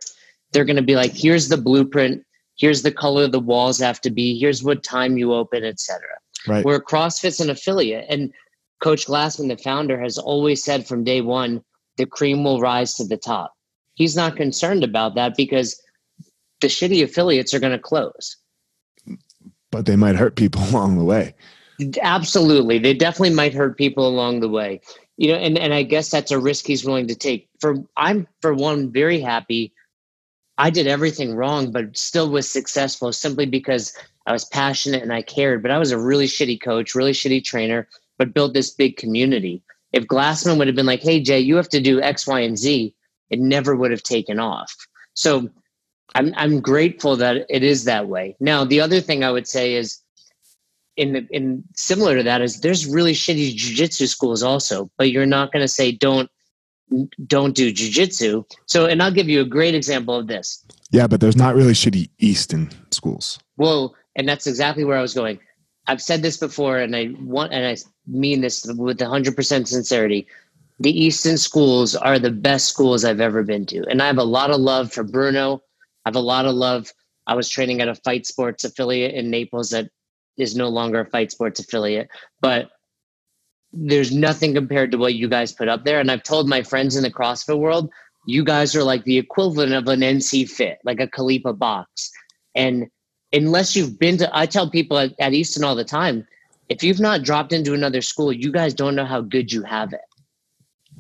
they're 0.51 0.64
going 0.64 0.77
to 0.77 0.83
be 0.83 0.96
like, 0.96 1.12
here's 1.12 1.49
the 1.49 1.57
blueprint, 1.57 2.25
here's 2.57 2.83
the 2.83 2.90
color 2.90 3.29
the 3.29 3.38
walls 3.38 3.79
have 3.79 4.01
to 4.01 4.11
be, 4.11 4.38
here's 4.38 4.64
what 4.64 4.83
time 4.83 5.16
you 5.16 5.33
open, 5.33 5.64
etc. 5.64 6.01
Right. 6.49 6.64
Where 6.64 6.81
CrossFit's 6.81 7.38
an 7.38 7.49
affiliate, 7.49 8.07
and 8.09 8.33
Coach 8.81 9.07
Glassman, 9.07 9.49
the 9.49 9.57
founder, 9.57 10.01
has 10.01 10.18
always 10.18 10.64
said 10.64 10.87
from 10.87 11.05
day 11.05 11.20
one, 11.20 11.62
the 11.96 12.07
cream 12.07 12.42
will 12.42 12.61
rise 12.61 12.94
to 12.94 13.05
the 13.05 13.16
top. 13.16 13.55
He's 13.94 14.16
not 14.16 14.37
concerned 14.37 14.83
about 14.83 15.14
that 15.14 15.37
because 15.37 15.81
the 16.61 16.66
shitty 16.66 17.05
affiliates 17.05 17.55
are 17.55 17.61
going 17.61 17.72
to 17.72 17.79
close. 17.79 18.37
But 19.70 19.87
they 19.87 19.96
might 19.96 20.16
hurt 20.16 20.35
people 20.35 20.62
along 20.70 20.99
the 20.99 21.05
way. 21.05 21.35
Absolutely. 22.00 22.78
They 22.78 22.94
definitely 22.94 23.34
might 23.34 23.54
hurt 23.54 23.76
people 23.76 24.06
along 24.08 24.40
the 24.40 24.48
way. 24.48 24.80
You 25.16 25.32
know, 25.32 25.38
and, 25.38 25.58
and 25.58 25.72
I 25.72 25.82
guess 25.82 26.10
that's 26.10 26.30
a 26.30 26.38
risk 26.38 26.66
he's 26.66 26.84
willing 26.84 27.08
to 27.08 27.14
take. 27.14 27.48
For 27.60 27.76
I'm 27.96 28.26
for 28.40 28.54
one 28.54 28.92
very 28.92 29.20
happy. 29.20 29.72
I 30.58 30.70
did 30.70 30.86
everything 30.86 31.34
wrong, 31.34 31.70
but 31.70 31.96
still 31.96 32.30
was 32.30 32.50
successful 32.50 33.12
simply 33.12 33.46
because 33.46 33.96
I 34.26 34.32
was 34.32 34.44
passionate 34.44 35.02
and 35.02 35.12
I 35.12 35.22
cared. 35.22 35.62
But 35.62 35.70
I 35.70 35.78
was 35.78 35.92
a 35.92 35.98
really 35.98 36.26
shitty 36.26 36.60
coach, 36.60 36.94
really 36.94 37.12
shitty 37.12 37.44
trainer, 37.44 37.88
but 38.18 38.34
built 38.34 38.54
this 38.54 38.70
big 38.70 38.96
community. 38.96 39.62
If 39.92 40.06
Glassman 40.06 40.58
would 40.58 40.66
have 40.66 40.76
been 40.76 40.86
like, 40.86 41.02
hey 41.02 41.20
Jay, 41.20 41.40
you 41.40 41.56
have 41.56 41.68
to 41.70 41.80
do 41.80 42.00
X, 42.00 42.26
Y, 42.26 42.40
and 42.40 42.58
Z, 42.58 42.94
it 43.30 43.38
never 43.38 43.74
would 43.74 43.90
have 43.90 44.02
taken 44.02 44.38
off. 44.38 44.74
So 45.14 45.48
I'm 46.14 46.32
I'm 46.36 46.60
grateful 46.60 47.16
that 47.16 47.46
it 47.48 47.62
is 47.62 47.84
that 47.84 48.08
way. 48.08 48.36
Now, 48.40 48.64
the 48.64 48.80
other 48.80 49.00
thing 49.00 49.24
I 49.24 49.30
would 49.30 49.48
say 49.48 49.74
is 49.74 50.00
in 50.96 51.12
the, 51.12 51.26
in 51.30 51.62
similar 51.74 52.16
to 52.16 52.22
that 52.22 52.40
is 52.40 52.61
there's 52.61 52.87
really 52.87 53.12
shitty 53.12 53.54
jujitsu 53.54 54.09
schools 54.09 54.42
also, 54.42 54.90
but 54.96 55.11
you're 55.11 55.26
not 55.26 55.52
going 55.52 55.62
to 55.62 55.68
say 55.68 55.92
don't 55.92 56.30
don't 57.26 57.54
do 57.54 57.72
jujitsu. 57.72 58.44
So, 58.66 58.87
and 58.87 59.02
I'll 59.02 59.12
give 59.12 59.28
you 59.28 59.40
a 59.40 59.44
great 59.44 59.74
example 59.74 60.14
of 60.14 60.26
this. 60.28 60.64
Yeah, 60.90 61.06
but 61.06 61.20
there's 61.20 61.37
not 61.37 61.54
really 61.54 61.72
shitty 61.72 62.11
Easton 62.18 62.70
schools. 62.90 63.38
Well, 63.56 63.94
and 64.14 64.28
that's 64.28 64.46
exactly 64.46 64.85
where 64.85 64.96
I 64.96 65.02
was 65.02 65.14
going. 65.14 65.40
I've 65.88 66.02
said 66.02 66.22
this 66.22 66.37
before, 66.37 66.78
and 66.78 66.94
I 66.96 67.11
want 67.20 67.52
and 67.52 67.66
I 67.66 67.76
mean 68.06 68.40
this 68.40 68.64
with 68.66 68.98
100% 68.98 69.66
sincerity. 69.66 70.26
The 70.78 71.04
Easton 71.04 71.38
schools 71.38 71.96
are 71.96 72.18
the 72.18 72.30
best 72.30 72.66
schools 72.66 73.04
I've 73.04 73.20
ever 73.20 73.42
been 73.42 73.66
to, 73.66 73.85
and 73.88 74.02
I 74.02 74.06
have 74.06 74.18
a 74.18 74.24
lot 74.24 74.50
of 74.50 74.61
love 74.61 74.92
for 74.92 75.02
Bruno. 75.02 75.62
I 76.04 76.11
have 76.11 76.16
a 76.16 76.20
lot 76.20 76.46
of 76.46 76.54
love. 76.54 76.92
I 77.26 77.35
was 77.35 77.48
training 77.48 77.80
at 77.80 77.88
a 77.88 77.94
fight 77.94 78.26
sports 78.26 78.62
affiliate 78.62 79.14
in 79.14 79.30
Naples 79.30 79.70
that 79.70 79.90
is 80.37 80.57
no 80.57 80.68
longer 80.68 81.01
a 81.01 81.07
fight 81.07 81.33
sports 81.33 81.61
affiliate, 81.61 82.09
but 82.40 82.70
there's 83.72 84.12
nothing 84.12 84.55
compared 84.55 84.90
to 84.92 84.99
what 84.99 85.14
you 85.14 85.29
guys 85.29 85.53
put 85.53 85.68
up 85.68 85.85
there. 85.85 86.01
And 86.01 86.11
I've 86.11 86.22
told 86.22 86.49
my 86.49 86.62
friends 86.62 86.96
in 86.96 87.03
the 87.03 87.11
CrossFit 87.11 87.59
world, 87.59 87.90
you 88.27 88.44
guys 88.44 88.75
are 88.75 88.83
like 88.83 89.05
the 89.05 89.18
equivalent 89.18 89.72
of 89.72 89.87
an 89.88 90.01
NC 90.01 90.49
Fit, 90.49 90.79
like 90.85 91.01
a 91.01 91.07
Khalipa 91.07 91.53
box. 91.59 92.11
And 92.55 92.87
unless 93.33 93.77
you've 93.77 93.99
been 93.99 94.16
to, 94.18 94.31
I 94.37 94.46
tell 94.46 94.70
people 94.70 94.99
at, 94.99 95.12
at 95.20 95.33
Easton 95.33 95.64
all 95.64 95.75
the 95.77 95.85
time, 95.85 96.27
if 96.68 96.83
you've 96.83 97.01
not 97.01 97.22
dropped 97.22 97.53
into 97.53 97.75
another 97.75 98.03
school, 98.03 98.33
you 98.33 98.51
guys 98.51 98.75
don't 98.75 98.96
know 98.96 99.05
how 99.05 99.20
good 99.20 99.53
you 99.53 99.62
have 99.62 99.92
it. 99.92 100.01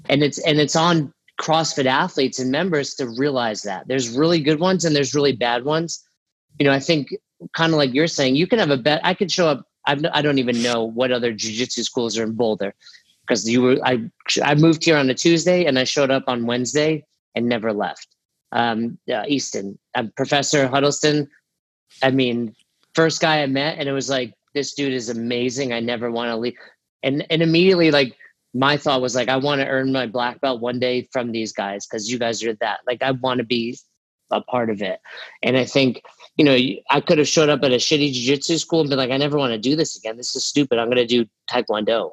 And 0.08 0.22
it's 0.22 0.38
and 0.38 0.60
it's 0.60 0.76
on 0.76 1.12
CrossFit 1.40 1.86
athletes 1.86 2.38
and 2.38 2.50
members 2.50 2.94
to 2.94 3.08
realize 3.18 3.62
that 3.62 3.88
there's 3.88 4.08
really 4.08 4.40
good 4.40 4.60
ones 4.60 4.84
and 4.84 4.94
there's 4.94 5.14
really 5.14 5.32
bad 5.32 5.64
ones. 5.64 6.04
You 6.58 6.66
know, 6.66 6.72
I 6.72 6.78
think 6.78 7.08
kind 7.54 7.72
of 7.72 7.78
like 7.78 7.94
you're 7.94 8.06
saying, 8.06 8.36
you 8.36 8.46
can 8.46 8.58
have 8.58 8.70
a 8.70 8.76
bet. 8.76 9.00
I 9.04 9.14
could 9.14 9.30
show 9.30 9.48
up. 9.48 9.66
I've, 9.86 10.04
I 10.12 10.22
don't 10.22 10.38
even 10.38 10.62
know 10.62 10.84
what 10.84 11.12
other 11.12 11.32
jujitsu 11.32 11.84
schools 11.84 12.18
are 12.18 12.24
in 12.24 12.32
Boulder 12.32 12.74
because 13.22 13.48
you 13.48 13.62
were. 13.62 13.76
I 13.84 14.10
I 14.42 14.54
moved 14.54 14.84
here 14.84 14.96
on 14.96 15.10
a 15.10 15.14
Tuesday 15.14 15.64
and 15.66 15.78
I 15.78 15.84
showed 15.84 16.10
up 16.10 16.24
on 16.26 16.46
Wednesday 16.46 17.04
and 17.34 17.48
never 17.48 17.72
left. 17.72 18.08
Um, 18.52 18.98
uh, 19.12 19.24
Easton, 19.28 19.78
uh, 19.94 20.04
Professor 20.16 20.66
Huddleston. 20.66 21.28
I 22.02 22.10
mean, 22.10 22.54
first 22.94 23.20
guy 23.20 23.42
I 23.42 23.46
met, 23.46 23.78
and 23.78 23.88
it 23.88 23.92
was 23.92 24.08
like, 24.10 24.34
this 24.54 24.74
dude 24.74 24.92
is 24.92 25.08
amazing. 25.08 25.72
I 25.72 25.80
never 25.80 26.10
want 26.10 26.30
to 26.30 26.36
leave. 26.36 26.56
And 27.02 27.26
and 27.30 27.42
immediately, 27.42 27.90
like 27.90 28.16
my 28.54 28.76
thought 28.76 29.02
was 29.02 29.14
like, 29.14 29.28
I 29.28 29.36
want 29.36 29.60
to 29.60 29.66
earn 29.66 29.92
my 29.92 30.06
black 30.06 30.40
belt 30.40 30.60
one 30.60 30.78
day 30.78 31.08
from 31.12 31.30
these 31.30 31.52
guys 31.52 31.86
because 31.86 32.10
you 32.10 32.18
guys 32.18 32.42
are 32.42 32.54
that. 32.54 32.80
Like, 32.86 33.02
I 33.02 33.10
want 33.10 33.38
to 33.38 33.44
be 33.44 33.76
a 34.30 34.40
part 34.40 34.70
of 34.70 34.82
it. 34.82 34.98
And 35.42 35.56
I 35.56 35.64
think 35.64 36.02
you 36.36 36.44
know, 36.44 36.56
I 36.90 37.00
could 37.00 37.18
have 37.18 37.28
showed 37.28 37.48
up 37.48 37.62
at 37.64 37.72
a 37.72 37.76
shitty 37.76 38.12
jiu-jitsu 38.12 38.58
school 38.58 38.80
and 38.80 38.90
been 38.90 38.98
like, 38.98 39.10
I 39.10 39.16
never 39.16 39.38
want 39.38 39.52
to 39.52 39.58
do 39.58 39.74
this 39.74 39.96
again. 39.96 40.16
This 40.16 40.36
is 40.36 40.44
stupid. 40.44 40.78
I'm 40.78 40.88
going 40.88 40.96
to 40.98 41.06
do 41.06 41.26
taekwondo. 41.50 42.12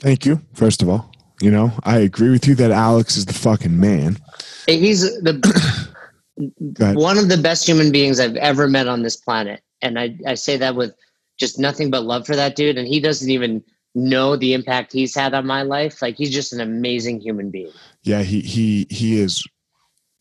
Thank 0.00 0.26
you. 0.26 0.40
First 0.54 0.82
of 0.82 0.88
all, 0.88 1.12
you 1.40 1.50
know, 1.50 1.72
I 1.84 1.98
agree 1.98 2.30
with 2.30 2.46
you 2.46 2.54
that 2.56 2.70
Alex 2.70 3.16
is 3.16 3.26
the 3.26 3.32
fucking 3.32 3.78
man. 3.78 4.18
He's 4.66 5.02
the 5.22 5.92
one 6.94 7.18
of 7.18 7.28
the 7.28 7.36
best 7.36 7.66
human 7.66 7.92
beings 7.92 8.18
I've 8.18 8.36
ever 8.36 8.68
met 8.68 8.88
on 8.88 9.02
this 9.02 9.16
planet. 9.16 9.62
And 9.80 9.98
I, 9.98 10.16
I 10.26 10.34
say 10.34 10.56
that 10.56 10.74
with 10.74 10.94
just 11.38 11.58
nothing 11.58 11.90
but 11.90 12.02
love 12.02 12.26
for 12.26 12.34
that 12.34 12.56
dude. 12.56 12.76
And 12.76 12.88
he 12.88 13.00
doesn't 13.00 13.30
even 13.30 13.62
know 13.94 14.36
the 14.36 14.54
impact 14.54 14.92
he's 14.92 15.14
had 15.14 15.32
on 15.34 15.46
my 15.46 15.62
life. 15.62 16.02
Like 16.02 16.16
he's 16.16 16.32
just 16.32 16.52
an 16.52 16.60
amazing 16.60 17.20
human 17.20 17.50
being. 17.50 17.72
Yeah, 18.02 18.22
he 18.22 18.40
he 18.40 18.86
he 18.90 19.20
is 19.20 19.44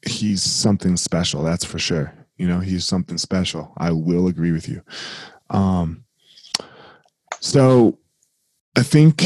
he's 0.05 0.43
something 0.43 0.97
special, 0.97 1.43
that's 1.43 1.65
for 1.65 1.79
sure. 1.79 2.13
You 2.37 2.47
know, 2.47 2.59
he's 2.59 2.85
something 2.85 3.17
special. 3.17 3.73
I 3.77 3.91
will 3.91 4.27
agree 4.27 4.51
with 4.51 4.69
you. 4.69 4.81
Um 5.49 6.03
so 7.39 7.97
I 8.75 8.83
think 8.83 9.23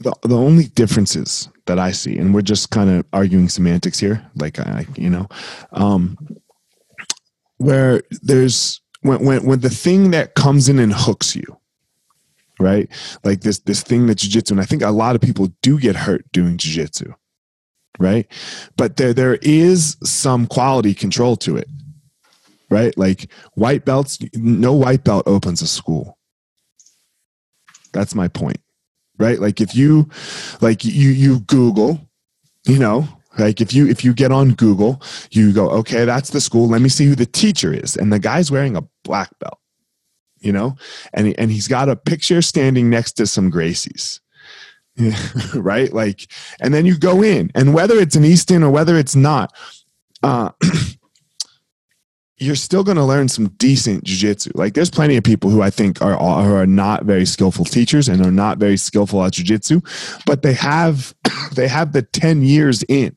the 0.00 0.14
the 0.22 0.36
only 0.36 0.64
differences 0.64 1.48
that 1.66 1.78
I 1.78 1.92
see, 1.92 2.18
and 2.18 2.34
we're 2.34 2.42
just 2.42 2.70
kind 2.70 2.90
of 2.90 3.06
arguing 3.12 3.48
semantics 3.48 3.98
here, 3.98 4.24
like 4.34 4.58
I, 4.58 4.86
you 4.96 5.08
know, 5.08 5.28
um, 5.72 6.18
where 7.58 8.02
there's 8.22 8.80
when 9.02 9.24
when 9.24 9.44
when 9.44 9.60
the 9.60 9.70
thing 9.70 10.10
that 10.10 10.34
comes 10.34 10.68
in 10.68 10.78
and 10.78 10.92
hooks 10.92 11.36
you, 11.36 11.58
right? 12.58 12.88
Like 13.24 13.42
this 13.42 13.60
this 13.60 13.82
thing 13.82 14.06
that 14.06 14.18
jujitsu, 14.18 14.52
and 14.52 14.60
I 14.60 14.64
think 14.64 14.82
a 14.82 14.90
lot 14.90 15.14
of 15.14 15.20
people 15.20 15.48
do 15.62 15.78
get 15.78 15.96
hurt 15.96 16.30
doing 16.32 16.56
jujitsu, 16.56 17.14
right? 17.98 18.26
But 18.76 18.96
there 18.96 19.14
there 19.14 19.36
is 19.42 19.96
some 20.02 20.46
quality 20.46 20.94
control 20.94 21.36
to 21.36 21.56
it, 21.56 21.68
right? 22.72 22.96
Like 22.98 23.30
white 23.54 23.84
belts, 23.84 24.18
no 24.34 24.72
white 24.72 25.04
belt 25.04 25.24
opens 25.26 25.62
a 25.62 25.68
school. 25.68 26.18
That's 27.92 28.14
my 28.14 28.26
point 28.26 28.58
right? 29.18 29.40
Like 29.40 29.60
if 29.60 29.74
you 29.74 30.08
like 30.60 30.84
you 30.84 31.10
you 31.10 31.40
google 31.40 32.00
you 32.66 32.78
know 32.78 33.08
like 33.38 33.60
if 33.60 33.72
you 33.72 33.88
if 33.88 34.04
you 34.04 34.12
get 34.12 34.30
on 34.30 34.52
google 34.52 35.02
you 35.30 35.52
go 35.52 35.70
okay 35.70 36.04
that's 36.04 36.30
the 36.30 36.40
school. 36.40 36.68
Let 36.68 36.82
me 36.82 36.88
see 36.88 37.06
who 37.06 37.14
the 37.14 37.26
teacher 37.26 37.72
is. 37.72 37.96
And 37.96 38.12
the 38.12 38.18
guy's 38.18 38.50
wearing 38.50 38.76
a 38.76 38.82
black 39.04 39.30
belt 39.38 39.58
you 40.40 40.52
know? 40.52 40.76
And 41.14 41.34
and 41.38 41.50
he's 41.50 41.68
got 41.68 41.88
a 41.88 41.96
picture 41.96 42.42
standing 42.42 42.90
next 42.90 43.12
to 43.12 43.26
some 43.26 43.50
gracies 43.50 44.20
right? 45.54 45.92
Like 45.92 46.30
and 46.60 46.74
then 46.74 46.84
you 46.84 46.98
go 46.98 47.22
in 47.22 47.50
and 47.54 47.72
whether 47.72 47.96
it's 47.98 48.16
an 48.16 48.24
easton 48.24 48.62
or 48.62 48.70
whether 48.70 48.96
it's 48.96 49.16
not 49.16 49.54
uh 50.22 50.50
you're 52.42 52.56
still 52.56 52.82
going 52.82 52.96
to 52.96 53.04
learn 53.04 53.28
some 53.28 53.48
decent 53.58 54.04
jujitsu. 54.04 54.50
Like 54.54 54.74
there's 54.74 54.90
plenty 54.90 55.16
of 55.16 55.24
people 55.24 55.50
who 55.50 55.62
I 55.62 55.70
think 55.70 56.02
are 56.02 56.16
are 56.16 56.66
not 56.66 57.04
very 57.04 57.24
skillful 57.24 57.64
teachers 57.64 58.08
and 58.08 58.24
are 58.24 58.32
not 58.32 58.58
very 58.58 58.76
skillful 58.76 59.24
at 59.24 59.32
jujitsu, 59.32 59.82
but 60.26 60.42
they 60.42 60.52
have 60.54 61.14
they 61.54 61.68
have 61.68 61.92
the 61.92 62.02
10 62.02 62.42
years 62.42 62.82
in. 62.88 63.16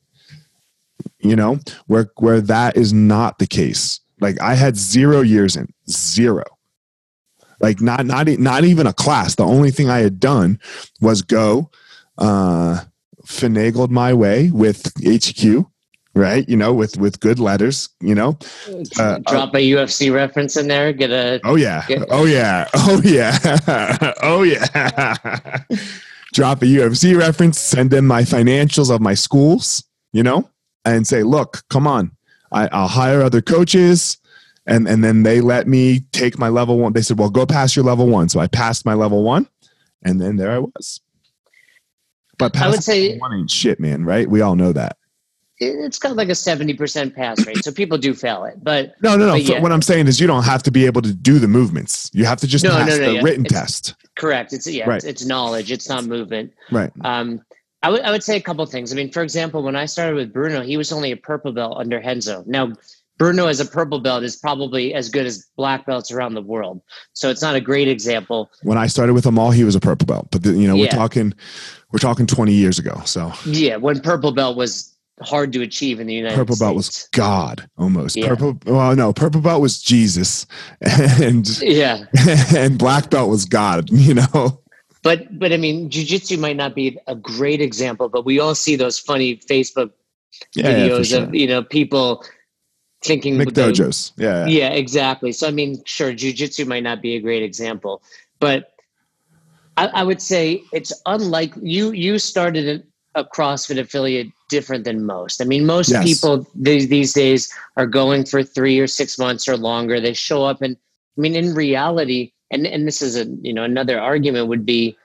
You 1.19 1.35
know, 1.35 1.59
where 1.87 2.11
where 2.17 2.39
that 2.41 2.77
is 2.77 2.93
not 2.93 3.39
the 3.39 3.47
case. 3.47 3.99
Like 4.21 4.39
I 4.41 4.53
had 4.53 4.77
0 4.77 5.21
years 5.21 5.55
in, 5.55 5.73
zero. 5.89 6.43
Like 7.59 7.81
not 7.81 8.05
not 8.05 8.27
not 8.27 8.63
even 8.63 8.85
a 8.85 8.93
class. 8.93 9.35
The 9.35 9.43
only 9.43 9.71
thing 9.71 9.89
I 9.89 9.99
had 9.99 10.19
done 10.19 10.59
was 11.01 11.21
go 11.21 11.71
uh 12.17 12.81
finagled 13.25 13.89
my 13.89 14.13
way 14.13 14.51
with 14.51 14.91
HQ 15.03 15.65
right? 16.15 16.47
You 16.47 16.55
know, 16.55 16.73
with 16.73 16.97
with 16.97 17.19
good 17.19 17.39
letters, 17.39 17.89
you 17.99 18.15
know. 18.15 18.37
Uh, 18.97 19.19
Drop 19.27 19.53
a 19.53 19.59
UFC 19.59 20.13
reference 20.13 20.57
in 20.57 20.67
there. 20.67 20.93
Get 20.93 21.11
a. 21.11 21.39
Oh 21.43 21.55
yeah. 21.55 21.85
Get, 21.87 22.07
oh 22.09 22.25
yeah. 22.25 22.67
Oh 22.75 23.01
yeah. 23.03 24.13
oh 24.23 24.43
yeah. 24.43 25.15
Drop 26.33 26.61
a 26.61 26.65
UFC 26.65 27.17
reference. 27.17 27.59
Send 27.59 27.91
them 27.91 28.07
my 28.07 28.23
financials 28.23 28.93
of 28.93 29.01
my 29.01 29.13
schools. 29.13 29.83
You 30.13 30.23
know, 30.23 30.49
and 30.85 31.05
say, 31.05 31.23
look, 31.23 31.63
come 31.69 31.87
on, 31.87 32.11
I, 32.51 32.69
I'll 32.71 32.87
hire 32.87 33.21
other 33.21 33.41
coaches. 33.41 34.17
And, 34.67 34.87
and 34.87 35.03
then 35.03 35.21
they 35.21 35.41
let 35.41 35.67
me 35.67 35.99
take 36.11 36.39
my 36.39 36.49
level 36.49 36.79
one. 36.79 36.93
They 36.93 37.03
said, 37.03 37.19
well, 37.19 37.29
go 37.29 37.45
past 37.45 37.75
your 37.75 37.85
level 37.85 38.07
one. 38.07 38.29
So 38.29 38.39
I 38.39 38.47
passed 38.47 38.83
my 38.83 38.95
level 38.95 39.23
one. 39.23 39.47
And 40.03 40.19
then 40.19 40.37
there 40.37 40.51
I 40.51 40.57
was. 40.57 41.01
But 42.39 42.57
I 42.57 42.69
would 42.69 42.83
say 42.83 43.17
one 43.19 43.33
ain't 43.33 43.51
shit, 43.51 43.79
man. 43.79 44.05
Right? 44.05 44.27
We 44.27 44.41
all 44.41 44.55
know 44.55 44.71
that 44.73 44.97
it's 45.59 45.99
got 45.99 46.15
like 46.15 46.27
a 46.29 46.33
70% 46.33 47.15
pass 47.15 47.45
rate. 47.47 47.63
So 47.63 47.71
people 47.71 47.97
do 47.97 48.13
fail 48.13 48.43
it. 48.45 48.55
But 48.63 48.93
no, 49.01 49.15
no, 49.15 49.27
no. 49.27 49.35
yeah. 49.35 49.61
What 49.61 49.71
I'm 49.71 49.81
saying 49.81 50.07
is 50.07 50.19
you 50.19 50.27
don't 50.27 50.43
have 50.43 50.63
to 50.63 50.71
be 50.71 50.85
able 50.85 51.01
to 51.03 51.13
do 51.13 51.39
the 51.39 51.47
movements. 51.47 52.09
You 52.13 52.25
have 52.25 52.39
to 52.39 52.47
just 52.47 52.63
No, 52.63 52.71
pass 52.71 52.89
no, 52.89 52.97
no, 52.97 53.05
the 53.05 53.13
yeah. 53.15 53.21
written 53.21 53.45
It's- 53.45 53.61
test. 53.61 53.95
correct. 54.15 54.53
It's 54.53 54.67
yeah, 54.67 54.87
Right. 54.89 54.97
it's, 54.97 55.05
it's 55.05 55.25
knowledge. 55.25 55.71
It's 55.71 55.87
not 55.89 56.05
movement. 56.05 56.53
Right. 56.71 56.91
Um, 57.03 57.41
I 57.83 57.89
would 57.89 58.01
I 58.01 58.11
would 58.11 58.23
say 58.23 58.35
a 58.35 58.41
couple 58.41 58.65
things. 58.65 58.91
I 58.91 58.95
mean, 58.95 59.11
for 59.11 59.21
example, 59.21 59.61
when 59.61 59.75
I 59.75 59.85
started 59.85 60.15
with 60.15 60.33
Bruno, 60.33 60.61
he 60.61 60.75
was 60.75 60.91
only 60.91 61.11
a 61.11 61.17
purple 61.17 61.51
belt 61.51 61.77
under 61.77 61.99
Renzo. 61.99 62.43
Now, 62.47 62.73
Bruno 63.17 63.45
as 63.47 63.59
a 63.59 63.65
purple 63.65 63.99
belt 63.99 64.23
is 64.23 64.35
probably 64.35 64.93
as 64.93 65.07
good 65.09 65.25
as 65.25 65.45
black 65.55 65.85
belts 65.85 66.11
around 66.11 66.33
the 66.33 66.41
world. 66.41 66.81
So 67.13 67.29
it's 67.29 67.41
not 67.41 67.55
a 67.55 67.61
great 67.61 67.87
example. 67.87 68.49
When 68.63 68.77
I 68.77 68.87
started 68.87 69.13
with 69.13 69.25
Amal, 69.25 69.51
he 69.51 69.63
was 69.63 69.75
a 69.75 69.79
purple 69.79 70.05
belt. 70.07 70.27
But 70.31 70.43
the, 70.43 70.51
you 70.53 70.67
know, 70.67 70.75
we're 70.75 70.87
talking 70.87 71.33
we're 71.91 71.99
talking 71.99 72.25
20 72.25 72.51
years 72.53 72.79
ago. 72.79 73.01
So 73.05 73.31
Yeah, 73.45 73.75
when 73.77 73.99
purple 74.01 74.31
belt 74.31 74.57
was 74.57 74.91
hard 75.21 75.53
to 75.53 75.61
achieve 75.61 75.99
in 75.99 76.07
the 76.07 76.13
United 76.13 76.35
purple 76.35 76.55
States. 76.55 76.65
belt 76.65 76.75
was 76.75 77.09
God 77.11 77.69
almost. 77.77 78.15
Yeah. 78.15 78.27
Purple 78.27 78.59
well, 78.65 78.95
no, 78.95 79.13
purple 79.13 79.41
belt 79.41 79.61
was 79.61 79.81
Jesus. 79.81 80.45
And 81.21 81.47
yeah, 81.61 82.05
and 82.55 82.77
black 82.77 83.09
belt 83.09 83.29
was 83.29 83.45
God, 83.45 83.89
you 83.89 84.13
know. 84.15 84.61
but 85.03 85.37
but 85.39 85.53
I 85.53 85.57
mean, 85.57 85.89
jujitsu 85.89 86.37
might 86.37 86.57
not 86.57 86.75
be 86.75 86.97
a 87.07 87.15
great 87.15 87.61
example, 87.61 88.09
but 88.09 88.25
we 88.25 88.39
all 88.39 88.55
see 88.55 88.75
those 88.75 88.99
funny 88.99 89.37
Facebook 89.37 89.91
Yeah, 90.55 90.69
yeah, 90.69 90.77
videos 90.87 91.09
sure. 91.09 91.23
of 91.23 91.33
you 91.35 91.47
know 91.47 91.63
people 91.63 92.23
thinking 93.03 93.35
McDojos. 93.35 94.11
Yeah. 94.17 94.45
yeah. 94.45 94.69
Yeah, 94.69 94.69
exactly. 94.69 95.31
So 95.31 95.47
I 95.47 95.51
mean, 95.51 95.81
sure, 95.85 96.11
jujitsu 96.11 96.67
might 96.67 96.83
not 96.83 97.01
be 97.01 97.15
a 97.15 97.21
great 97.21 97.43
example, 97.43 98.01
but 98.39 98.71
I, 99.77 99.87
I 99.87 100.03
would 100.03 100.21
say 100.21 100.63
it's 100.73 100.93
unlike 101.05 101.53
you. 101.61 101.91
You 101.91 102.19
started 102.19 102.67
a, 102.67 102.83
a 103.15 103.23
CrossFit 103.23 103.79
affiliate 103.79 104.27
different 104.49 104.83
than 104.83 105.05
most. 105.05 105.41
I 105.41 105.45
mean, 105.45 105.65
most 105.65 105.91
Yes. 105.91 106.03
people 106.03 106.47
these 106.53 106.87
these 106.89 107.13
days 107.13 107.51
are 107.77 107.87
going 107.87 108.25
for 108.25 108.43
three 108.43 108.79
or 108.79 108.87
six 108.87 109.17
months 109.17 109.47
or 109.47 109.57
longer. 109.57 109.99
They 109.99 110.13
show 110.13 110.43
up, 110.43 110.61
and 110.61 110.75
I 111.17 111.21
mean, 111.21 111.35
in 111.35 111.53
reality, 111.55 112.33
and 112.51 112.67
and 112.67 112.87
this 112.87 113.01
is 113.01 113.15
a 113.15 113.25
you 113.41 113.53
know 113.53 113.63
another 113.63 113.99
argument 113.99 114.47
would 114.47 114.65
be. 114.65 114.97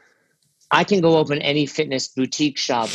I 0.73 0.85
can 0.85 1.01
go 1.01 1.19
open 1.19 1.43
any 1.43 1.67
fitness 1.67 2.07
boutique 2.09 2.57
shop 2.57 2.91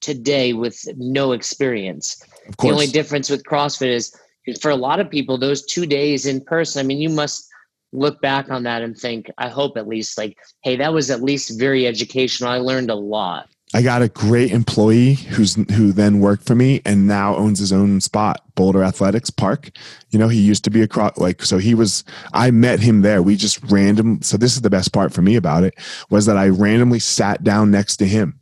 today 0.00 0.52
with 0.52 0.78
no 0.98 1.32
experience. 1.32 2.22
Of 2.48 2.56
The 2.58 2.70
only 2.70 2.86
difference 2.86 3.30
with 3.30 3.44
CrossFit 3.44 3.88
is 3.88 4.14
for 4.60 4.70
a 4.70 4.76
lot 4.76 5.00
of 5.00 5.10
people, 5.10 5.38
those 5.38 5.64
two 5.64 5.86
days 5.86 6.26
in 6.26 6.42
person, 6.42 6.80
I 6.80 6.82
mean, 6.82 7.00
you 7.00 7.08
must 7.08 7.48
look 7.92 8.20
back 8.20 8.50
on 8.50 8.64
that 8.64 8.82
and 8.82 8.96
think, 8.96 9.30
I 9.38 9.48
hope 9.48 9.76
at 9.78 9.88
least 9.88 10.18
like, 10.18 10.36
hey, 10.62 10.76
that 10.76 10.92
was 10.92 11.10
at 11.10 11.22
least 11.22 11.58
very 11.58 11.86
educational. 11.86 12.50
I 12.50 12.58
learned 12.58 12.90
a 12.90 12.94
lot. 12.94 13.48
I 13.74 13.82
got 13.82 14.02
a 14.02 14.08
great 14.08 14.52
employee 14.52 15.14
who's 15.14 15.56
who 15.72 15.90
then 15.90 16.20
worked 16.20 16.46
for 16.46 16.54
me 16.54 16.80
and 16.84 17.08
now 17.08 17.34
owns 17.34 17.58
his 17.58 17.72
own 17.72 18.00
spot, 18.00 18.40
Boulder 18.54 18.84
Athletics 18.84 19.30
Park. 19.30 19.70
You 20.10 20.18
know, 20.20 20.28
he 20.28 20.40
used 20.40 20.62
to 20.64 20.70
be 20.70 20.80
a 20.80 20.86
cro- 20.86 21.10
like 21.16 21.42
so 21.42 21.58
he 21.58 21.74
was 21.74 22.04
I 22.32 22.52
met 22.52 22.78
him 22.78 23.02
there. 23.02 23.20
We 23.20 23.34
just 23.34 23.60
random 23.64 24.22
so 24.22 24.36
this 24.36 24.54
is 24.54 24.62
the 24.62 24.70
best 24.70 24.92
part 24.92 25.12
for 25.12 25.22
me 25.22 25.34
about 25.34 25.64
it 25.64 25.74
was 26.08 26.26
that 26.26 26.36
I 26.36 26.50
randomly 26.50 27.00
sat 27.00 27.42
down 27.42 27.72
next 27.72 27.96
to 27.96 28.06
him 28.06 28.38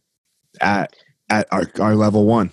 at 0.60 0.94
at 1.30 1.50
our, 1.50 1.64
our 1.80 1.96
level 1.96 2.26
1 2.26 2.50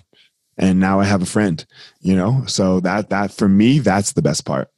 and 0.58 0.80
now 0.80 1.02
I 1.02 1.04
have 1.04 1.22
a 1.22 1.26
friend, 1.26 1.66
you 2.00 2.16
know? 2.16 2.44
So 2.48 2.80
that 2.80 3.10
that 3.10 3.34
for 3.34 3.50
me 3.50 3.80
that's 3.80 4.14
the 4.14 4.22
best 4.22 4.46
part. 4.46 4.70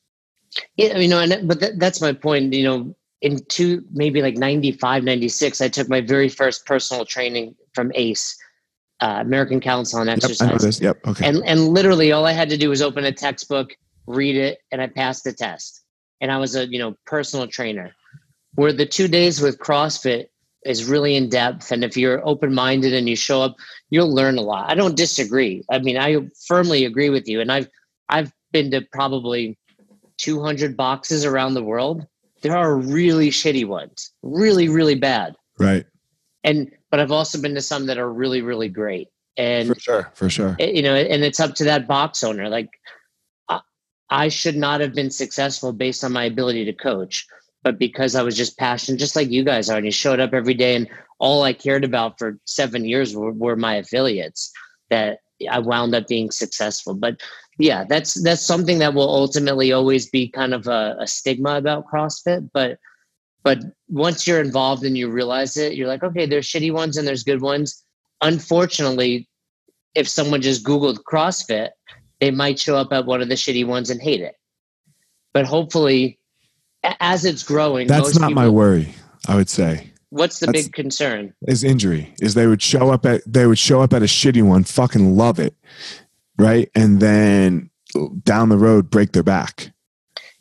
Yeah, 0.76 0.98
you 0.98 1.08
know, 1.08 1.24
but 1.44 1.60
that, 1.60 1.78
that's 1.78 2.02
my 2.02 2.14
point. 2.14 2.52
You 2.52 2.64
know, 2.64 2.96
in 3.22 3.46
two, 3.46 3.84
maybe 3.92 4.24
like 4.24 4.38
95, 4.38 5.04
96, 5.04 5.62
I 5.62 5.68
took 5.68 5.88
my 5.88 6.02
very 6.02 6.28
first 6.28 6.66
personal 6.66 7.06
training 7.06 7.56
from 7.74 7.92
ACE, 7.96 8.38
uh, 9.02 9.18
American 9.22 9.60
Council 9.60 10.00
on 10.00 10.08
Yep, 10.08 10.14
I 10.14 10.20
know 10.20 10.26
Exercise. 10.26 10.62
this. 10.62 10.82
Yep. 10.82 10.98
Okay. 11.08 11.28
and 11.28 11.44
and 11.46 11.70
literally 11.70 12.12
all 12.12 12.26
I 12.26 12.34
had 12.34 12.50
to 12.50 12.58
do 12.58 12.70
was 12.70 12.82
open 12.82 13.06
a 13.06 13.12
textbook, 13.12 13.74
read 14.08 14.36
it, 14.36 14.60
and 14.72 14.82
I 14.82 14.88
passed 14.88 15.24
the 15.24 15.34
test. 15.34 15.82
And 16.22 16.32
I 16.32 16.38
was 16.38 16.56
a 16.56 16.68
you 16.68 16.80
know 16.80 16.96
personal 17.06 17.48
trainer. 17.48 17.92
Where 18.56 18.74
the 18.74 18.86
two 18.86 19.08
days 19.08 19.42
with 19.42 19.60
CrossFit 19.60 20.26
is 20.66 20.86
really 20.86 21.16
in 21.16 21.30
depth, 21.30 21.72
and 21.72 21.84
if 21.84 21.96
you're 21.98 22.22
open 22.28 22.54
minded 22.54 22.94
and 22.94 23.08
you 23.10 23.16
show 23.16 23.42
up, 23.42 23.56
you'll 23.90 24.14
learn 24.14 24.38
a 24.38 24.42
lot. 24.42 24.70
I 24.70 24.76
don't 24.76 24.96
disagree. 24.96 25.64
I 25.72 25.80
mean, 25.80 25.98
I 25.98 26.18
firmly 26.48 26.86
agree 26.86 27.10
with 27.10 27.28
you, 27.28 27.42
and 27.42 27.52
I've 27.52 27.68
I've 28.10 28.32
been 28.52 28.70
to 28.72 28.82
probably 28.92 29.58
200 30.18 30.76
boxes 30.78 31.26
around 31.26 31.54
the 31.54 31.64
world. 31.64 32.06
There 32.42 32.56
are 32.56 32.76
really 32.76 33.30
shitty 33.30 33.66
ones, 33.66 34.12
really 34.22 34.68
really 34.70 34.96
bad, 34.96 35.36
right. 35.58 35.86
And 36.44 36.72
but 36.90 37.00
I've 37.00 37.12
also 37.12 37.42
been 37.42 37.56
to 37.56 37.62
some 37.62 37.86
that 37.88 37.98
are 37.98 38.12
really 38.12 38.42
really 38.42 38.70
great. 38.70 39.10
And 39.38 39.70
For 39.70 39.80
sure. 39.80 40.12
For 40.14 40.30
sure. 40.30 40.56
it- 40.60 40.76
you 40.76 40.82
know 40.82 40.94
and 40.96 41.24
it's 41.24 41.40
up 41.40 41.56
to 41.56 41.64
that 41.66 41.88
box 41.88 42.24
owner 42.24 42.50
like 42.50 42.70
I, 43.48 43.62
I 44.10 44.28
should 44.28 44.58
not 44.58 44.82
have 44.82 44.94
been 44.94 45.10
successful 45.10 45.72
based 45.72 46.04
on 46.04 46.12
my 46.12 46.26
ability 46.26 46.66
to 46.66 46.74
coach 46.74 47.26
but 47.64 47.80
because 47.80 48.14
i 48.16 48.22
was 48.24 48.36
just 48.36 48.58
passionate 48.58 49.00
just 49.00 49.16
like 49.16 49.30
you 49.32 49.44
guys 49.46 49.70
are 49.70 49.78
and 49.78 49.86
you 49.86 49.92
showed 49.92 50.20
up 50.20 50.34
every 50.34 50.54
day 50.54 50.76
and 50.76 50.90
all 51.20 51.44
i 51.44 51.54
cared 51.54 51.86
about 51.86 52.20
for 52.20 52.38
seven 52.46 52.84
years 52.84 53.16
were, 53.16 53.32
were 53.32 53.56
my 53.56 53.76
affiliates 53.76 54.52
that 54.90 55.20
i 55.50 55.60
wound 55.60 55.96
up 55.96 56.08
being 56.08 56.30
successful 56.30 56.94
but 56.94 57.22
yeah 57.58 57.86
that's 57.88 58.22
that's 58.24 58.46
something 58.46 58.80
that 58.80 58.94
will 58.94 59.10
ultimately 59.10 59.72
always 59.72 60.10
be 60.10 60.28
kind 60.28 60.54
of 60.54 60.68
a, 60.68 60.98
a 61.00 61.08
stigma 61.08 61.56
about 61.56 61.88
crossfit 61.88 62.50
but 62.54 62.80
but 63.44 63.60
once 63.90 64.28
you're 64.28 64.42
involved 64.42 64.84
and 64.84 64.98
you 64.98 65.10
realize 65.10 65.58
it 65.58 65.74
you're 65.76 65.88
like 65.88 66.04
okay 66.04 66.26
there's 66.26 66.48
shitty 66.48 66.72
ones 66.72 66.98
and 66.98 67.08
there's 67.08 67.24
good 67.24 67.42
ones 67.42 67.84
unfortunately, 68.22 69.28
if 69.96 70.08
someone 70.08 70.42
just 70.42 70.64
Googled 70.64 71.00
CrossFit, 71.04 71.70
they 72.20 72.32
might 72.32 72.60
show 72.60 72.78
up 72.78 72.94
at 72.94 73.06
one 73.06 73.22
of 73.22 73.30
the 73.30 73.36
shitty 73.36 73.66
ones 73.66 73.90
and 73.90 74.02
hate 74.02 74.22
it. 74.22 74.36
But 75.34 75.46
hopefully, 75.46 76.20
as 77.00 77.26
it's 77.26 77.44
growing, 77.44 77.88
That's 77.88 78.18
not 78.20 78.32
my 78.34 78.48
worry, 78.48 78.94
I 79.28 79.36
would 79.36 79.50
say. 79.50 79.92
What's 80.10 80.40
the 80.40 80.48
That's- 80.48 80.66
big 80.66 80.74
concern? 80.74 81.34
is 81.48 81.64
injury 81.64 82.14
is 82.22 82.34
they 82.34 82.48
would 82.48 82.62
show 82.62 82.92
up 82.92 83.06
at 83.06 83.22
they 83.26 83.48
would 83.48 83.60
show 83.60 83.82
up 83.82 83.94
at 83.94 84.02
a 84.02 84.06
shitty 84.06 84.44
one 84.44 84.64
fucking 84.66 85.16
love 85.16 85.40
it 85.40 85.56
right 86.38 86.70
and 86.76 87.00
then 87.00 87.70
down 88.24 88.50
the 88.50 88.58
road 88.58 88.90
break 88.90 89.14
their 89.14 89.24
back 89.24 89.72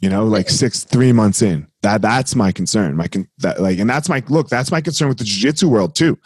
you 0.01 0.09
know 0.09 0.25
like 0.25 0.49
six 0.51 0.85
three 0.85 1.13
months 1.13 1.43
in. 1.43 1.67
That 1.83 2.03
that's 2.03 2.35
my 2.35 2.53
concern. 2.53 2.97
My 2.97 3.09
con- 3.09 3.29
that 3.39 3.61
like 3.61 3.79
and 3.79 3.89
that's 3.89 4.09
my 4.09 4.23
look 4.29 4.49
that's 4.49 4.71
my 4.71 4.81
concern 4.81 5.09
with 5.09 5.19
the 5.19 5.25
jiu-jitsu 5.25 5.69
world 5.69 5.95
too. 5.95 6.19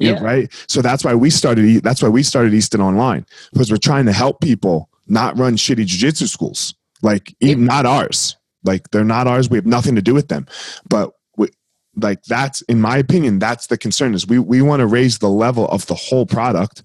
Know, 0.00 0.10
Yeah. 0.12 0.22
right? 0.22 0.52
So 0.68 0.80
that's 0.80 1.04
why 1.04 1.14
we 1.14 1.30
started 1.30 1.82
that's 1.82 2.02
why 2.02 2.08
we 2.08 2.22
started 2.22 2.54
easton 2.54 2.80
online 2.80 3.26
because 3.52 3.70
we're 3.70 3.78
trying 3.78 4.06
to 4.06 4.12
help 4.12 4.40
people 4.40 4.88
not 5.06 5.36
run 5.38 5.56
shitty 5.56 5.86
jiu-jitsu 5.86 6.26
schools. 6.26 6.74
Like 7.02 7.34
even 7.40 7.64
not 7.64 7.84
ours. 7.86 8.36
Like 8.64 8.90
they're 8.90 9.04
not 9.04 9.26
ours. 9.26 9.48
We 9.50 9.56
have 9.58 9.66
nothing 9.66 9.94
to 9.94 10.02
do 10.02 10.14
with 10.14 10.28
them. 10.28 10.46
But 10.88 11.12
we, 11.36 11.48
like 11.96 12.22
that's 12.24 12.62
in 12.62 12.80
my 12.80 12.96
opinion 12.98 13.38
that's 13.38 13.66
the 13.68 13.78
concern 13.78 14.14
is 14.14 14.26
we 14.26 14.38
we 14.38 14.62
want 14.62 14.80
to 14.80 14.86
raise 14.86 15.18
the 15.18 15.28
level 15.30 15.66
of 15.68 15.86
the 15.86 15.94
whole 15.94 16.26
product 16.26 16.82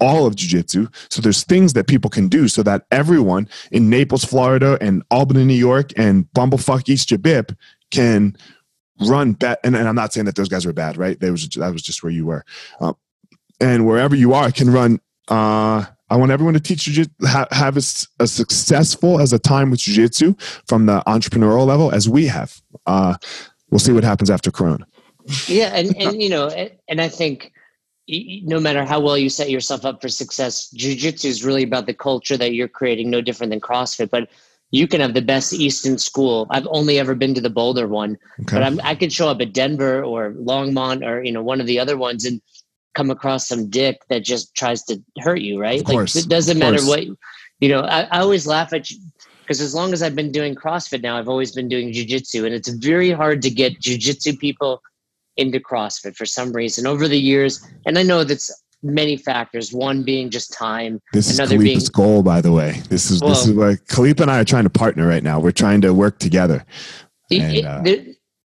all 0.00 0.26
of 0.26 0.34
jiu-jitsu 0.34 0.86
so 1.08 1.22
there's 1.22 1.44
things 1.44 1.72
that 1.72 1.86
people 1.86 2.10
can 2.10 2.28
do 2.28 2.48
so 2.48 2.62
that 2.62 2.84
everyone 2.90 3.48
in 3.70 3.88
naples 3.88 4.24
florida 4.24 4.76
and 4.80 5.02
albany 5.10 5.44
new 5.44 5.54
york 5.54 5.92
and 5.96 6.26
bumblefuck 6.32 6.88
east 6.88 7.08
jabip 7.08 7.56
can 7.90 8.36
run 9.06 9.32
bet 9.32 9.60
and, 9.64 9.76
and 9.76 9.88
i'm 9.88 9.94
not 9.94 10.12
saying 10.12 10.24
that 10.26 10.34
those 10.34 10.48
guys 10.48 10.66
were 10.66 10.72
bad 10.72 10.96
right 10.96 11.20
they 11.20 11.30
was 11.30 11.48
that 11.48 11.72
was 11.72 11.82
just 11.82 12.02
where 12.02 12.12
you 12.12 12.26
were 12.26 12.44
uh, 12.80 12.92
and 13.60 13.86
wherever 13.86 14.14
you 14.16 14.34
are 14.34 14.50
can 14.50 14.70
run 14.70 15.00
uh 15.28 15.84
I 16.10 16.16
want 16.16 16.30
everyone 16.30 16.54
to 16.54 16.60
teach 16.60 16.84
jiu 16.84 17.06
ha- 17.22 17.48
have 17.50 17.76
as, 17.76 18.06
as 18.20 18.30
successful 18.30 19.20
as 19.20 19.32
a 19.32 19.38
time 19.38 19.70
with 19.70 19.80
jiu-jitsu 19.80 20.34
from 20.68 20.86
the 20.86 21.02
entrepreneurial 21.06 21.66
level 21.66 21.90
as 21.90 22.08
we 22.08 22.26
have. 22.26 22.60
Uh, 22.86 23.16
we'll 23.70 23.78
see 23.78 23.90
what 23.90 24.04
happens 24.04 24.28
after 24.30 24.50
Corona. 24.50 24.86
Yeah, 25.48 25.74
and 25.74 25.96
and 25.96 26.22
you 26.22 26.28
know, 26.28 26.48
and- 26.88 27.00
I 27.00 27.08
think 27.08 27.52
no 28.08 28.60
matter 28.60 28.84
how 28.84 29.00
well 29.00 29.16
you 29.16 29.30
set 29.30 29.50
yourself 29.50 29.84
up 29.84 30.02
for 30.02 30.08
success, 30.08 30.72
jujitsu 30.76 31.26
is 31.26 31.44
really 31.44 31.62
about 31.62 31.86
the 31.86 31.94
culture 31.94 32.36
that 32.36 32.52
you're 32.52 32.68
creating. 32.68 33.10
No 33.10 33.20
different 33.20 33.50
than 33.50 33.60
CrossFit, 33.60 34.10
but 34.10 34.28
you 34.70 34.88
can 34.88 35.00
have 35.00 35.14
the 35.14 35.22
best 35.22 35.52
Easton 35.52 35.98
school. 35.98 36.46
I've 36.50 36.66
only 36.70 36.98
ever 36.98 37.14
been 37.14 37.34
to 37.34 37.40
the 37.40 37.50
Boulder 37.50 37.86
one, 37.86 38.18
Okay. 38.40 38.56
but 38.56 38.62
I'm, 38.62 38.80
I 38.82 38.94
could 38.94 39.12
show 39.12 39.28
up 39.28 39.40
at 39.40 39.52
Denver 39.54 40.02
or 40.02 40.32
Longmont 40.32 41.06
or 41.06 41.22
you 41.22 41.32
know 41.32 41.42
one 41.42 41.60
of 41.60 41.66
the 41.66 41.78
other 41.78 41.96
ones 41.96 42.24
and 42.24 42.40
come 42.94 43.10
across 43.10 43.48
some 43.48 43.70
dick 43.70 44.02
that 44.08 44.22
just 44.22 44.54
tries 44.54 44.82
to 44.84 45.02
hurt 45.18 45.40
you, 45.40 45.60
right? 45.60 45.80
Of 45.80 45.86
course, 45.86 46.14
Like 46.14 46.24
it 46.24 46.28
doesn't 46.28 46.58
matter 46.58 46.84
what 46.84 47.04
you 47.60 47.68
know. 47.68 47.80
I, 47.80 48.02
I 48.02 48.18
always 48.20 48.46
laugh 48.46 48.72
at 48.72 48.90
you 48.90 48.98
because 49.46 49.60
as 49.60 49.74
long 49.74 49.92
as 49.92 50.02
I've 50.02 50.16
been 50.16 50.32
doing 50.32 50.54
CrossFit 50.54 51.02
now, 51.02 51.16
I've 51.16 51.28
always 51.28 51.52
been 51.52 51.68
doing 51.68 51.92
jujitsu, 51.92 52.44
and 52.44 52.54
it's 52.54 52.68
very 52.68 53.10
hard 53.10 53.42
to 53.42 53.50
get 53.50 53.80
jujitsu 53.80 54.38
people 54.38 54.82
into 55.36 55.60
CrossFit 55.60 56.16
for 56.16 56.26
some 56.26 56.52
reason 56.52 56.86
over 56.86 57.08
the 57.08 57.18
years. 57.18 57.66
And 57.86 57.98
I 57.98 58.02
know 58.02 58.24
that's 58.24 58.50
many 58.82 59.16
factors. 59.16 59.72
One 59.72 60.02
being 60.02 60.30
just 60.30 60.52
time. 60.52 61.00
This 61.12 61.30
is 61.30 61.38
another 61.38 61.58
being- 61.58 61.80
goal, 61.92 62.22
by 62.22 62.40
the 62.40 62.52
way. 62.52 62.82
This 62.88 63.10
is 63.10 63.20
this 63.20 63.46
is 63.46 63.52
where 63.52 63.76
Khalipa 63.76 64.22
and 64.22 64.30
I 64.30 64.40
are 64.40 64.44
trying 64.44 64.64
to 64.64 64.70
partner 64.70 65.06
right 65.06 65.22
now. 65.22 65.40
We're 65.40 65.52
trying 65.52 65.80
to 65.82 65.94
work 65.94 66.18
together. 66.18 66.64
It, 67.30 67.42
And, 67.42 67.56
it- 67.56 67.64
uh, 67.64 67.82
there- 67.82 68.04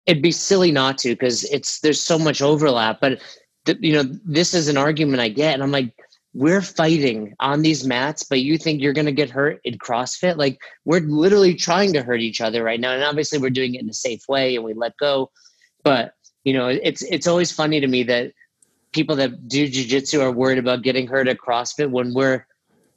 it'd 0.07 0.23
be 0.23 0.33
silly 0.33 0.71
not 0.71 0.99
to 0.99 1.11
because 1.11 1.45
it's 1.45 1.81
there's 1.81 2.01
so 2.01 2.19
much 2.19 2.43
overlap. 2.43 3.01
But 3.01 3.21
the, 3.65 3.79
you 3.81 3.93
know, 3.95 4.05
this 4.25 4.53
is 4.53 4.69
an 4.69 4.77
argument 4.77 5.21
I 5.21 5.29
get, 5.29 5.55
and 5.55 5.63
I'm 5.63 5.71
like, 5.71 5.95
we're 6.35 6.61
fighting 6.61 7.33
on 7.39 7.63
these 7.63 7.87
mats, 7.87 8.25
but 8.25 8.41
you 8.41 8.59
think 8.59 8.83
you're 8.83 8.93
going 8.93 9.07
to 9.07 9.13
get 9.13 9.31
hurt 9.31 9.61
in 9.63 9.79
CrossFit? 9.79 10.37
Like 10.37 10.59
we're 10.85 10.99
literally 11.01 11.55
trying 11.55 11.93
to 11.93 12.03
hurt 12.03 12.21
each 12.21 12.41
other 12.41 12.65
right 12.65 12.81
now. 12.81 12.93
And 12.93 13.05
obviously 13.05 13.39
we're 13.39 13.51
doing 13.51 13.77
it 13.77 13.83
in 13.83 13.89
a 13.89 13.95
safe 13.95 14.23
way 14.29 14.57
and 14.57 14.65
we 14.65 14.75
let 14.75 14.97
go. 14.97 15.31
But, 15.85 16.13
you 16.45 16.53
know, 16.53 16.69
it's, 16.69 17.03
it's 17.03 17.27
always 17.27 17.51
funny 17.51 17.81
to 17.81 17.87
me 17.87 18.03
that 18.05 18.33
people 18.93 19.17
that 19.17 19.49
do 19.49 19.67
jujitsu 19.67 20.21
are 20.21 20.31
worried 20.31 20.59
about 20.59 20.83
getting 20.83 21.07
hurt 21.07 21.29
at 21.29 21.39
CrossFit 21.39 21.91
when 21.91 22.15
we're 22.15 22.47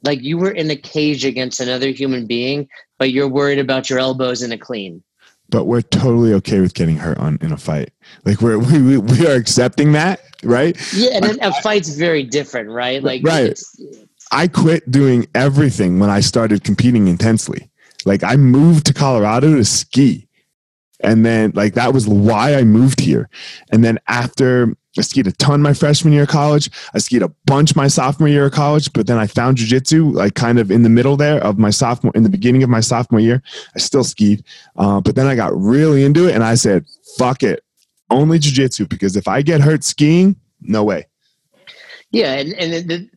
like, 0.04 0.22
you 0.22 0.38
were 0.38 0.52
in 0.52 0.70
a 0.70 0.76
cage 0.76 1.24
against 1.24 1.58
another 1.58 1.90
human 1.90 2.26
being, 2.26 2.68
but 2.98 3.10
you're 3.10 3.28
worried 3.28 3.58
about 3.58 3.90
your 3.90 3.98
elbows 3.98 4.42
in 4.42 4.52
a 4.52 4.58
clean 4.58 5.02
but 5.50 5.64
we're 5.64 5.82
totally 5.82 6.32
okay 6.34 6.60
with 6.60 6.74
getting 6.74 6.96
hurt 6.96 7.18
on 7.18 7.38
in 7.40 7.52
a 7.52 7.56
fight. 7.56 7.90
Like 8.24 8.40
we're 8.40 8.58
we, 8.58 8.98
we 8.98 9.26
are 9.26 9.34
accepting 9.34 9.92
that, 9.92 10.20
right? 10.42 10.76
Yeah, 10.94 11.16
and 11.16 11.38
a 11.40 11.52
fight's 11.62 11.90
very 11.90 12.22
different, 12.22 12.70
right? 12.70 13.02
Like 13.02 13.22
right. 13.24 13.58
I 14.30 14.46
quit 14.46 14.90
doing 14.90 15.26
everything 15.34 15.98
when 15.98 16.10
I 16.10 16.20
started 16.20 16.64
competing 16.64 17.08
intensely. 17.08 17.70
Like 18.04 18.22
I 18.22 18.36
moved 18.36 18.86
to 18.86 18.94
Colorado 18.94 19.54
to 19.54 19.64
ski. 19.64 20.27
And 21.00 21.24
then 21.24 21.52
like 21.54 21.74
that 21.74 21.94
was 21.94 22.08
why 22.08 22.54
I 22.54 22.64
moved 22.64 23.00
here. 23.00 23.28
And 23.70 23.84
then 23.84 23.98
after 24.08 24.74
I 24.98 25.02
skied 25.02 25.28
a 25.28 25.32
ton 25.32 25.62
my 25.62 25.72
freshman 25.74 26.12
year 26.12 26.22
of 26.24 26.28
college. 26.28 26.70
I 26.92 26.98
skied 26.98 27.22
a 27.22 27.28
bunch 27.46 27.76
my 27.76 27.86
sophomore 27.86 28.28
year 28.28 28.46
of 28.46 28.52
college, 28.52 28.92
but 28.92 29.06
then 29.06 29.16
I 29.16 29.26
found 29.26 29.58
jujitsu 29.58 30.12
like 30.12 30.34
kind 30.34 30.58
of 30.58 30.70
in 30.70 30.82
the 30.82 30.88
middle 30.88 31.16
there 31.16 31.40
of 31.40 31.56
my 31.56 31.70
sophomore, 31.70 32.12
in 32.16 32.24
the 32.24 32.28
beginning 32.28 32.62
of 32.64 32.70
my 32.70 32.80
sophomore 32.80 33.20
year. 33.20 33.42
I 33.76 33.78
still 33.78 34.02
skied, 34.02 34.44
uh, 34.76 35.00
but 35.00 35.14
then 35.14 35.26
I 35.26 35.36
got 35.36 35.56
really 35.56 36.04
into 36.04 36.28
it 36.28 36.34
and 36.34 36.42
I 36.42 36.56
said, 36.56 36.84
fuck 37.16 37.42
it, 37.42 37.62
only 38.10 38.38
jujitsu 38.38 38.88
because 38.88 39.16
if 39.16 39.28
I 39.28 39.42
get 39.42 39.60
hurt 39.60 39.84
skiing, 39.84 40.36
no 40.60 40.82
way. 40.82 41.06
Yeah, 42.10 42.32
and, 42.34 42.54
and 42.54 42.90
the, 42.90 43.10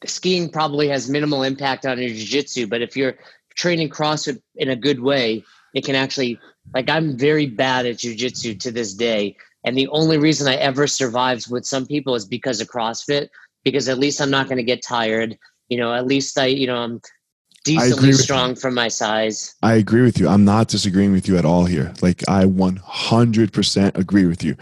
the 0.00 0.08
skiing 0.08 0.50
probably 0.50 0.88
has 0.88 1.08
minimal 1.08 1.44
impact 1.44 1.86
on 1.86 1.98
your 1.98 2.10
jujitsu, 2.10 2.68
but 2.68 2.82
if 2.82 2.96
you're 2.96 3.14
training 3.54 3.90
CrossFit 3.90 4.40
in 4.56 4.70
a 4.70 4.76
good 4.76 5.00
way, 5.00 5.44
it 5.74 5.84
can 5.84 5.94
actually 5.94 6.40
like 6.74 6.88
I'm 6.88 7.16
very 7.16 7.46
bad 7.46 7.86
at 7.86 7.96
jujitsu 7.96 8.58
to 8.60 8.70
this 8.70 8.94
day 8.94 9.36
and 9.64 9.76
the 9.76 9.88
only 9.88 10.18
reason 10.18 10.48
I 10.48 10.54
ever 10.54 10.86
survived 10.86 11.50
with 11.50 11.66
some 11.66 11.86
people 11.86 12.14
is 12.14 12.24
because 12.24 12.60
of 12.60 12.68
CrossFit, 12.68 13.28
because 13.64 13.88
at 13.88 13.98
least 13.98 14.20
I'm 14.20 14.30
not 14.30 14.46
going 14.46 14.58
to 14.58 14.62
get 14.62 14.82
tired. 14.82 15.36
You 15.68 15.78
know, 15.78 15.92
at 15.92 16.06
least 16.06 16.38
I, 16.38 16.46
you 16.46 16.66
know, 16.66 16.76
I'm 16.76 17.00
decently 17.64 18.12
strong 18.12 18.54
for 18.54 18.70
my 18.70 18.88
size. 18.88 19.54
I 19.62 19.74
agree 19.74 20.02
with 20.02 20.18
you. 20.18 20.28
I'm 20.28 20.44
not 20.44 20.68
disagreeing 20.68 21.12
with 21.12 21.28
you 21.28 21.36
at 21.36 21.44
all 21.44 21.64
here. 21.64 21.92
Like 22.00 22.26
I 22.28 22.44
100% 22.44 23.98
agree 23.98 24.26
with 24.26 24.44
you. 24.44 24.56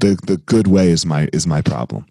The 0.00 0.18
the 0.26 0.36
good 0.36 0.68
way 0.68 0.90
is 0.90 1.04
my 1.04 1.28
is 1.32 1.46
my 1.46 1.60
problem. 1.60 2.06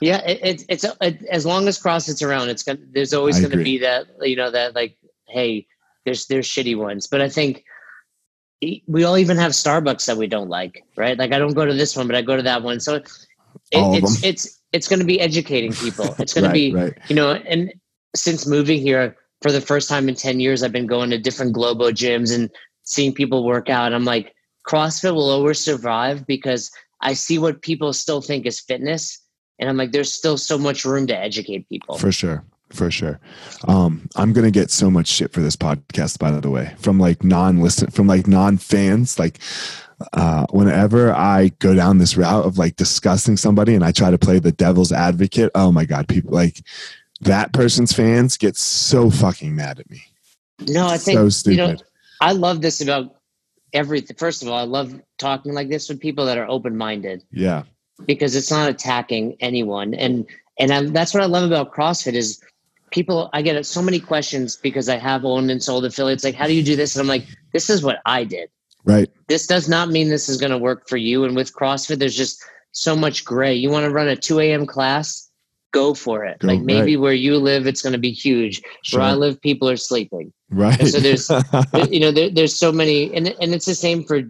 Yeah, 0.00 0.18
it, 0.26 0.40
it, 0.42 0.64
it's 0.68 0.84
it, 1.00 1.24
as 1.30 1.46
long 1.46 1.68
as 1.68 1.80
CrossFit's 1.80 2.22
around, 2.22 2.48
it's 2.48 2.64
gonna. 2.64 2.80
There's 2.90 3.14
always 3.14 3.38
going 3.38 3.52
to 3.52 3.62
be 3.62 3.78
that 3.78 4.06
you 4.20 4.34
know 4.34 4.50
that 4.50 4.74
like, 4.74 4.96
hey, 5.28 5.66
there's 6.04 6.26
there's 6.26 6.46
shitty 6.46 6.76
ones, 6.76 7.06
but 7.06 7.20
I 7.20 7.28
think 7.28 7.64
we 8.86 9.04
all 9.04 9.18
even 9.18 9.36
have 9.38 9.52
Starbucks 9.52 10.06
that 10.06 10.16
we 10.16 10.26
don't 10.26 10.48
like, 10.48 10.84
right? 10.96 11.18
Like 11.18 11.32
I 11.32 11.38
don't 11.38 11.54
go 11.54 11.64
to 11.64 11.74
this 11.74 11.96
one, 11.96 12.06
but 12.06 12.16
I 12.16 12.22
go 12.22 12.36
to 12.36 12.42
that 12.42 12.62
one. 12.62 12.80
So 12.80 12.96
it, 12.96 13.08
it's 13.72 14.22
it's 14.24 14.60
it's 14.72 14.88
going 14.88 15.00
to 15.00 15.06
be 15.06 15.20
educating 15.20 15.72
people. 15.72 16.14
It's 16.18 16.34
going 16.34 16.44
right, 16.44 16.50
to 16.50 16.54
be 16.54 16.74
right. 16.74 16.98
you 17.08 17.16
know, 17.16 17.32
and 17.32 17.72
since 18.14 18.46
moving 18.46 18.80
here 18.80 19.16
for 19.42 19.50
the 19.50 19.60
first 19.60 19.88
time 19.88 20.08
in 20.08 20.14
10 20.14 20.38
years, 20.40 20.62
I've 20.62 20.72
been 20.72 20.86
going 20.86 21.10
to 21.10 21.18
different 21.18 21.52
Globo 21.52 21.90
gyms 21.90 22.34
and 22.34 22.50
seeing 22.84 23.12
people 23.12 23.44
work 23.44 23.68
out. 23.68 23.92
I'm 23.92 24.04
like, 24.04 24.34
CrossFit 24.68 25.14
will 25.14 25.30
always 25.30 25.58
survive 25.58 26.26
because 26.26 26.70
I 27.00 27.14
see 27.14 27.38
what 27.38 27.62
people 27.62 27.92
still 27.92 28.20
think 28.20 28.46
is 28.46 28.60
fitness. 28.60 29.18
And 29.58 29.68
I'm 29.68 29.76
like, 29.76 29.92
there's 29.92 30.12
still 30.12 30.38
so 30.38 30.56
much 30.56 30.84
room 30.84 31.06
to 31.08 31.16
educate 31.16 31.68
people. 31.68 31.98
For 31.98 32.12
sure 32.12 32.44
for 32.72 32.90
sure. 32.90 33.20
Um, 33.68 34.08
I'm 34.16 34.32
gonna 34.32 34.50
get 34.50 34.70
so 34.70 34.90
much 34.90 35.08
shit 35.08 35.32
for 35.32 35.40
this 35.40 35.56
podcast, 35.56 36.18
by 36.18 36.30
the 36.30 36.50
way, 36.50 36.74
from 36.78 36.98
like 36.98 37.22
non-listen, 37.24 37.90
from 37.90 38.06
like 38.06 38.26
non-fans. 38.26 39.18
Like, 39.18 39.38
uh, 40.12 40.46
whenever 40.50 41.12
I 41.12 41.48
go 41.58 41.74
down 41.74 41.98
this 41.98 42.16
route 42.16 42.44
of 42.44 42.58
like 42.58 42.76
discussing 42.76 43.36
somebody 43.36 43.74
and 43.74 43.84
I 43.84 43.92
try 43.92 44.10
to 44.10 44.18
play 44.18 44.38
the 44.38 44.52
devil's 44.52 44.92
advocate, 44.92 45.50
oh 45.54 45.70
my 45.70 45.84
god, 45.84 46.08
people 46.08 46.32
like 46.32 46.64
that 47.20 47.52
person's 47.52 47.92
fans 47.92 48.36
get 48.36 48.56
so 48.56 49.10
fucking 49.10 49.54
mad 49.54 49.78
at 49.78 49.88
me. 49.90 50.02
No, 50.66 50.86
I 50.86 50.98
think 50.98 51.18
so 51.18 51.28
stupid. 51.28 51.56
You 51.56 51.66
know, 51.66 51.76
I 52.20 52.32
love 52.32 52.60
this 52.60 52.80
about 52.80 53.16
everything. 53.72 54.16
First 54.16 54.42
of 54.42 54.48
all, 54.48 54.58
I 54.58 54.64
love 54.64 55.00
talking 55.18 55.52
like 55.54 55.68
this 55.68 55.88
with 55.88 56.00
people 56.00 56.26
that 56.26 56.38
are 56.38 56.48
open-minded. 56.48 57.24
Yeah, 57.30 57.62
because 58.06 58.34
it's 58.34 58.50
not 58.50 58.68
attacking 58.68 59.36
anyone, 59.40 59.94
and 59.94 60.26
and 60.58 60.72
I, 60.72 60.82
that's 60.82 61.14
what 61.14 61.22
I 61.22 61.26
love 61.26 61.44
about 61.44 61.72
CrossFit 61.72 62.14
is 62.14 62.40
people 62.92 63.30
i 63.32 63.42
get 63.42 63.64
so 63.66 63.82
many 63.82 63.98
questions 63.98 64.56
because 64.56 64.88
i 64.88 64.96
have 64.96 65.24
owned 65.24 65.50
and 65.50 65.62
sold 65.62 65.84
affiliates 65.84 66.22
like 66.22 66.34
how 66.34 66.46
do 66.46 66.54
you 66.54 66.62
do 66.62 66.76
this? 66.76 66.94
And 66.94 67.00
i'm 67.00 67.08
like 67.08 67.26
this 67.52 67.68
is 67.68 67.82
what 67.82 67.98
i 68.06 68.24
did. 68.24 68.48
Right. 68.84 69.08
This 69.28 69.46
does 69.46 69.68
not 69.68 69.90
mean 69.90 70.08
this 70.08 70.28
is 70.28 70.38
going 70.38 70.50
to 70.50 70.58
work 70.58 70.88
for 70.88 70.96
you. 70.96 71.24
And 71.24 71.36
with 71.36 71.54
crossfit 71.54 71.98
there's 71.98 72.16
just 72.16 72.44
so 72.72 72.96
much 72.96 73.24
gray. 73.24 73.54
You 73.54 73.70
want 73.70 73.84
to 73.84 73.90
run 73.90 74.08
a 74.08 74.16
2 74.16 74.40
a.m 74.40 74.66
class? 74.66 75.30
Go 75.72 75.94
for 75.94 76.24
it. 76.24 76.40
Go, 76.40 76.48
like 76.48 76.60
maybe 76.60 76.96
right. 76.96 77.02
where 77.02 77.12
you 77.12 77.36
live 77.36 77.66
it's 77.66 77.82
going 77.82 77.92
to 77.92 77.98
be 77.98 78.12
huge. 78.12 78.62
Sure. 78.82 79.00
where 79.00 79.08
i 79.08 79.12
live 79.12 79.40
people 79.40 79.68
are 79.68 79.76
sleeping. 79.76 80.32
Right. 80.50 80.78
And 80.78 80.88
so 80.88 81.00
there's 81.00 81.30
you 81.90 82.00
know 82.00 82.10
there, 82.10 82.30
there's 82.30 82.56
so 82.56 82.72
many 82.72 83.14
and, 83.14 83.28
and 83.40 83.54
it's 83.54 83.66
the 83.66 83.74
same 83.74 84.04
for 84.04 84.22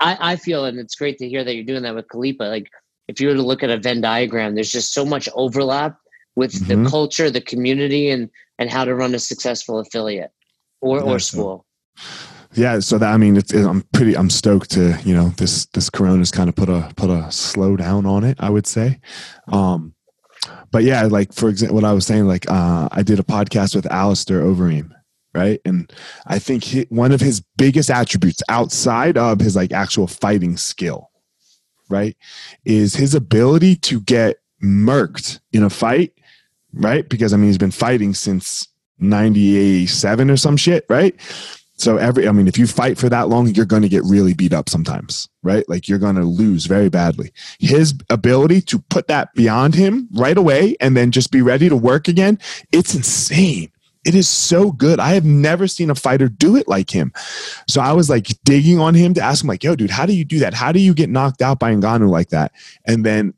I, 0.00 0.32
I 0.32 0.36
feel 0.36 0.64
and 0.64 0.78
it's 0.78 0.94
great 0.94 1.18
to 1.18 1.28
hear 1.28 1.44
that 1.44 1.54
you're 1.54 1.64
doing 1.64 1.82
that 1.82 1.94
with 1.94 2.08
Khalipa. 2.08 2.48
Like 2.48 2.70
if 3.08 3.20
you 3.20 3.28
were 3.28 3.34
to 3.34 3.42
look 3.42 3.62
at 3.62 3.70
a 3.70 3.78
venn 3.78 4.00
diagram 4.00 4.54
there's 4.54 4.72
just 4.72 4.92
so 4.92 5.04
much 5.04 5.28
overlap 5.34 5.98
with 6.36 6.52
mm-hmm. 6.52 6.84
the 6.84 6.90
culture, 6.90 7.30
the 7.30 7.40
community, 7.40 8.10
and 8.10 8.30
and 8.58 8.70
how 8.70 8.84
to 8.84 8.94
run 8.94 9.14
a 9.14 9.18
successful 9.18 9.78
affiliate 9.78 10.32
or 10.80 10.98
yeah, 10.98 11.04
or 11.04 11.18
school. 11.18 11.66
So, 11.96 12.32
yeah, 12.54 12.80
so 12.80 12.98
that 12.98 13.12
I 13.12 13.16
mean, 13.16 13.36
it's, 13.36 13.52
it, 13.52 13.64
I'm 13.64 13.82
pretty, 13.92 14.16
I'm 14.16 14.30
stoked 14.30 14.70
to 14.72 14.98
you 15.04 15.14
know 15.14 15.30
this 15.30 15.66
this 15.66 15.88
Corona's 15.88 16.30
kind 16.30 16.48
of 16.48 16.56
put 16.56 16.68
a 16.68 16.92
put 16.96 17.10
a 17.10 17.30
slow 17.32 17.76
down 17.76 18.06
on 18.06 18.24
it. 18.24 18.36
I 18.40 18.50
would 18.50 18.66
say. 18.66 19.00
Um, 19.48 19.94
but 20.70 20.84
yeah, 20.84 21.02
like 21.04 21.32
for 21.32 21.48
example, 21.48 21.76
what 21.76 21.84
I 21.84 21.92
was 21.92 22.06
saying, 22.06 22.26
like 22.26 22.50
uh, 22.50 22.88
I 22.90 23.02
did 23.02 23.18
a 23.18 23.24
podcast 23.24 23.74
with 23.74 23.90
Alistair 23.90 24.42
Overeem, 24.42 24.90
right? 25.34 25.60
And 25.64 25.92
I 26.26 26.38
think 26.38 26.64
he, 26.64 26.86
one 26.88 27.12
of 27.12 27.20
his 27.20 27.42
biggest 27.56 27.90
attributes 27.90 28.42
outside 28.48 29.16
of 29.16 29.40
his 29.40 29.54
like 29.54 29.72
actual 29.72 30.06
fighting 30.06 30.56
skill, 30.56 31.10
right, 31.88 32.16
is 32.64 32.96
his 32.96 33.14
ability 33.14 33.76
to 33.76 34.00
get 34.00 34.38
murked 34.62 35.40
in 35.52 35.62
a 35.62 35.70
fight 35.70 36.12
right? 36.74 37.08
Because 37.08 37.32
I 37.32 37.36
mean, 37.36 37.46
he's 37.46 37.58
been 37.58 37.70
fighting 37.70 38.14
since 38.14 38.68
97 38.98 40.30
or 40.30 40.36
some 40.36 40.56
shit, 40.56 40.84
right? 40.88 41.14
So 41.74 41.96
every, 41.96 42.28
I 42.28 42.32
mean, 42.32 42.46
if 42.46 42.58
you 42.58 42.66
fight 42.66 42.96
for 42.96 43.08
that 43.08 43.28
long, 43.28 43.48
you're 43.48 43.66
going 43.66 43.82
to 43.82 43.88
get 43.88 44.04
really 44.04 44.34
beat 44.34 44.52
up 44.52 44.68
sometimes, 44.68 45.28
right? 45.42 45.68
Like 45.68 45.88
you're 45.88 45.98
going 45.98 46.14
to 46.14 46.22
lose 46.22 46.66
very 46.66 46.88
badly. 46.88 47.32
His 47.58 47.94
ability 48.08 48.60
to 48.62 48.78
put 48.78 49.08
that 49.08 49.34
beyond 49.34 49.74
him 49.74 50.08
right 50.12 50.38
away 50.38 50.76
and 50.80 50.96
then 50.96 51.10
just 51.10 51.32
be 51.32 51.42
ready 51.42 51.68
to 51.68 51.76
work 51.76 52.06
again, 52.06 52.38
it's 52.70 52.94
insane. 52.94 53.70
It 54.04 54.14
is 54.14 54.28
so 54.28 54.72
good. 54.72 55.00
I 55.00 55.14
have 55.14 55.24
never 55.24 55.66
seen 55.66 55.90
a 55.90 55.94
fighter 55.94 56.28
do 56.28 56.56
it 56.56 56.68
like 56.68 56.90
him. 56.90 57.12
So 57.68 57.80
I 57.80 57.92
was 57.92 58.10
like 58.10 58.28
digging 58.44 58.78
on 58.78 58.94
him 58.94 59.14
to 59.14 59.20
ask 59.20 59.42
him, 59.42 59.48
like, 59.48 59.64
yo, 59.64 59.74
dude, 59.74 59.90
how 59.90 60.06
do 60.06 60.12
you 60.12 60.24
do 60.24 60.40
that? 60.40 60.54
How 60.54 60.72
do 60.72 60.80
you 60.80 60.92
get 60.92 61.08
knocked 61.08 61.40
out 61.40 61.58
by 61.58 61.72
Ngannou 61.74 62.10
like 62.10 62.28
that? 62.30 62.52
And 62.86 63.04
then, 63.04 63.32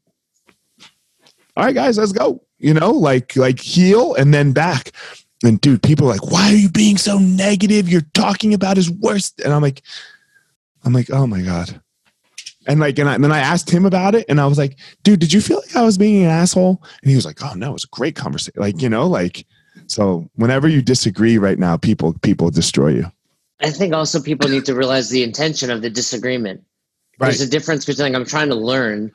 all 1.57 1.64
right, 1.64 1.74
guys, 1.74 1.99
let's 1.99 2.12
go 2.12 2.45
you 2.64 2.72
know, 2.74 2.90
like 2.90 3.36
like 3.36 3.60
heel 3.60 4.14
and 4.14 4.32
then 4.32 4.52
back. 4.52 4.92
And 5.44 5.60
dude, 5.60 5.82
people 5.82 6.06
are 6.06 6.12
like, 6.12 6.32
why 6.32 6.50
are 6.50 6.56
you 6.56 6.70
being 6.70 6.96
so 6.96 7.18
negative? 7.18 7.88
You're 7.88 8.06
talking 8.14 8.54
about 8.54 8.78
his 8.78 8.90
worst. 8.90 9.40
And 9.40 9.52
I'm 9.52 9.60
like, 9.60 9.82
I'm 10.84 10.94
like, 10.94 11.10
oh 11.10 11.26
my 11.26 11.42
God. 11.42 11.80
And 12.66 12.80
like, 12.80 12.98
and, 12.98 13.10
I, 13.10 13.14
and 13.16 13.22
then 13.22 13.32
I 13.32 13.40
asked 13.40 13.68
him 13.68 13.84
about 13.84 14.14
it 14.14 14.24
and 14.30 14.40
I 14.40 14.46
was 14.46 14.56
like, 14.56 14.78
dude, 15.02 15.20
did 15.20 15.34
you 15.34 15.42
feel 15.42 15.58
like 15.58 15.76
I 15.76 15.82
was 15.82 15.98
being 15.98 16.22
an 16.22 16.30
asshole? 16.30 16.82
And 17.02 17.10
he 17.10 17.14
was 17.14 17.26
like, 17.26 17.42
oh 17.42 17.52
no, 17.54 17.70
it 17.70 17.74
was 17.74 17.84
a 17.84 17.88
great 17.88 18.16
conversation. 18.16 18.54
Like, 18.56 18.80
you 18.80 18.88
know, 18.88 19.06
like, 19.06 19.44
so 19.86 20.30
whenever 20.36 20.66
you 20.66 20.80
disagree 20.80 21.36
right 21.36 21.58
now, 21.58 21.76
people, 21.76 22.14
people 22.22 22.48
destroy 22.50 22.88
you. 22.88 23.12
I 23.60 23.70
think 23.70 23.92
also 23.92 24.22
people 24.22 24.48
need 24.48 24.64
to 24.64 24.74
realize 24.74 25.10
the 25.10 25.22
intention 25.22 25.70
of 25.70 25.82
the 25.82 25.90
disagreement. 25.90 26.64
Right. 27.18 27.28
There's 27.28 27.42
a 27.42 27.48
difference 27.50 27.84
between 27.84 28.12
like, 28.12 28.18
I'm 28.18 28.26
trying 28.26 28.48
to 28.48 28.54
learn 28.54 29.12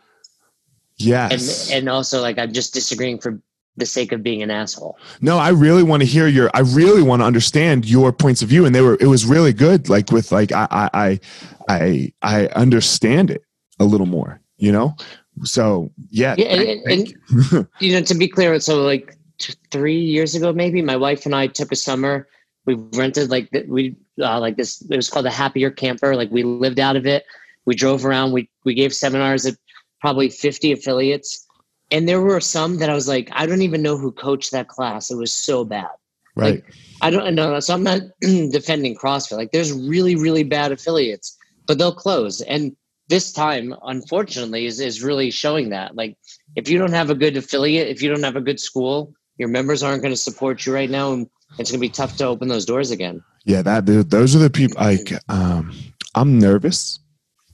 Yes. 0.99 1.69
And 1.69 1.77
and 1.77 1.89
also 1.89 2.21
like 2.21 2.37
I'm 2.37 2.53
just 2.53 2.73
disagreeing 2.73 3.19
for 3.19 3.41
the 3.77 3.85
sake 3.85 4.11
of 4.11 4.21
being 4.21 4.43
an 4.43 4.51
asshole. 4.51 4.97
No, 5.21 5.37
I 5.37 5.49
really 5.49 5.83
want 5.83 6.01
to 6.01 6.05
hear 6.05 6.27
your 6.27 6.51
I 6.53 6.59
really 6.59 7.01
want 7.01 7.21
to 7.21 7.25
understand 7.25 7.85
your 7.85 8.11
points 8.11 8.41
of 8.41 8.49
view 8.49 8.65
and 8.65 8.75
they 8.75 8.81
were 8.81 8.97
it 8.99 9.07
was 9.07 9.25
really 9.25 9.53
good 9.53 9.89
like 9.89 10.11
with 10.11 10.31
like 10.31 10.51
I 10.51 10.67
I 10.93 11.19
I 11.67 12.13
I 12.21 12.47
understand 12.47 13.31
it 13.31 13.43
a 13.79 13.85
little 13.85 14.07
more, 14.07 14.41
you 14.57 14.71
know? 14.71 14.95
So, 15.43 15.89
yeah. 16.09 16.35
Yeah, 16.37 16.47
and, 16.47 16.91
and 16.91 17.07
you. 17.07 17.67
you 17.79 17.93
know 17.93 18.01
to 18.01 18.15
be 18.15 18.27
clear 18.27 18.59
so 18.59 18.83
like 18.83 19.17
t- 19.37 19.53
3 19.71 19.95
years 19.95 20.35
ago 20.35 20.51
maybe 20.51 20.81
my 20.81 20.97
wife 20.97 21.25
and 21.25 21.33
I 21.33 21.47
took 21.47 21.71
a 21.71 21.77
summer 21.77 22.27
we 22.65 22.75
rented 22.93 23.29
like 23.29 23.49
we 23.67 23.95
uh, 24.21 24.39
like 24.39 24.57
this 24.57 24.81
it 24.81 24.95
was 24.97 25.09
called 25.09 25.25
the 25.25 25.31
happier 25.31 25.71
camper 25.71 26.15
like 26.15 26.29
we 26.29 26.43
lived 26.43 26.79
out 26.79 26.97
of 26.97 27.05
it 27.05 27.23
we 27.65 27.73
drove 27.73 28.05
around 28.05 28.33
we 28.33 28.49
we 28.65 28.73
gave 28.73 28.93
seminars 28.93 29.45
at 29.45 29.55
probably 30.01 30.29
50 30.29 30.71
affiliates 30.71 31.45
And 31.91 32.07
there 32.07 32.21
were 32.21 32.39
some 32.39 32.77
that 32.77 32.89
I 32.89 32.93
was 32.93 33.07
like, 33.07 33.29
I 33.31 33.45
don't 33.45 33.63
even 33.63 33.81
know 33.81 33.97
who 33.97 34.11
coached 34.11 34.51
that 34.51 34.67
class. 34.67 35.09
It 35.09 35.15
was 35.15 35.33
so 35.33 35.65
bad. 35.65 35.89
Right. 36.35 36.63
Like, 36.63 36.73
I 37.01 37.09
don't 37.09 37.33
know. 37.35 37.59
So 37.59 37.73
I'm 37.73 37.83
not 37.83 38.01
defending 38.21 38.95
CrossFit. 38.95 39.37
Like 39.37 39.51
there's 39.51 39.73
really, 39.73 40.15
really 40.15 40.43
bad 40.43 40.71
affiliates, 40.71 41.37
but 41.65 41.77
they'll 41.77 41.93
close. 41.93 42.41
And 42.41 42.75
this 43.07 43.33
time, 43.33 43.73
unfortunately, 43.83 44.67
is, 44.67 44.79
is 44.79 45.03
really 45.03 45.31
showing 45.31 45.69
that. 45.69 45.95
Like 45.95 46.15
if 46.55 46.69
you 46.69 46.77
don't 46.77 46.93
have 46.93 47.09
a 47.09 47.15
good 47.15 47.35
affiliate, 47.35 47.87
if 47.87 48.01
you 48.01 48.09
don't 48.09 48.23
have 48.23 48.35
a 48.35 48.41
good 48.41 48.59
school, 48.59 49.13
your 49.37 49.49
members 49.49 49.81
aren't 49.81 50.03
going 50.03 50.13
to 50.13 50.17
support 50.17 50.65
you 50.65 50.73
right 50.73 50.89
now. 50.89 51.13
And 51.13 51.27
it's 51.57 51.71
going 51.71 51.79
to 51.79 51.87
be 51.87 51.89
tough 51.89 52.17
to 52.17 52.25
open 52.25 52.47
those 52.47 52.65
doors 52.65 52.91
again. 52.91 53.23
Yeah, 53.45 53.63
that 53.63 53.85
those 53.85 54.35
are 54.35 54.39
the 54.39 54.49
people. 54.49 54.79
Like, 54.79 55.11
um, 55.29 55.73
I'm 56.13 56.37
nervous, 56.37 56.99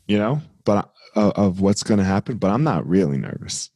you 0.07 0.17
know, 0.17 0.41
but 0.65 0.91
uh, 1.15 1.31
of 1.35 1.61
what's 1.61 1.83
going 1.83 1.99
to 1.99 2.03
happen. 2.03 2.37
But 2.37 2.51
I'm 2.51 2.63
not 2.63 2.87
really 2.87 3.17
nervous. 3.17 3.69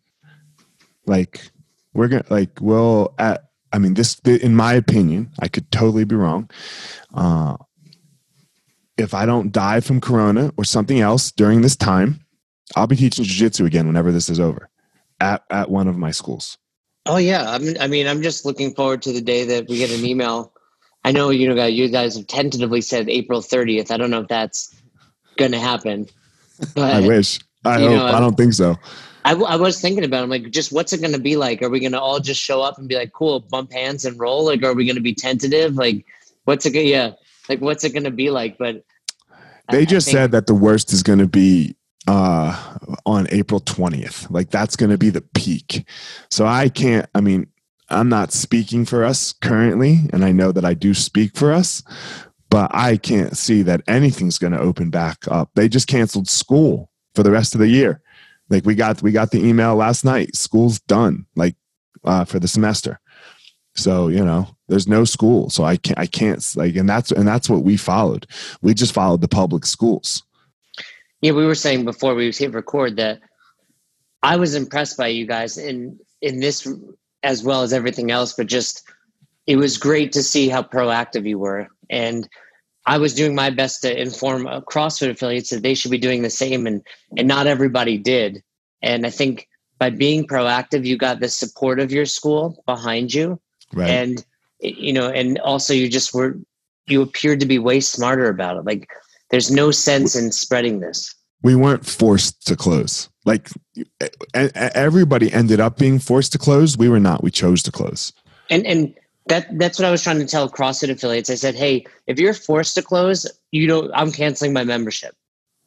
Like, 1.06 1.52
we're 1.94 2.08
gonna 2.08 2.26
like, 2.30 2.52
well, 2.62 3.14
at 3.18 3.46
I 3.72 3.78
mean, 3.78 3.94
this 3.94 4.20
in 4.20 4.56
my 4.56 4.74
opinion, 4.74 5.32
I 5.40 5.48
could 5.48 5.72
totally 5.72 6.04
be 6.04 6.16
wrong. 6.16 6.50
Uh, 7.14 7.58
if 8.98 9.14
I 9.14 9.26
don't 9.26 9.52
die 9.52 9.80
from 9.80 10.02
corona 10.02 10.52
or 10.58 10.64
something 10.64 11.00
else 11.00 11.32
during 11.32 11.62
this 11.62 11.76
time, 11.76 12.20
I'll 12.76 12.88
be 12.88 12.96
teaching 12.96 13.24
jiu-jitsu 13.24 13.66
again 13.66 13.88
whenever 13.88 14.12
this 14.12 14.30
is 14.30 14.40
over 14.40 14.70
at, 15.20 15.44
at 15.50 15.70
one 15.70 15.88
of 15.88 15.98
my 15.98 16.12
schools. 16.12 16.58
Oh 17.06 17.18
yeah, 17.18 17.50
I 17.50 17.58
mean, 17.60 17.78
I 17.80 17.88
mean, 17.88 18.08
I'm 18.08 18.22
just 18.22 18.46
looking 18.46 18.74
forward 18.76 19.02
to 19.04 19.14
the 19.14 19.22
day 19.22 19.46
that 19.46 19.68
we 19.68 19.78
get 19.78 19.92
an 19.92 20.06
email. 20.06 20.54
I 21.04 21.12
know 21.12 21.30
you 21.30 21.54
know, 21.54 21.66
you 21.66 21.90
guys 21.90 22.18
have 22.18 22.28
tentatively 22.28 22.82
said 22.82 23.10
April 23.10 23.42
30th. 23.42 23.90
I 23.90 23.98
don't 23.98 24.12
know 24.12 24.22
if 24.22 24.28
that's 24.28 24.76
going 25.38 25.54
to 25.54 25.60
happen. 25.60 26.08
But 26.76 26.96
I 26.96 27.08
wish. 27.08 27.40
I 27.66 27.80
hope. 27.80 27.92
Know, 27.92 28.06
I 28.06 28.20
don't 28.20 28.36
think 28.36 28.54
so. 28.54 28.78
I, 29.26 29.34
I 29.34 29.56
was 29.56 29.82
thinking 29.82 30.04
about. 30.04 30.22
It. 30.22 30.24
I'm 30.24 30.30
like, 30.30 30.50
just 30.52 30.72
what's 30.72 30.94
it 30.94 31.02
going 31.02 31.14
to 31.14 31.20
be 31.20 31.36
like? 31.36 31.62
Are 31.62 31.70
we 31.70 31.80
going 31.80 31.92
to 31.92 32.02
all 32.02 32.20
just 32.20 32.42
show 32.42 32.62
up 32.62 32.78
and 32.78 32.88
be 32.88 32.96
like, 32.96 33.14
cool, 33.14 33.42
bump 33.42 33.72
hands 33.72 34.06
and 34.06 34.20
roll? 34.20 34.46
Like, 34.46 34.64
are 34.64 34.74
we 34.74 34.86
going 34.86 34.96
to 34.96 35.02
be 35.02 35.14
tentative? 35.14 35.76
Like, 35.76 36.06
what's 36.46 36.66
it? 36.66 36.74
Yeah, 36.74 37.12
like 37.50 37.60
what's 37.60 37.84
it 37.84 37.94
going 37.94 38.04
to 38.04 38.12
be 38.12 38.30
like? 38.30 38.58
But 38.58 38.84
they 39.72 39.82
I, 39.82 39.86
just 39.86 40.08
I 40.08 40.12
think, 40.12 40.18
said 40.18 40.32
that 40.32 40.48
the 40.48 40.54
worst 40.54 40.94
is 40.94 41.04
going 41.04 41.20
to 41.20 41.28
be 41.28 41.76
uh, 42.08 42.78
on 43.06 43.28
April 43.32 43.60
20th. 43.60 44.30
Like 44.32 44.50
that's 44.50 44.76
going 44.76 44.92
to 44.92 44.98
be 44.98 45.10
the 45.10 45.22
peak. 45.22 45.86
So 46.30 46.46
I 46.46 46.70
can't, 46.70 47.08
I 47.14 47.22
mean, 47.22 47.48
I'm 47.90 48.10
not 48.10 48.32
speaking 48.32 48.86
for 48.86 49.04
us 49.04 49.34
currently, 49.34 50.02
and 50.14 50.24
I 50.24 50.32
know 50.32 50.52
that 50.52 50.64
I 50.64 50.76
do 50.76 50.94
speak 50.94 51.36
for 51.36 51.52
us, 51.52 51.84
but 52.50 52.72
I 52.74 52.98
can't 52.98 53.38
see 53.38 53.62
that 53.64 53.82
anything's 53.88 54.40
going 54.40 54.54
to 54.54 54.60
open 54.60 54.90
back 54.90 55.28
up. 55.28 55.52
They 55.56 55.70
just 55.70 55.88
canceled 55.88 56.28
school 56.28 56.90
for 57.16 57.24
the 57.24 57.32
rest 57.32 57.54
of 57.54 57.60
the 57.60 57.68
year. 57.68 58.02
Like 58.50 58.66
we 58.66 58.76
got 58.76 59.02
we 59.02 59.12
got 59.12 59.32
the 59.32 59.46
email 59.46 59.76
last 59.76 60.04
night. 60.04 60.36
School's 60.36 60.80
done. 60.82 61.26
Like 61.36 61.56
uh, 62.04 62.26
for 62.26 62.40
the 62.40 62.48
semester. 62.48 63.00
So 63.76 64.08
you 64.08 64.24
know, 64.24 64.48
there's 64.68 64.88
no 64.88 65.06
school. 65.06 65.50
So 65.50 65.64
I 65.64 65.78
can't 65.78 66.00
I 66.00 66.08
can't 66.08 66.44
like, 66.56 66.76
and 66.76 66.90
that's 66.90 67.12
and 67.12 67.28
that's 67.28 67.50
what 67.50 67.64
we 67.64 67.78
followed. 67.78 68.26
We 68.62 68.74
just 68.74 68.94
followed 68.94 69.22
the 69.22 69.28
public 69.28 69.66
schools. 69.66 70.24
Yeah, 71.22 71.34
we 71.34 71.46
were 71.46 71.56
saying 71.56 71.86
before 71.86 72.16
we 72.16 72.32
hit 72.32 72.54
record 72.54 72.98
that 72.98 73.20
I 74.24 74.38
was 74.38 74.56
impressed 74.56 74.98
by 74.98 75.08
you 75.08 75.26
guys 75.26 75.58
in 75.58 76.00
in 76.22 76.40
this 76.40 76.68
as 77.24 77.44
well 77.44 77.62
as 77.62 77.74
everything 77.74 78.12
else, 78.12 78.34
but 78.34 78.48
just 78.48 78.84
it 79.46 79.58
was 79.58 79.78
great 79.78 80.12
to 80.14 80.24
see 80.24 80.50
how 80.50 80.64
proactive 80.64 81.28
you 81.28 81.40
were. 81.40 81.68
And 81.90 82.28
I 82.86 82.98
was 82.98 83.14
doing 83.14 83.36
my 83.36 83.50
best 83.50 83.82
to 83.82 84.02
inform 84.02 84.48
uh, 84.48 84.62
CrossFit 84.62 85.10
affiliates 85.10 85.50
that 85.52 85.64
they 85.64 85.74
should 85.74 85.92
be 85.92 85.98
doing 85.98 86.22
the 86.22 86.30
same, 86.30 86.66
and 86.66 86.82
and 87.18 87.28
not 87.28 87.48
everybody 87.48 87.98
did. 87.98 88.42
And 88.82 89.06
I 89.06 89.10
think 89.10 89.48
by 89.78 89.90
being 89.90 90.28
proactive, 90.28 90.86
you 90.86 90.98
got 90.98 91.20
the 91.20 91.30
support 91.30 91.80
of 91.80 91.92
your 91.92 92.06
school 92.06 92.64
behind 92.66 93.14
you, 93.14 93.40
right. 93.74 93.90
and 93.90 94.26
you 94.60 94.94
know, 94.94 95.10
and 95.10 95.40
also 95.40 95.74
you 95.74 95.90
just 95.90 96.14
were 96.14 96.38
you 96.88 97.02
appeared 97.02 97.40
to 97.40 97.46
be 97.46 97.60
way 97.60 97.80
smarter 97.80 98.28
about 98.28 98.58
it. 98.58 98.66
Like 98.66 98.88
there's 99.30 99.52
no 99.52 99.72
sense 99.72 100.16
in 100.16 100.32
spreading 100.32 100.80
this. 100.80 101.14
We 101.42 101.56
weren't 101.56 101.86
forced 101.86 102.46
to 102.48 102.56
close. 102.56 103.10
Like 103.24 103.50
everybody 104.36 105.32
ended 105.32 105.60
up 105.60 105.78
being 105.78 106.00
forced 106.00 106.32
to 106.34 106.38
close. 106.38 106.78
We 106.78 106.90
were 106.90 107.00
not. 107.00 107.24
We 107.24 107.32
chose 107.32 107.64
to 107.64 107.72
close. 107.72 108.12
And 108.50 108.66
and 108.66 108.94
that 109.28 109.48
that's 109.58 109.78
what 109.78 109.86
I 109.86 109.92
was 109.92 110.02
trying 110.02 110.20
to 110.20 110.26
tell 110.26 110.50
CrossFit 110.50 110.90
affiliates. 110.90 111.30
I 111.30 111.36
said, 111.36 111.56
hey, 111.56 111.86
if 112.08 112.20
you're 112.20 112.34
forced 112.34 112.76
to 112.76 112.82
close, 112.82 113.28
you 113.52 113.68
know, 113.68 113.92
I'm 113.94 114.12
canceling 114.12 114.54
my 114.54 114.64
membership. 114.64 115.16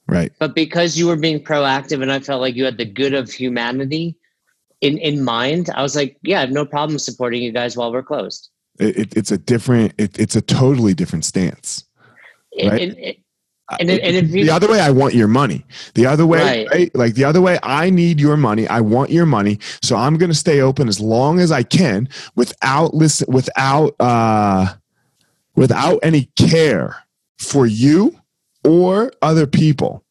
Right. 0.09 0.33
But 0.39 0.55
because 0.55 0.99
you 0.99 1.07
were 1.07 1.17
being 1.17 1.43
proactive 1.43 2.03
and 2.03 2.11
I 2.11 2.19
felt 2.19 2.41
like 2.41 2.57
you 2.57 2.65
had 2.65 2.77
the 2.77 2.85
good 2.85 3.15
of 3.15 3.31
humanity 3.31 4.17
in 4.81 4.99
in 4.99 5.23
mind, 5.23 5.71
I 5.75 5.83
was 5.83 5.95
like, 5.95 6.19
yeah, 6.23 6.39
I 6.39 6.41
have 6.41 6.51
no 6.51 6.67
problem 6.67 6.99
supporting 6.99 7.43
you 7.43 7.53
guys 7.53 7.77
while 7.77 7.93
we're 7.93 8.03
closed. 8.03 8.51
It, 8.79 8.97
it, 8.99 9.17
it's 9.17 9.31
a 9.31 9.39
different. 9.39 9.95
It, 9.97 10.19
it's 10.19 10.35
a 10.35 10.41
totally 10.41 10.95
different 10.95 11.25
stance. 11.25 11.85
Right? 12.63 13.23
And, 13.81 13.91
and 13.91 14.17
if 14.17 14.31
you, 14.31 14.45
the 14.45 14.51
other 14.51 14.69
way, 14.69 14.81
I 14.81 14.91
want 14.91 15.15
your 15.15 15.29
money. 15.29 15.65
The 15.95 16.07
other 16.07 16.27
way, 16.27 16.41
right. 16.41 16.69
right. 16.71 16.95
Like 16.95 17.15
the 17.15 17.25
other 17.25 17.41
way, 17.41 17.59
I 17.63 17.91
need 17.91 18.21
your 18.21 18.37
money. 18.37 18.69
I 18.69 18.81
want 18.81 19.11
your 19.11 19.25
money. 19.25 19.59
So 19.83 19.97
I'm 19.97 20.19
going 20.19 20.31
to 20.31 20.37
stay 20.37 20.61
open 20.61 20.89
as 20.89 21.01
long 21.01 21.41
as 21.41 21.51
I 21.53 21.63
can 21.63 22.09
without 22.35 22.93
listen, 22.93 23.33
without, 23.33 23.95
uh, 24.01 24.75
without 25.55 26.01
any 26.03 26.25
care 26.37 26.97
for 27.39 27.67
you 27.67 28.19
or 28.65 29.13
other 29.23 29.47
people. 29.47 30.05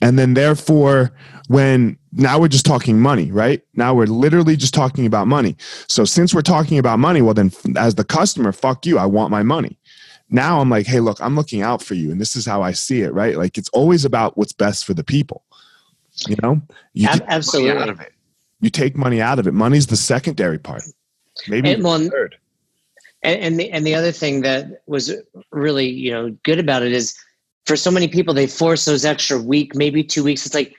And 0.00 0.18
then 0.18 0.34
therefore, 0.34 1.12
when 1.48 1.98
now 2.12 2.38
we're 2.38 2.48
just 2.48 2.66
talking 2.66 3.00
money, 3.00 3.30
right? 3.30 3.62
Now 3.74 3.94
we're 3.94 4.06
literally 4.06 4.56
just 4.56 4.74
talking 4.74 5.06
about 5.06 5.26
money. 5.26 5.56
So 5.88 6.04
since 6.04 6.34
we're 6.34 6.42
talking 6.42 6.78
about 6.78 6.98
money, 6.98 7.22
well, 7.22 7.34
then 7.34 7.52
as 7.76 7.96
the 7.96 8.04
customer, 8.04 8.52
fuck 8.52 8.86
you. 8.86 8.98
I 8.98 9.06
want 9.06 9.30
my 9.30 9.42
money 9.42 9.78
now 10.30 10.60
I'm 10.60 10.70
like, 10.70 10.86
hey, 10.86 11.00
look, 11.00 11.20
I'm 11.20 11.36
looking 11.36 11.62
out 11.62 11.82
for 11.82 11.94
you. 11.94 12.10
And 12.10 12.20
this 12.20 12.36
is 12.36 12.46
how 12.46 12.62
I 12.62 12.72
see 12.72 13.02
it, 13.02 13.12
right? 13.12 13.36
Like 13.36 13.58
it's 13.58 13.68
always 13.70 14.04
about 14.04 14.36
what's 14.36 14.52
best 14.52 14.84
for 14.84 14.94
the 14.94 15.04
people. 15.04 15.44
You 16.26 16.36
know? 16.42 16.60
You 16.92 17.08
absolutely. 17.28 17.70
Out 17.70 17.88
of 17.88 18.00
it. 18.00 18.12
You 18.60 18.70
take 18.70 18.96
money 18.96 19.20
out 19.20 19.38
of 19.38 19.46
it. 19.46 19.52
Money's 19.52 19.86
the 19.86 19.96
secondary 19.96 20.58
part. 20.58 20.82
Maybe 21.48 21.72
and, 21.72 21.82
well, 21.82 21.98
third. 22.08 22.36
And, 23.22 23.40
and 23.40 23.60
the 23.60 23.70
and 23.70 23.86
the 23.86 23.94
other 23.94 24.12
thing 24.12 24.42
that 24.42 24.82
was 24.86 25.12
really, 25.50 25.88
you 25.88 26.10
know, 26.10 26.30
good 26.44 26.58
about 26.58 26.82
it 26.82 26.92
is 26.92 27.16
for 27.66 27.76
so 27.76 27.90
many 27.90 28.08
people, 28.08 28.34
they 28.34 28.46
force 28.46 28.84
those 28.84 29.04
extra 29.04 29.40
week, 29.40 29.74
maybe 29.74 30.04
two 30.04 30.22
weeks. 30.22 30.46
It's 30.46 30.54
like 30.54 30.76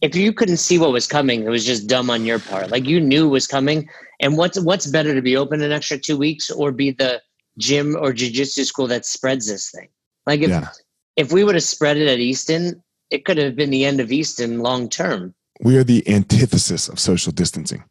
if 0.00 0.14
you 0.14 0.32
couldn't 0.32 0.58
see 0.58 0.78
what 0.78 0.92
was 0.92 1.06
coming, 1.06 1.44
it 1.44 1.48
was 1.48 1.64
just 1.64 1.86
dumb 1.86 2.10
on 2.10 2.24
your 2.24 2.38
part. 2.38 2.70
Like 2.70 2.86
you 2.86 3.00
knew 3.00 3.28
was 3.28 3.46
coming. 3.46 3.88
And 4.20 4.36
what's 4.36 4.58
what's 4.58 4.86
better 4.86 5.14
to 5.14 5.22
be 5.22 5.36
open 5.36 5.62
an 5.62 5.72
extra 5.72 5.98
two 5.98 6.16
weeks 6.16 6.50
or 6.50 6.72
be 6.72 6.90
the 6.90 7.22
gym 7.58 7.96
or 7.96 8.12
jujitsu 8.12 8.64
school 8.64 8.86
that 8.88 9.06
spreads 9.06 9.46
this 9.46 9.70
thing. 9.70 9.88
Like 10.26 10.40
if 10.40 10.50
yeah. 10.50 10.68
if 11.16 11.32
we 11.32 11.44
would 11.44 11.54
have 11.54 11.64
spread 11.64 11.96
it 11.96 12.08
at 12.08 12.18
Easton, 12.18 12.82
it 13.10 13.24
could 13.24 13.38
have 13.38 13.56
been 13.56 13.70
the 13.70 13.84
end 13.84 14.00
of 14.00 14.12
Easton 14.12 14.60
long 14.60 14.88
term. 14.88 15.34
We 15.60 15.76
are 15.78 15.84
the 15.84 16.06
antithesis 16.08 16.88
of 16.88 16.98
social 16.98 17.32
distancing. 17.32 17.84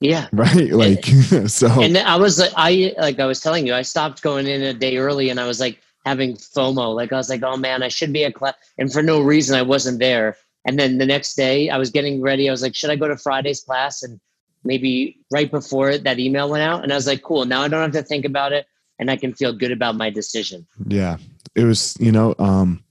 Yeah. 0.00 0.28
Right. 0.32 0.72
Like 0.72 1.08
and, 1.08 1.50
so. 1.50 1.80
And 1.80 1.96
I 1.96 2.16
was 2.16 2.38
like, 2.38 2.52
I 2.56 2.94
like 2.98 3.20
I 3.20 3.26
was 3.26 3.40
telling 3.40 3.66
you, 3.66 3.74
I 3.74 3.82
stopped 3.82 4.22
going 4.22 4.46
in 4.46 4.62
a 4.62 4.74
day 4.74 4.96
early, 4.96 5.30
and 5.30 5.40
I 5.40 5.46
was 5.46 5.60
like 5.60 5.80
having 6.04 6.34
FOMO. 6.34 6.94
Like 6.94 7.12
I 7.12 7.16
was 7.16 7.30
like, 7.30 7.42
oh 7.42 7.56
man, 7.56 7.82
I 7.82 7.88
should 7.88 8.12
be 8.12 8.24
at 8.24 8.34
class, 8.34 8.54
and 8.78 8.92
for 8.92 9.02
no 9.02 9.20
reason 9.20 9.56
I 9.56 9.62
wasn't 9.62 9.98
there. 9.98 10.36
And 10.64 10.78
then 10.78 10.98
the 10.98 11.06
next 11.06 11.34
day, 11.34 11.70
I 11.70 11.78
was 11.78 11.90
getting 11.90 12.20
ready. 12.20 12.48
I 12.48 12.52
was 12.52 12.62
like, 12.62 12.74
should 12.74 12.90
I 12.90 12.96
go 12.96 13.08
to 13.08 13.16
Friday's 13.16 13.62
class? 13.62 14.04
And 14.04 14.20
maybe 14.62 15.18
right 15.32 15.50
before 15.50 15.98
that 15.98 16.20
email 16.20 16.48
went 16.48 16.62
out, 16.62 16.82
and 16.82 16.92
I 16.92 16.96
was 16.96 17.06
like, 17.06 17.22
cool. 17.22 17.44
Now 17.44 17.62
I 17.62 17.68
don't 17.68 17.82
have 17.82 18.02
to 18.02 18.06
think 18.06 18.24
about 18.24 18.52
it 18.52 18.66
and 19.02 19.10
I 19.10 19.16
can 19.16 19.34
feel 19.34 19.52
good 19.52 19.72
about 19.72 19.96
my 19.96 20.10
decision. 20.10 20.64
Yeah. 20.86 21.16
It 21.56 21.64
was, 21.64 21.96
you 21.98 22.12
know, 22.12 22.36
um, 22.38 22.84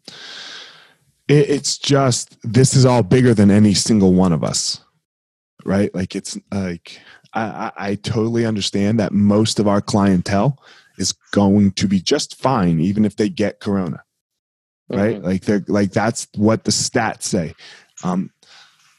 it, 1.30 1.50
it's 1.50 1.78
just, 1.78 2.38
this 2.44 2.76
is 2.76 2.86
all 2.86 3.02
bigger 3.02 3.34
than 3.34 3.50
any 3.50 3.74
single 3.74 4.14
one 4.14 4.34
of 4.34 4.44
us, 4.44 4.82
right? 5.64 5.94
Like, 5.96 6.14
it's 6.14 6.38
like, 6.52 7.00
I, 7.34 7.44
I, 7.44 7.72
I 7.78 7.96
totally 7.96 8.46
understand 8.46 9.00
that 9.00 9.14
most 9.14 9.58
of 9.58 9.70
our 9.70 9.80
clientele 9.80 10.62
is 10.98 11.14
going 11.32 11.72
to 11.72 11.88
be 11.88 12.02
just 12.02 12.36
fine, 12.36 12.82
even 12.82 13.06
if 13.06 13.16
they 13.16 13.30
get 13.30 13.62
Corona, 13.62 14.04
right? 14.90 15.16
Mm-hmm. 15.16 15.26
Like, 15.26 15.46
they're 15.46 15.64
like, 15.70 15.94
that's 15.94 16.28
what 16.36 16.66
the 16.66 16.72
stats 16.72 17.24
say. 17.24 17.56
Um, 18.04 18.32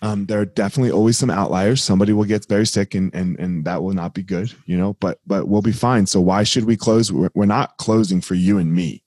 um, 0.02 0.26
there 0.26 0.40
are 0.40 0.44
definitely 0.44 0.90
always 0.90 1.16
some 1.16 1.30
outliers. 1.30 1.82
Somebody 1.82 2.12
will 2.12 2.24
get 2.24 2.48
very 2.48 2.66
sick, 2.66 2.94
and 2.94 3.14
and 3.14 3.38
and 3.38 3.64
that 3.64 3.84
will 3.84 3.94
not 3.94 4.14
be 4.14 4.22
good, 4.24 4.52
you 4.66 4.76
know. 4.76 4.94
But 4.94 5.20
but 5.26 5.46
we'll 5.46 5.62
be 5.62 5.72
fine. 5.72 6.06
So 6.06 6.20
why 6.20 6.42
should 6.42 6.64
we 6.64 6.76
close? 6.76 7.12
We're, 7.12 7.30
we're 7.34 7.46
not 7.46 7.76
closing 7.76 8.20
for 8.20 8.34
you 8.34 8.58
and 8.58 8.74
me, 8.74 9.04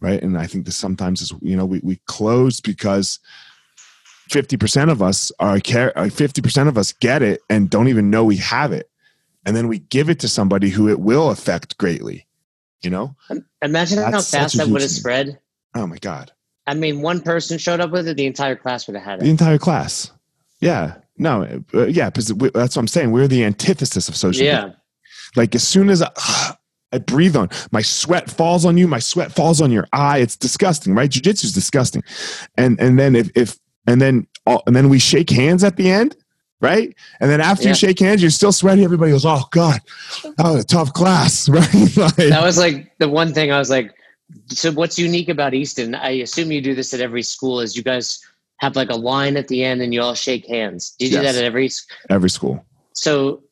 right? 0.00 0.20
And 0.22 0.38
I 0.38 0.46
think 0.46 0.64
this 0.64 0.76
sometimes 0.76 1.20
is 1.20 1.34
you 1.42 1.54
know 1.54 1.66
we 1.66 1.80
we 1.84 1.96
close 2.06 2.60
because 2.62 3.20
fifty 4.30 4.56
percent 4.56 4.90
of 4.90 5.02
us 5.02 5.30
are 5.38 5.60
care. 5.60 5.96
Uh, 5.96 6.08
fifty 6.08 6.40
percent 6.40 6.70
of 6.70 6.78
us 6.78 6.92
get 6.94 7.20
it 7.22 7.42
and 7.50 7.68
don't 7.68 7.88
even 7.88 8.08
know 8.08 8.24
we 8.24 8.36
have 8.36 8.72
it, 8.72 8.90
and 9.44 9.54
then 9.54 9.68
we 9.68 9.80
give 9.80 10.08
it 10.08 10.18
to 10.20 10.28
somebody 10.28 10.70
who 10.70 10.88
it 10.88 10.98
will 10.98 11.30
affect 11.30 11.76
greatly. 11.76 12.26
You 12.80 12.88
know, 12.88 13.16
imagine 13.60 13.98
That's 13.98 14.14
how 14.32 14.40
fast 14.40 14.56
that 14.56 14.68
would 14.68 14.80
have 14.80 14.90
spread. 14.90 15.40
Oh 15.74 15.86
my 15.86 15.98
god! 15.98 16.32
I 16.66 16.72
mean, 16.72 17.02
one 17.02 17.20
person 17.20 17.58
showed 17.58 17.80
up 17.80 17.90
with 17.90 18.08
it, 18.08 18.16
the 18.16 18.24
entire 18.24 18.56
class 18.56 18.86
would 18.86 18.96
have 18.96 19.04
had 19.04 19.18
it. 19.18 19.24
The 19.24 19.30
entire 19.30 19.58
class. 19.58 20.10
Yeah, 20.60 20.94
No, 21.16 21.62
uh, 21.74 21.86
yeah, 21.86 22.10
because 22.10 22.28
that's 22.28 22.76
what 22.76 22.78
I'm 22.78 22.88
saying. 22.88 23.10
We're 23.12 23.28
the 23.28 23.44
antithesis 23.44 24.08
of 24.08 24.16
social. 24.16 24.44
Yeah. 24.44 24.64
media. 24.64 24.76
Like 25.36 25.54
as 25.54 25.66
soon 25.66 25.90
as 25.90 26.02
I, 26.02 26.10
I 26.92 26.98
breathe 26.98 27.36
on, 27.36 27.50
my 27.70 27.82
sweat 27.82 28.30
falls 28.30 28.64
on 28.64 28.76
you. 28.78 28.88
My 28.88 28.98
sweat 28.98 29.30
falls 29.32 29.60
on 29.60 29.70
your 29.70 29.86
eye. 29.92 30.18
It's 30.18 30.36
disgusting, 30.36 30.94
right? 30.94 31.10
Jiu-jitsu 31.10 31.46
is 31.46 31.52
disgusting. 31.52 32.02
And 32.56 32.80
and 32.80 32.98
then 32.98 33.14
if 33.14 33.30
if 33.34 33.58
and 33.86 34.00
then 34.00 34.26
all, 34.46 34.62
and 34.66 34.74
then 34.74 34.88
we 34.88 34.98
shake 34.98 35.28
hands 35.30 35.62
at 35.64 35.76
the 35.76 35.90
end, 35.90 36.16
right? 36.62 36.94
And 37.20 37.30
then 37.30 37.40
after 37.42 37.64
Yeah. 37.64 37.68
you 37.70 37.74
shake 37.74 37.98
hands, 38.00 38.22
you're 38.22 38.30
still 38.30 38.52
sweaty. 38.52 38.84
Everybody 38.84 39.12
goes, 39.12 39.26
"Oh 39.26 39.44
God, 39.50 39.80
that 40.38 40.44
was 40.50 40.64
a 40.64 40.66
tough 40.66 40.92
class," 40.94 41.48
right? 41.58 41.96
like, 41.96 42.16
That 42.16 42.42
was 42.42 42.56
like 42.58 42.90
the 42.98 43.08
one 43.08 43.34
thing 43.34 43.52
I 43.52 43.58
was 43.58 43.68
like, 43.68 43.94
so 44.48 44.72
what's 44.72 44.98
unique 44.98 45.28
about 45.28 45.52
Easton? 45.52 45.94
I 45.94 46.10
assume 46.22 46.50
you 46.52 46.62
do 46.62 46.74
this 46.74 46.94
at 46.94 47.00
every 47.00 47.22
school 47.22 47.60
is 47.60 47.76
you 47.76 47.82
guys 47.82 48.18
have 48.58 48.76
like 48.76 48.90
a 48.90 48.96
line 48.96 49.36
at 49.36 49.48
the 49.48 49.64
end 49.64 49.82
and 49.82 49.94
you 49.94 50.02
all 50.02 50.14
shake 50.14 50.46
hands. 50.46 50.94
Do 50.98 51.06
you 51.06 51.12
do 51.12 51.22
that 51.22 51.36
at 51.36 51.44
every 51.44 51.70
every 52.10 52.30
school. 52.30 52.64
so 52.92 53.42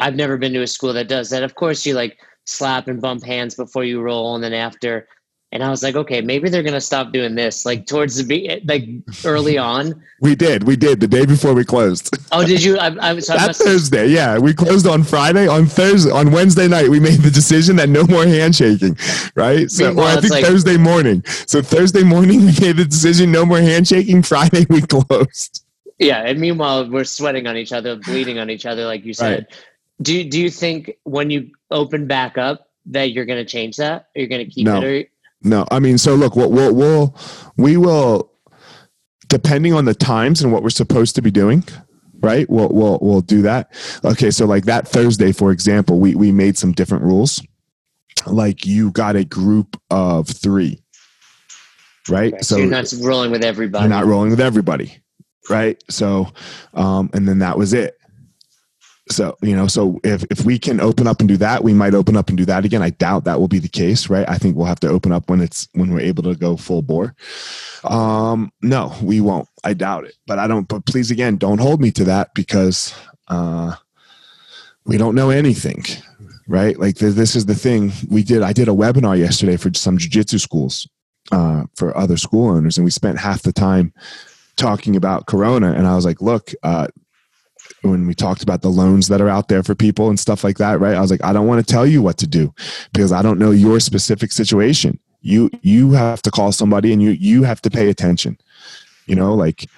I've 0.00 0.16
never 0.16 0.36
been 0.36 0.52
to 0.54 0.62
a 0.62 0.66
school 0.66 0.92
that 0.92 1.08
does 1.08 1.30
that. 1.30 1.42
Of 1.42 1.54
course 1.54 1.86
you 1.86 1.94
like 1.94 2.18
slap 2.46 2.88
and 2.88 3.00
bump 3.00 3.24
hands 3.24 3.54
before 3.54 3.84
you 3.84 4.00
roll 4.00 4.34
and 4.34 4.44
then 4.44 4.52
after. 4.52 5.08
And 5.54 5.62
I 5.62 5.70
was 5.70 5.84
like, 5.84 5.94
okay, 5.94 6.20
maybe 6.20 6.48
they're 6.50 6.64
gonna 6.64 6.80
stop 6.80 7.12
doing 7.12 7.36
this. 7.36 7.64
Like 7.64 7.86
towards 7.86 8.16
the 8.16 8.24
be- 8.24 8.60
like 8.64 8.86
early 9.24 9.56
on. 9.72 10.02
We 10.20 10.34
did, 10.34 10.64
we 10.64 10.74
did 10.74 10.98
the 11.00 11.06
day 11.06 11.24
before 11.24 11.54
we 11.54 11.64
closed. 11.64 12.10
Oh, 12.32 12.44
did 12.44 12.60
you? 12.62 12.76
I, 12.76 13.10
I, 13.10 13.18
so 13.20 13.34
that 13.34 13.54
Thursday, 13.54 14.08
yeah, 14.08 14.36
we 14.36 14.52
closed 14.52 14.86
on 14.88 15.04
Friday. 15.04 15.46
On 15.46 15.66
Thursday, 15.66 16.10
on 16.10 16.32
Wednesday 16.32 16.66
night, 16.66 16.88
we 16.88 16.98
made 16.98 17.20
the 17.20 17.30
decision 17.30 17.76
that 17.76 17.88
no 17.88 18.04
more 18.04 18.26
handshaking, 18.26 18.96
right? 19.36 19.70
So, 19.70 19.94
or 19.96 20.02
I 20.04 20.20
think 20.20 20.32
like- 20.32 20.44
Thursday 20.44 20.76
morning. 20.76 21.22
So 21.46 21.62
Thursday 21.62 22.02
morning, 22.02 22.40
we 22.40 22.46
made 22.60 22.76
the 22.76 22.84
decision 22.84 23.30
no 23.30 23.46
more 23.46 23.60
handshaking. 23.60 24.22
Friday, 24.24 24.66
we 24.68 24.82
closed. 24.82 25.64
yeah. 26.00 26.22
And 26.26 26.40
meanwhile, 26.40 26.90
we're 26.90 27.04
sweating 27.04 27.46
on 27.46 27.56
each 27.56 27.72
other, 27.72 27.94
bleeding 27.94 28.40
on 28.40 28.50
each 28.50 28.66
other, 28.66 28.86
like 28.86 29.04
you 29.04 29.14
said. 29.14 29.46
Do 30.02 30.24
Do 30.24 30.40
you 30.40 30.50
think 30.50 30.96
when 31.04 31.30
you 31.30 31.52
open 31.70 32.08
back 32.08 32.36
up 32.38 32.70
that 32.86 33.12
you're 33.12 33.24
gonna 33.24 33.44
change 33.44 33.76
that? 33.76 34.08
You're 34.16 34.26
gonna 34.26 34.46
keep 34.46 34.66
No. 34.66 34.82
it? 34.82 34.84
Or, 34.84 35.04
No, 35.44 35.66
I 35.70 35.78
mean, 35.78 35.98
so 35.98 36.14
look, 36.14 36.36
we'll, 36.36 36.50
we'll, 36.50 36.74
we'll 36.74 37.16
we 37.56 37.76
will, 37.76 38.32
depending 39.28 39.74
on 39.74 39.84
the 39.84 39.94
times 39.94 40.42
and 40.42 40.52
what 40.52 40.62
we're 40.62 40.70
supposed 40.70 41.14
to 41.16 41.22
be 41.22 41.30
doing, 41.30 41.64
right? 42.20 42.48
We'll 42.48 42.70
we'll 42.70 42.98
we'll 43.00 43.20
do 43.20 43.42
that. 43.42 43.70
Okay, 44.04 44.30
so 44.30 44.46
like 44.46 44.64
that 44.64 44.88
Thursday, 44.88 45.32
for 45.32 45.52
example, 45.52 46.00
we 46.00 46.14
we 46.14 46.32
made 46.32 46.56
some 46.56 46.72
different 46.72 47.04
rules. 47.04 47.42
Like 48.26 48.64
you 48.64 48.90
got 48.90 49.16
a 49.16 49.24
group 49.24 49.80
of 49.90 50.28
three, 50.28 50.82
right? 52.08 52.32
Okay, 52.32 52.42
so, 52.42 52.56
you're 52.56 52.66
not 52.66 52.92
rolling 53.02 53.30
with 53.30 53.44
everybody. 53.44 53.82
you're 53.82 53.90
not 53.90 54.06
rolling 54.06 54.30
with 54.30 54.40
everybody 54.40 54.98
right 55.50 55.82
so 55.90 56.26
um 56.74 57.10
and 57.12 57.28
then 57.28 57.38
that 57.38 57.58
was 57.58 57.72
it 57.72 57.98
so 59.10 59.36
you 59.42 59.54
know 59.54 59.66
so 59.66 60.00
if 60.02 60.24
if 60.30 60.44
we 60.44 60.58
can 60.58 60.80
open 60.80 61.06
up 61.06 61.20
and 61.20 61.28
do 61.28 61.36
that 61.36 61.62
we 61.62 61.74
might 61.74 61.94
open 61.94 62.16
up 62.16 62.28
and 62.28 62.38
do 62.38 62.44
that 62.44 62.64
again. 62.64 62.82
I 62.82 62.90
doubt 62.90 63.24
that 63.24 63.38
will 63.38 63.48
be 63.48 63.58
the 63.58 63.68
case 63.68 64.08
right? 64.08 64.28
I 64.28 64.38
think 64.38 64.56
we'll 64.56 64.66
have 64.66 64.80
to 64.80 64.88
open 64.88 65.12
up 65.12 65.28
when 65.28 65.40
it's 65.40 65.68
when 65.72 65.92
we're 65.92 66.00
able 66.00 66.22
to 66.24 66.34
go 66.34 66.56
full 66.56 66.82
bore. 66.82 67.14
Um 67.84 68.50
no 68.62 68.94
we 69.02 69.20
won't. 69.20 69.48
I 69.62 69.74
doubt 69.74 70.04
it. 70.04 70.14
But 70.26 70.38
i 70.38 70.46
don't 70.46 70.66
but 70.68 70.86
please 70.86 71.10
again 71.10 71.36
don't 71.36 71.60
hold 71.60 71.80
me 71.80 71.90
to 71.92 72.04
that 72.04 72.34
because 72.34 72.94
uh 73.28 73.74
we 74.86 74.96
don't 74.96 75.14
know 75.14 75.30
anything 75.30 75.84
right? 76.46 76.78
Like 76.78 76.96
th- 76.96 77.14
this 77.14 77.34
is 77.36 77.46
the 77.46 77.54
thing. 77.54 77.92
We 78.08 78.22
did 78.22 78.42
i 78.42 78.52
did 78.52 78.68
a 78.68 78.72
webinar 78.72 79.18
yesterday 79.18 79.56
for 79.56 79.72
some 79.74 79.98
jiu-jitsu 79.98 80.38
schools 80.38 80.88
uh, 81.32 81.64
for 81.74 81.96
other 81.96 82.16
school 82.16 82.50
owners 82.50 82.76
and 82.76 82.84
we 82.84 82.90
spent 82.90 83.18
half 83.18 83.42
the 83.42 83.52
time 83.52 83.92
talking 84.56 84.94
about 84.94 85.26
corona 85.26 85.72
and 85.72 85.86
i 85.86 85.94
was 85.94 86.04
like 86.04 86.20
look 86.20 86.52
uh, 86.62 86.86
when 87.84 88.06
we 88.06 88.14
talked 88.14 88.42
about 88.42 88.62
the 88.62 88.70
loans 88.70 89.08
that 89.08 89.20
are 89.20 89.28
out 89.28 89.48
there 89.48 89.62
for 89.62 89.74
people 89.74 90.08
and 90.08 90.18
stuff 90.18 90.42
like 90.42 90.58
that 90.58 90.80
right? 90.80 90.94
I 90.94 91.00
was 91.00 91.10
like 91.10 91.24
i 91.24 91.32
don't 91.32 91.46
want 91.46 91.64
to 91.64 91.72
tell 91.72 91.86
you 91.86 92.02
what 92.02 92.18
to 92.18 92.26
do 92.26 92.52
because 92.92 93.12
i 93.12 93.22
don't 93.22 93.38
know 93.38 93.50
your 93.50 93.80
specific 93.80 94.32
situation. 94.32 94.98
You 95.20 95.50
you 95.62 95.92
have 95.92 96.20
to 96.22 96.30
call 96.30 96.52
somebody 96.52 96.92
and 96.92 97.02
you 97.02 97.10
you 97.10 97.44
have 97.44 97.62
to 97.62 97.70
pay 97.70 97.88
attention 97.88 98.38
you 99.06 99.16
know 99.16 99.34
like 99.34 99.70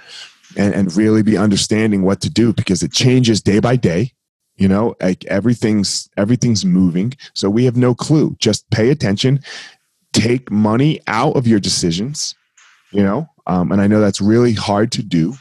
and 0.57 0.75
and 0.75 0.97
really 0.97 1.23
be 1.23 1.37
understanding 1.37 2.03
what 2.03 2.21
to 2.23 2.31
do 2.31 2.53
because 2.53 2.83
it 2.83 2.93
changes 2.93 3.43
day 3.43 3.61
by 3.61 3.77
day 3.77 4.13
you 4.57 4.67
know 4.67 4.97
like 5.01 5.25
everything's 5.27 6.09
everything's 6.17 6.65
moving. 6.65 7.13
So 7.35 7.49
we 7.49 7.65
have 7.67 7.77
no 7.77 7.95
clue. 7.95 8.35
Just 8.41 8.69
pay 8.71 8.91
attention 8.91 9.41
take 10.17 10.51
money 10.51 10.99
out 11.07 11.37
of 11.37 11.47
your 11.47 11.61
decisions 11.61 12.35
you 12.91 13.03
know 13.03 13.29
um, 13.47 13.71
and 13.71 13.83
i 13.83 13.87
know 13.87 14.01
that's 14.01 14.21
really 14.21 14.55
hard 14.55 14.91
to 14.91 15.03
do 15.03 15.35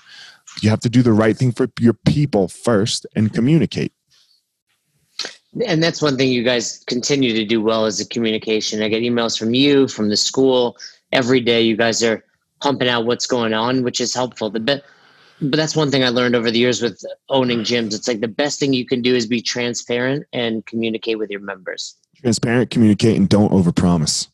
you 0.62 0.70
have 0.70 0.80
to 0.82 0.90
do 0.90 1.02
the 1.02 1.14
right 1.14 1.38
thing 1.38 1.52
for 1.52 1.68
your 1.80 1.94
people 2.06 2.48
first 2.48 3.06
and 3.16 3.34
communicate 3.34 3.92
and 5.66 5.82
that's 5.82 6.02
one 6.02 6.18
thing 6.18 6.32
you 6.32 6.44
guys 6.44 6.84
continue 6.88 7.34
to 7.34 7.46
do 7.46 7.62
well 7.62 7.86
is 7.86 7.98
the 7.98 8.06
communication. 8.06 8.82
I 8.82 8.90
get 8.90 9.04
emails 9.04 9.38
from 9.38 9.54
you, 9.54 9.88
from 9.88 10.10
the 10.10 10.18
school 10.18 10.78
every 11.12 11.40
day. 11.40 11.62
You 11.62 11.78
guys 11.78 12.04
are 12.04 12.24
pumping 12.62 12.90
out 12.90 13.06
what's 13.06 13.28
going 13.28 13.54
on, 13.54 13.84
which 13.84 14.02
is 14.02 14.14
helpful. 14.14 14.50
The 14.50 14.60
be- 14.60 14.82
but 15.42 15.58
that's 15.58 15.76
one 15.76 15.92
thing 15.92 16.04
I 16.04 16.10
learned 16.10 16.36
over 16.36 16.50
the 16.50 16.60
years 16.60 16.82
with 16.82 17.04
owning 17.30 17.60
gyms. 17.60 17.94
It's 17.94 18.08
like 18.08 18.22
the 18.22 18.28
best 18.28 18.60
thing 18.60 18.74
you 18.74 18.86
can 18.86 19.02
do 19.02 19.16
is 19.16 19.28
be 19.28 19.42
transparent 19.42 20.26
and 20.32 20.66
communicate 20.66 21.20
with 21.20 21.30
your 21.30 21.42
members. 21.42 21.96
transparent 22.16 22.70
communicate 22.70 23.18
and 23.18 23.28
don't 23.28 23.52
overpromise 23.52 24.30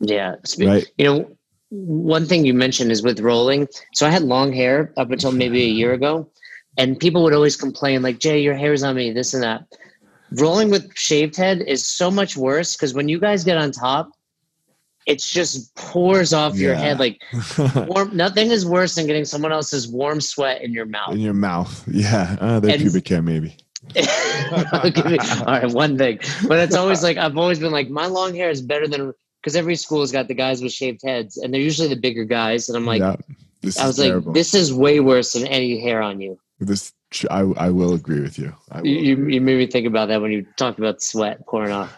Yeah. 0.00 0.36
Right 0.60 0.86
You 0.96 1.04
know, 1.04 1.37
one 1.70 2.26
thing 2.26 2.44
you 2.46 2.54
mentioned 2.54 2.90
is 2.90 3.02
with 3.02 3.20
rolling. 3.20 3.68
So 3.94 4.06
I 4.06 4.10
had 4.10 4.22
long 4.22 4.52
hair 4.52 4.92
up 4.96 5.10
until 5.10 5.32
maybe 5.32 5.62
a 5.62 5.68
year 5.68 5.92
ago, 5.92 6.30
and 6.76 6.98
people 6.98 7.22
would 7.24 7.34
always 7.34 7.56
complain, 7.56 8.02
like, 8.02 8.18
Jay, 8.18 8.40
your 8.40 8.54
hair's 8.54 8.82
on 8.82 8.96
me, 8.96 9.10
this 9.12 9.34
and 9.34 9.42
that. 9.42 9.64
Rolling 10.32 10.70
with 10.70 10.90
shaved 10.94 11.36
head 11.36 11.62
is 11.66 11.84
so 11.84 12.10
much 12.10 12.36
worse 12.36 12.76
because 12.76 12.92
when 12.94 13.08
you 13.08 13.18
guys 13.18 13.44
get 13.44 13.56
on 13.56 13.72
top, 13.72 14.10
it 15.06 15.20
just 15.20 15.74
pours 15.74 16.34
off 16.34 16.54
your 16.56 16.74
head 16.74 16.98
like 16.98 17.18
warm. 17.88 18.14
Nothing 18.14 18.50
is 18.50 18.66
worse 18.66 18.94
than 18.94 19.06
getting 19.06 19.24
someone 19.24 19.52
else's 19.52 19.88
warm 19.88 20.20
sweat 20.20 20.60
in 20.60 20.70
your 20.74 20.84
mouth. 20.84 21.12
in 21.14 21.20
your 21.20 21.32
mouth 21.32 21.82
yeah 21.90 22.36
uh, 22.42 22.60
their 22.60 22.72
And- 22.74 22.82
pubic 22.82 23.08
hair 23.08 23.22
maybe 23.22 23.56
I'll 24.70 24.90
give 24.90 25.06
you- 25.10 25.16
all 25.40 25.46
right, 25.46 25.66
one 25.72 25.96
thing, 25.96 26.18
but 26.46 26.58
it's 26.58 26.74
always 26.74 27.02
like 27.02 27.16
I've 27.16 27.38
always 27.38 27.58
been 27.58 27.72
like 27.72 27.88
my 27.88 28.04
long 28.04 28.34
hair 28.34 28.50
is 28.50 28.60
better 28.60 28.86
than 28.86 29.14
because 29.48 29.56
every 29.56 29.76
school's 29.76 30.12
got 30.12 30.28
the 30.28 30.34
guys 30.34 30.62
with 30.62 30.72
shaved 30.72 31.00
heads, 31.02 31.38
and 31.38 31.52
they're 31.52 31.60
usually 31.60 31.88
the 31.88 31.96
bigger 31.96 32.24
guys. 32.24 32.68
And 32.68 32.76
I'm 32.76 32.84
like, 32.86 33.00
yeah 33.00 33.16
this 33.60 33.76
I 33.78 33.82
is 33.82 33.86
was 33.88 33.96
terrible. 33.96 34.26
like, 34.28 34.34
this 34.34 34.54
is 34.54 34.72
way 34.72 35.00
worse 35.00 35.32
than 35.32 35.46
any 35.46 35.80
hair 35.80 36.00
on 36.02 36.20
you. 36.20 36.38
this 36.60 36.92
I, 37.30 37.40
I 37.56 37.70
will 37.70 37.94
agree 37.94 38.20
with 38.20 38.38
you. 38.38 38.54
You, 38.84 38.92
you, 38.92 39.26
you 39.28 39.40
made 39.40 39.56
me 39.58 39.66
think 39.66 39.86
about 39.86 40.08
that 40.08 40.20
when 40.20 40.30
you 40.30 40.46
talked 40.56 40.78
about 40.78 41.02
sweat 41.02 41.44
pouring 41.46 41.72
off. 41.72 41.90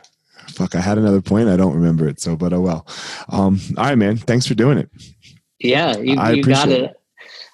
fuck 0.48 0.74
i 0.74 0.80
had 0.80 0.96
another 0.98 1.20
point 1.20 1.48
i 1.48 1.56
don't 1.56 1.74
remember 1.74 2.08
it 2.08 2.18
so 2.20 2.34
but 2.36 2.52
oh 2.52 2.60
well 2.60 2.86
um 3.28 3.60
all 3.76 3.84
right 3.84 3.98
man 3.98 4.16
thanks 4.16 4.46
for 4.46 4.54
doing 4.54 4.78
it 4.78 4.88
Yeah, 5.58 5.96
you, 5.98 6.16
I 6.18 6.32
you 6.32 6.42
got 6.42 6.68
appreciate 6.68 6.84
it. 6.84 6.96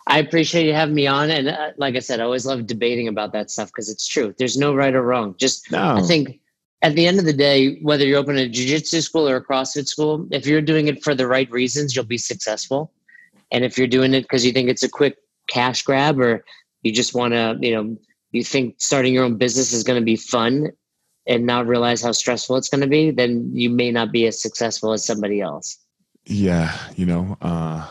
I 0.06 0.18
appreciate 0.20 0.66
you 0.66 0.72
having 0.72 0.94
me 0.94 1.08
on, 1.08 1.30
and 1.30 1.48
uh, 1.48 1.70
like 1.78 1.96
I 1.96 1.98
said, 1.98 2.20
I 2.20 2.24
always 2.24 2.46
love 2.46 2.64
debating 2.68 3.08
about 3.08 3.32
that 3.32 3.50
stuff 3.50 3.68
because 3.70 3.88
it's 3.90 4.06
true. 4.06 4.32
There's 4.38 4.56
no 4.56 4.72
right 4.72 4.94
or 4.94 5.02
wrong. 5.02 5.34
Just 5.36 5.72
no 5.72 5.96
I 5.96 6.02
think 6.02 6.38
at 6.82 6.94
the 6.94 7.06
end 7.06 7.18
of 7.18 7.24
the 7.24 7.32
day, 7.32 7.78
whether 7.80 8.04
you're 8.04 8.18
opening 8.18 8.44
a 8.44 8.48
jiu-jitsu 8.48 9.00
school 9.00 9.28
or 9.28 9.36
a 9.36 9.44
CrossFit 9.44 9.86
school, 9.88 10.26
if 10.30 10.46
you're 10.46 10.60
doing 10.60 10.88
it 10.88 11.02
for 11.02 11.14
the 11.14 11.26
right 11.26 11.50
reasons, 11.50 11.96
you'll 11.96 12.04
be 12.04 12.18
successful. 12.18 12.92
And 13.50 13.64
if 13.64 13.78
you're 13.78 13.86
doing 13.86 14.14
it 14.14 14.22
because 14.22 14.44
you 14.44 14.52
think 14.52 14.68
it's 14.68 14.82
a 14.82 14.88
quick 14.88 15.16
cash 15.48 15.82
grab 15.82 16.20
or 16.20 16.44
you 16.82 16.92
just 16.92 17.14
want 17.14 17.32
to, 17.32 17.56
you 17.60 17.74
know, 17.74 17.96
you 18.32 18.44
think 18.44 18.74
starting 18.78 19.14
your 19.14 19.24
own 19.24 19.36
business 19.36 19.72
is 19.72 19.84
going 19.84 19.98
to 19.98 20.04
be 20.04 20.16
fun 20.16 20.70
and 21.26 21.46
not 21.46 21.66
realize 21.66 22.02
how 22.02 22.12
stressful 22.12 22.56
it's 22.56 22.68
going 22.68 22.82
to 22.82 22.86
be, 22.86 23.10
then 23.10 23.50
you 23.52 23.70
may 23.70 23.90
not 23.90 24.12
be 24.12 24.26
as 24.26 24.40
successful 24.40 24.92
as 24.92 25.04
somebody 25.04 25.40
else. 25.40 25.78
Yeah, 26.24 26.76
you 26.96 27.06
know, 27.06 27.36
uh, 27.40 27.86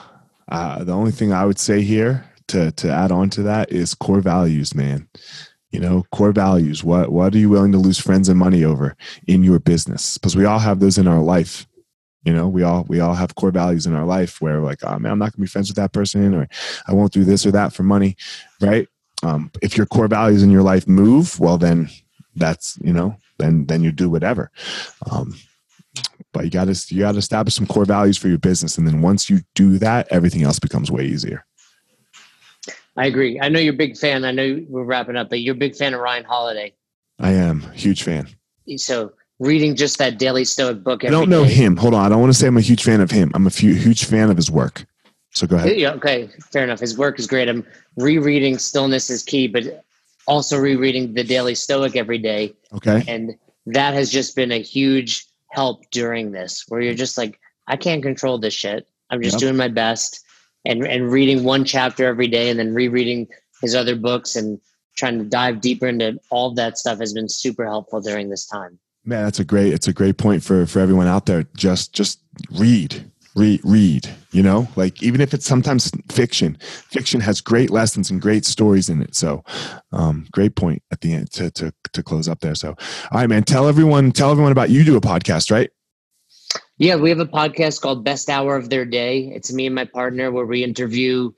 uh, 0.50 0.84
the 0.84 0.94
only 0.94 1.12
thing 1.12 1.34
I 1.34 1.46
would 1.46 1.60
say 1.60 1.82
here 1.82 2.26
to 2.48 2.72
to 2.72 2.92
add 2.92 3.12
on 3.12 3.30
to 3.32 3.44
that 3.44 3.72
is 3.72 3.94
core 3.94 4.22
values, 4.22 4.76
man. 4.76 5.08
You 5.72 5.80
know, 5.80 6.06
core 6.12 6.32
values. 6.32 6.84
What 6.84 7.12
what 7.12 7.34
are 7.36 7.38
you 7.38 7.50
willing 7.50 7.72
to 7.74 7.78
lose 7.78 8.00
friends 8.00 8.30
and 8.30 8.40
money 8.40 8.64
over 8.64 8.96
in 9.28 9.44
your 9.44 9.60
business? 9.60 10.18
Because 10.18 10.36
we 10.36 10.46
all 10.46 10.60
have 10.60 10.80
those 10.80 10.98
in 10.98 11.08
our 11.08 11.22
life. 11.22 11.68
You 12.24 12.34
know, 12.34 12.48
we 12.48 12.64
all 12.64 12.86
we 12.88 13.00
all 13.00 13.14
have 13.14 13.36
core 13.36 13.52
values 13.52 13.86
in 13.86 13.94
our 13.94 14.06
life 14.06 14.42
where 14.42 14.62
like, 14.62 14.84
oh 14.84 14.98
man, 15.00 15.12
I'm 15.12 15.20
not 15.20 15.34
gonna 15.34 15.44
be 15.44 15.48
friends 15.48 15.70
with 15.70 15.78
that 15.78 15.92
person, 15.92 16.34
or 16.34 16.48
I 16.88 16.94
won't 16.94 17.14
do 17.14 17.24
this 17.24 17.46
or 17.46 17.52
that 17.52 17.74
for 17.74 17.84
money, 17.84 18.16
right? 18.62 18.88
Um, 19.24 19.52
if 19.62 19.78
your 19.78 19.86
core 19.86 20.08
values 20.08 20.44
in 20.44 20.52
your 20.52 20.64
life 20.64 20.88
move, 20.88 21.40
well, 21.40 21.58
then 21.58 21.90
that's 22.36 22.78
you 22.82 22.94
know, 22.94 23.18
then 23.38 23.66
then 23.66 23.84
you 23.84 23.92
do 23.92 24.10
whatever. 24.10 24.52
Um, 25.12 25.36
but 26.36 26.44
you 26.44 26.52
got 26.52 26.66
to 26.66 26.96
you 26.96 27.02
got 27.02 27.14
to 27.14 27.18
establish 27.18 27.56
some 27.56 27.66
core 27.66 27.86
values 27.86 28.18
for 28.18 28.28
your 28.28 28.38
business 28.38 28.78
and 28.78 28.88
then 28.88 29.02
once 29.02 29.30
you 29.30 29.40
do 29.56 29.78
that 29.78 30.08
everything 30.12 30.44
else 30.44 30.60
becomes 30.60 30.92
way 30.92 31.06
easier 31.06 31.46
I 32.98 33.06
agree. 33.08 33.40
I 33.42 33.50
know 33.50 33.60
you're 33.60 33.74
a 33.74 33.78
big 33.78 33.98
fan. 33.98 34.24
I 34.26 34.32
know 34.32 34.64
we're 34.70 34.84
wrapping 34.84 35.16
up, 35.18 35.30
but 35.30 35.42
you're 35.42 35.56
a 35.56 35.58
big 35.58 35.76
fan 35.76 35.94
of 35.94 36.00
Ryan 36.00 36.24
Holiday. 36.24 36.74
i 37.20 37.32
am 37.32 37.62
huge 37.74 38.04
fan 38.04 38.28
So 38.78 39.14
reading 39.40 39.76
just 39.76 39.98
that 40.00 40.18
daily 40.18 40.46
stoic 40.46 40.84
book. 40.84 41.04
i 41.04 41.10
don't 41.10 41.30
know 41.30 41.44
day- 41.46 41.54
him 41.54 41.76
hold 41.78 41.94
on 41.94 42.06
i 42.06 42.10
don't 42.10 42.20
want 42.22 42.32
to 42.34 42.38
say 42.40 42.48
i'm 42.48 42.58
a 42.58 42.62
huge 42.62 42.84
fan 42.84 43.02
of 43.02 43.12
him 43.12 43.32
i'm 43.34 43.48
a 43.48 43.50
few, 43.50 43.74
huge 43.74 44.06
fan 44.06 44.30
of 44.30 44.38
his 44.38 44.50
work 44.50 44.86
So 45.34 45.46
go 45.48 45.58
ahead. 45.58 45.76
Yeah, 45.78 45.92
okay, 46.00 46.30
fair 46.54 46.64
enough. 46.64 46.80
His 46.80 46.98
work 46.98 47.20
is 47.20 47.28
great. 47.28 47.50
I'm 47.50 47.66
rereading 47.98 48.58
Stillness 48.58 49.10
is 49.10 49.22
Key, 49.24 49.48
but 49.50 49.84
also 50.28 50.58
rereading 50.58 51.14
the 51.14 51.26
Daily 51.26 51.56
Stoic 51.56 51.98
every 51.98 52.18
day. 52.18 52.54
Okay. 52.74 53.04
And 53.08 53.36
that 53.66 53.94
has 53.94 54.10
just 54.10 54.36
been 54.38 54.54
a 54.54 54.62
huge 54.62 55.26
help 55.50 55.84
during 55.92 56.32
this, 56.32 56.64
where 56.70 56.80
you're 56.80 56.94
just 57.06 57.18
like, 57.18 57.38
I 57.68 57.76
can't 57.76 58.02
control 58.02 58.38
this 58.40 58.54
shit. 58.54 58.88
I'm 59.10 59.22
just 59.22 59.34
Yep. 59.36 59.40
doing 59.42 59.58
my 59.58 59.68
best 59.68 60.24
and, 60.66 60.86
and 60.86 61.12
reading 61.12 61.44
one 61.44 61.64
chapter 61.66 62.06
every 62.06 62.28
day 62.28 62.50
and 62.50 62.60
then 62.60 62.74
rereading 62.74 63.28
his 63.62 63.76
other 63.76 63.96
books 63.96 64.36
and 64.36 64.60
trying 64.96 65.20
to 65.20 65.26
dive 65.26 65.62
deeper 65.62 65.88
into 65.88 66.20
all 66.30 66.54
that 66.54 66.78
stuff 66.78 67.00
has 67.00 67.14
been 67.14 67.30
super 67.30 67.66
helpful 67.66 68.02
during 68.02 68.30
this 68.30 68.46
time. 68.48 68.80
Man, 69.04 69.24
that's 69.24 69.40
a 69.40 69.46
great 69.46 69.72
it's 69.74 69.88
a 69.88 69.94
great 69.94 70.18
point 70.18 70.44
for 70.44 70.66
for 70.66 70.80
everyone 70.80 71.08
out 71.08 71.26
there. 71.26 71.46
Just 71.56 71.94
just 71.94 72.22
read. 72.52 73.12
Read 73.36 73.60
read, 73.66 74.10
you 74.32 74.42
know? 74.42 74.68
Like 74.78 75.04
even 75.04 75.20
if 75.20 75.34
it's 75.34 75.46
sometimes 75.46 75.92
fiction, 76.10 76.58
fiction 76.62 77.20
has 77.20 77.42
great 77.42 77.70
lessons 77.70 78.10
and 78.10 78.22
great 78.22 78.46
stories 78.46 78.88
in 78.90 79.02
it. 79.02 79.14
So 79.14 79.44
um 79.92 80.26
great 80.32 80.56
point 80.56 80.82
at 80.92 81.02
the 81.02 81.14
end 81.14 81.32
to 81.34 81.52
to 81.52 81.74
to 81.92 82.02
close 82.02 82.30
up 82.30 82.40
there. 82.40 82.56
So 82.56 82.70
all 82.70 83.20
right, 83.20 83.30
man, 83.30 83.44
tell 83.44 83.68
everyone 83.68 84.12
tell 84.12 84.32
everyone 84.32 84.54
about 84.54 84.70
you 84.70 84.86
do 84.86 84.96
a 84.96 85.02
podcast, 85.02 85.52
right? 85.52 85.70
Yeah, 86.78 86.96
we 86.98 87.10
have 87.10 87.20
a 87.20 87.26
podcast 87.26 87.80
called 87.80 88.04
Best 88.04 88.30
Hour 88.30 88.58
of 88.58 88.70
Their 88.70 88.84
Day. 88.86 89.32
It's 89.34 89.54
me 89.54 89.66
and 89.66 89.76
my 89.76 89.86
partner 89.86 90.30
where 90.32 90.46
we 90.46 90.64
interview 90.64 91.32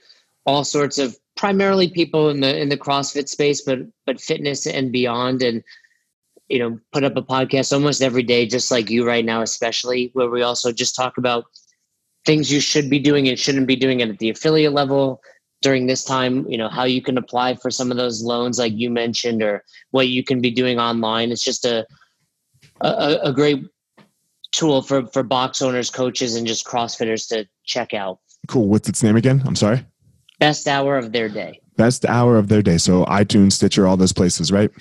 all 0.47 0.63
sorts 0.63 0.97
of 0.97 1.15
primarily 1.35 1.89
people 1.89 2.29
in 2.29 2.39
the 2.39 2.59
in 2.59 2.69
the 2.69 2.77
CrossFit 2.77 3.29
space, 3.29 3.61
but 3.61 3.79
but 4.07 4.19
fitness 4.19 4.65
and 4.65 4.91
beyond, 4.91 5.43
and 5.43 5.63
you 6.49 6.57
know, 6.57 6.79
put 6.91 7.03
up 7.03 7.15
a 7.17 7.21
podcast 7.21 7.71
almost 7.71 8.01
every 8.01 8.23
day, 8.23 8.47
just 8.47 8.71
like 8.71 8.89
you 8.89 9.05
right 9.05 9.25
now, 9.25 9.43
especially 9.43 10.09
where 10.13 10.29
we 10.29 10.41
also 10.41 10.71
just 10.71 10.95
talk 10.95 11.19
about 11.19 11.45
things 12.25 12.51
you 12.51 12.59
should 12.59 12.89
be 12.89 12.99
doing 12.99 13.27
and 13.27 13.37
shouldn't 13.37 13.67
be 13.67 13.75
doing 13.75 13.99
it 13.99 14.09
at 14.09 14.17
the 14.17 14.29
affiliate 14.29 14.73
level 14.73 15.21
during 15.61 15.85
this 15.85 16.03
time. 16.03 16.49
You 16.49 16.57
know, 16.57 16.69
how 16.69 16.85
you 16.85 17.01
can 17.01 17.17
apply 17.17 17.55
for 17.55 17.69
some 17.69 17.91
of 17.91 17.97
those 17.97 18.23
loans, 18.23 18.57
like 18.57 18.73
you 18.73 18.89
mentioned, 18.89 19.43
or 19.43 19.63
what 19.91 20.07
you 20.07 20.23
can 20.23 20.41
be 20.41 20.49
doing 20.49 20.79
online. 20.79 21.31
It's 21.31 21.43
just 21.43 21.63
a 21.63 21.85
a, 22.81 23.19
a 23.25 23.33
great 23.33 23.63
tool 24.57 24.81
for 24.81 25.05
for 25.07 25.23
box 25.23 25.61
owners, 25.61 25.89
coaches, 25.89 26.35
and 26.35 26.47
just 26.47 26.65
CrossFitters 26.65 27.27
to 27.29 27.47
check 27.63 27.93
out. 27.93 28.19
Cool. 28.47 28.67
What's 28.67 28.89
its 28.89 29.03
name 29.03 29.15
again? 29.15 29.41
I'm 29.45 29.55
sorry. 29.55 29.85
Best 30.39 30.67
hour 30.67 30.97
of 30.97 31.11
their 31.11 31.29
day. 31.29 31.61
Best 31.77 32.05
hour 32.05 32.37
of 32.37 32.47
their 32.47 32.61
day. 32.61 32.77
So 32.77 33.05
iTunes, 33.05 33.53
Stitcher, 33.53 33.87
all 33.87 33.97
those 33.97 34.13
places, 34.13 34.51
right? 34.51 34.71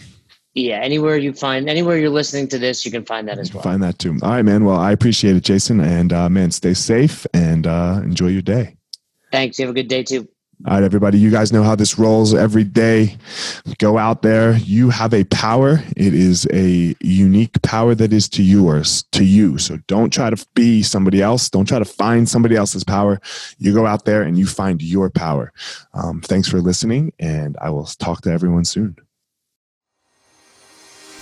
Yeah, 0.55 0.79
anywhere 0.79 1.18
you 1.18 1.35
find 1.35 1.68
anywhere 1.68 1.99
you're 1.99 2.09
listening 2.09 2.49
to 2.49 2.59
this, 2.59 2.87
you 2.87 2.91
can 2.91 3.05
find 3.05 3.29
that 3.29 3.39
as 3.39 3.53
well. 3.53 3.62
Find 3.62 3.83
that 3.83 3.99
too. 3.99 4.18
All 4.22 4.31
right, 4.31 4.43
man. 4.43 4.64
Well, 4.64 4.79
I 4.79 4.93
appreciate 4.93 5.37
it, 5.37 5.45
Jason. 5.45 5.81
And 5.81 6.12
uh, 6.12 6.31
man, 6.31 6.51
stay 6.51 6.72
safe 6.72 7.27
and 7.35 7.66
uh, 7.66 8.01
enjoy 8.03 8.29
your 8.29 8.43
day. 8.43 8.77
Thanks. 9.31 9.59
You 9.59 9.66
have 9.66 9.74
a 9.74 9.79
good 9.79 9.89
day 9.89 10.03
too. 10.03 10.27
All 10.65 10.73
right, 10.73 10.83
everybody. 10.83 11.19
You 11.19 11.31
guys 11.31 11.53
know 11.53 11.63
how 11.63 11.77
this 11.77 11.99
rolls 11.99 12.33
every 12.33 12.65
day. 12.65 13.19
Go 13.79 13.99
out 13.99 14.23
there. 14.23 14.57
You 14.57 14.89
have 14.89 15.13
a 15.13 15.25
power. 15.25 15.83
It 15.97 16.15
is 16.15 16.49
a 16.51 16.97
unique 17.01 17.61
power 17.61 17.95
that 17.95 18.11
is 18.11 18.27
to 18.31 18.43
yours, 18.43 19.05
to 19.13 19.23
you. 19.23 19.59
So 19.59 19.77
don't 19.87 20.11
try 20.11 20.31
to 20.31 20.47
be 20.55 20.83
somebody 20.83 21.21
else. 21.21 21.51
Don't 21.51 21.69
try 21.69 21.79
to 21.79 21.85
find 21.85 22.27
somebody 22.27 22.57
else's 22.57 22.85
power. 22.85 23.21
You 23.59 23.75
go 23.75 23.85
out 23.85 24.07
there 24.07 24.23
and 24.23 24.39
you 24.39 24.47
find 24.47 24.83
your 24.83 25.11
power. 25.11 25.53
Um, 25.93 26.23
thanks 26.23 26.49
for 26.49 26.63
listening, 26.63 27.13
and 27.19 27.59
I 27.61 27.69
will 27.69 27.85
talk 27.85 28.23
to 28.23 28.31
everyone 28.31 28.65
soon. 28.65 28.97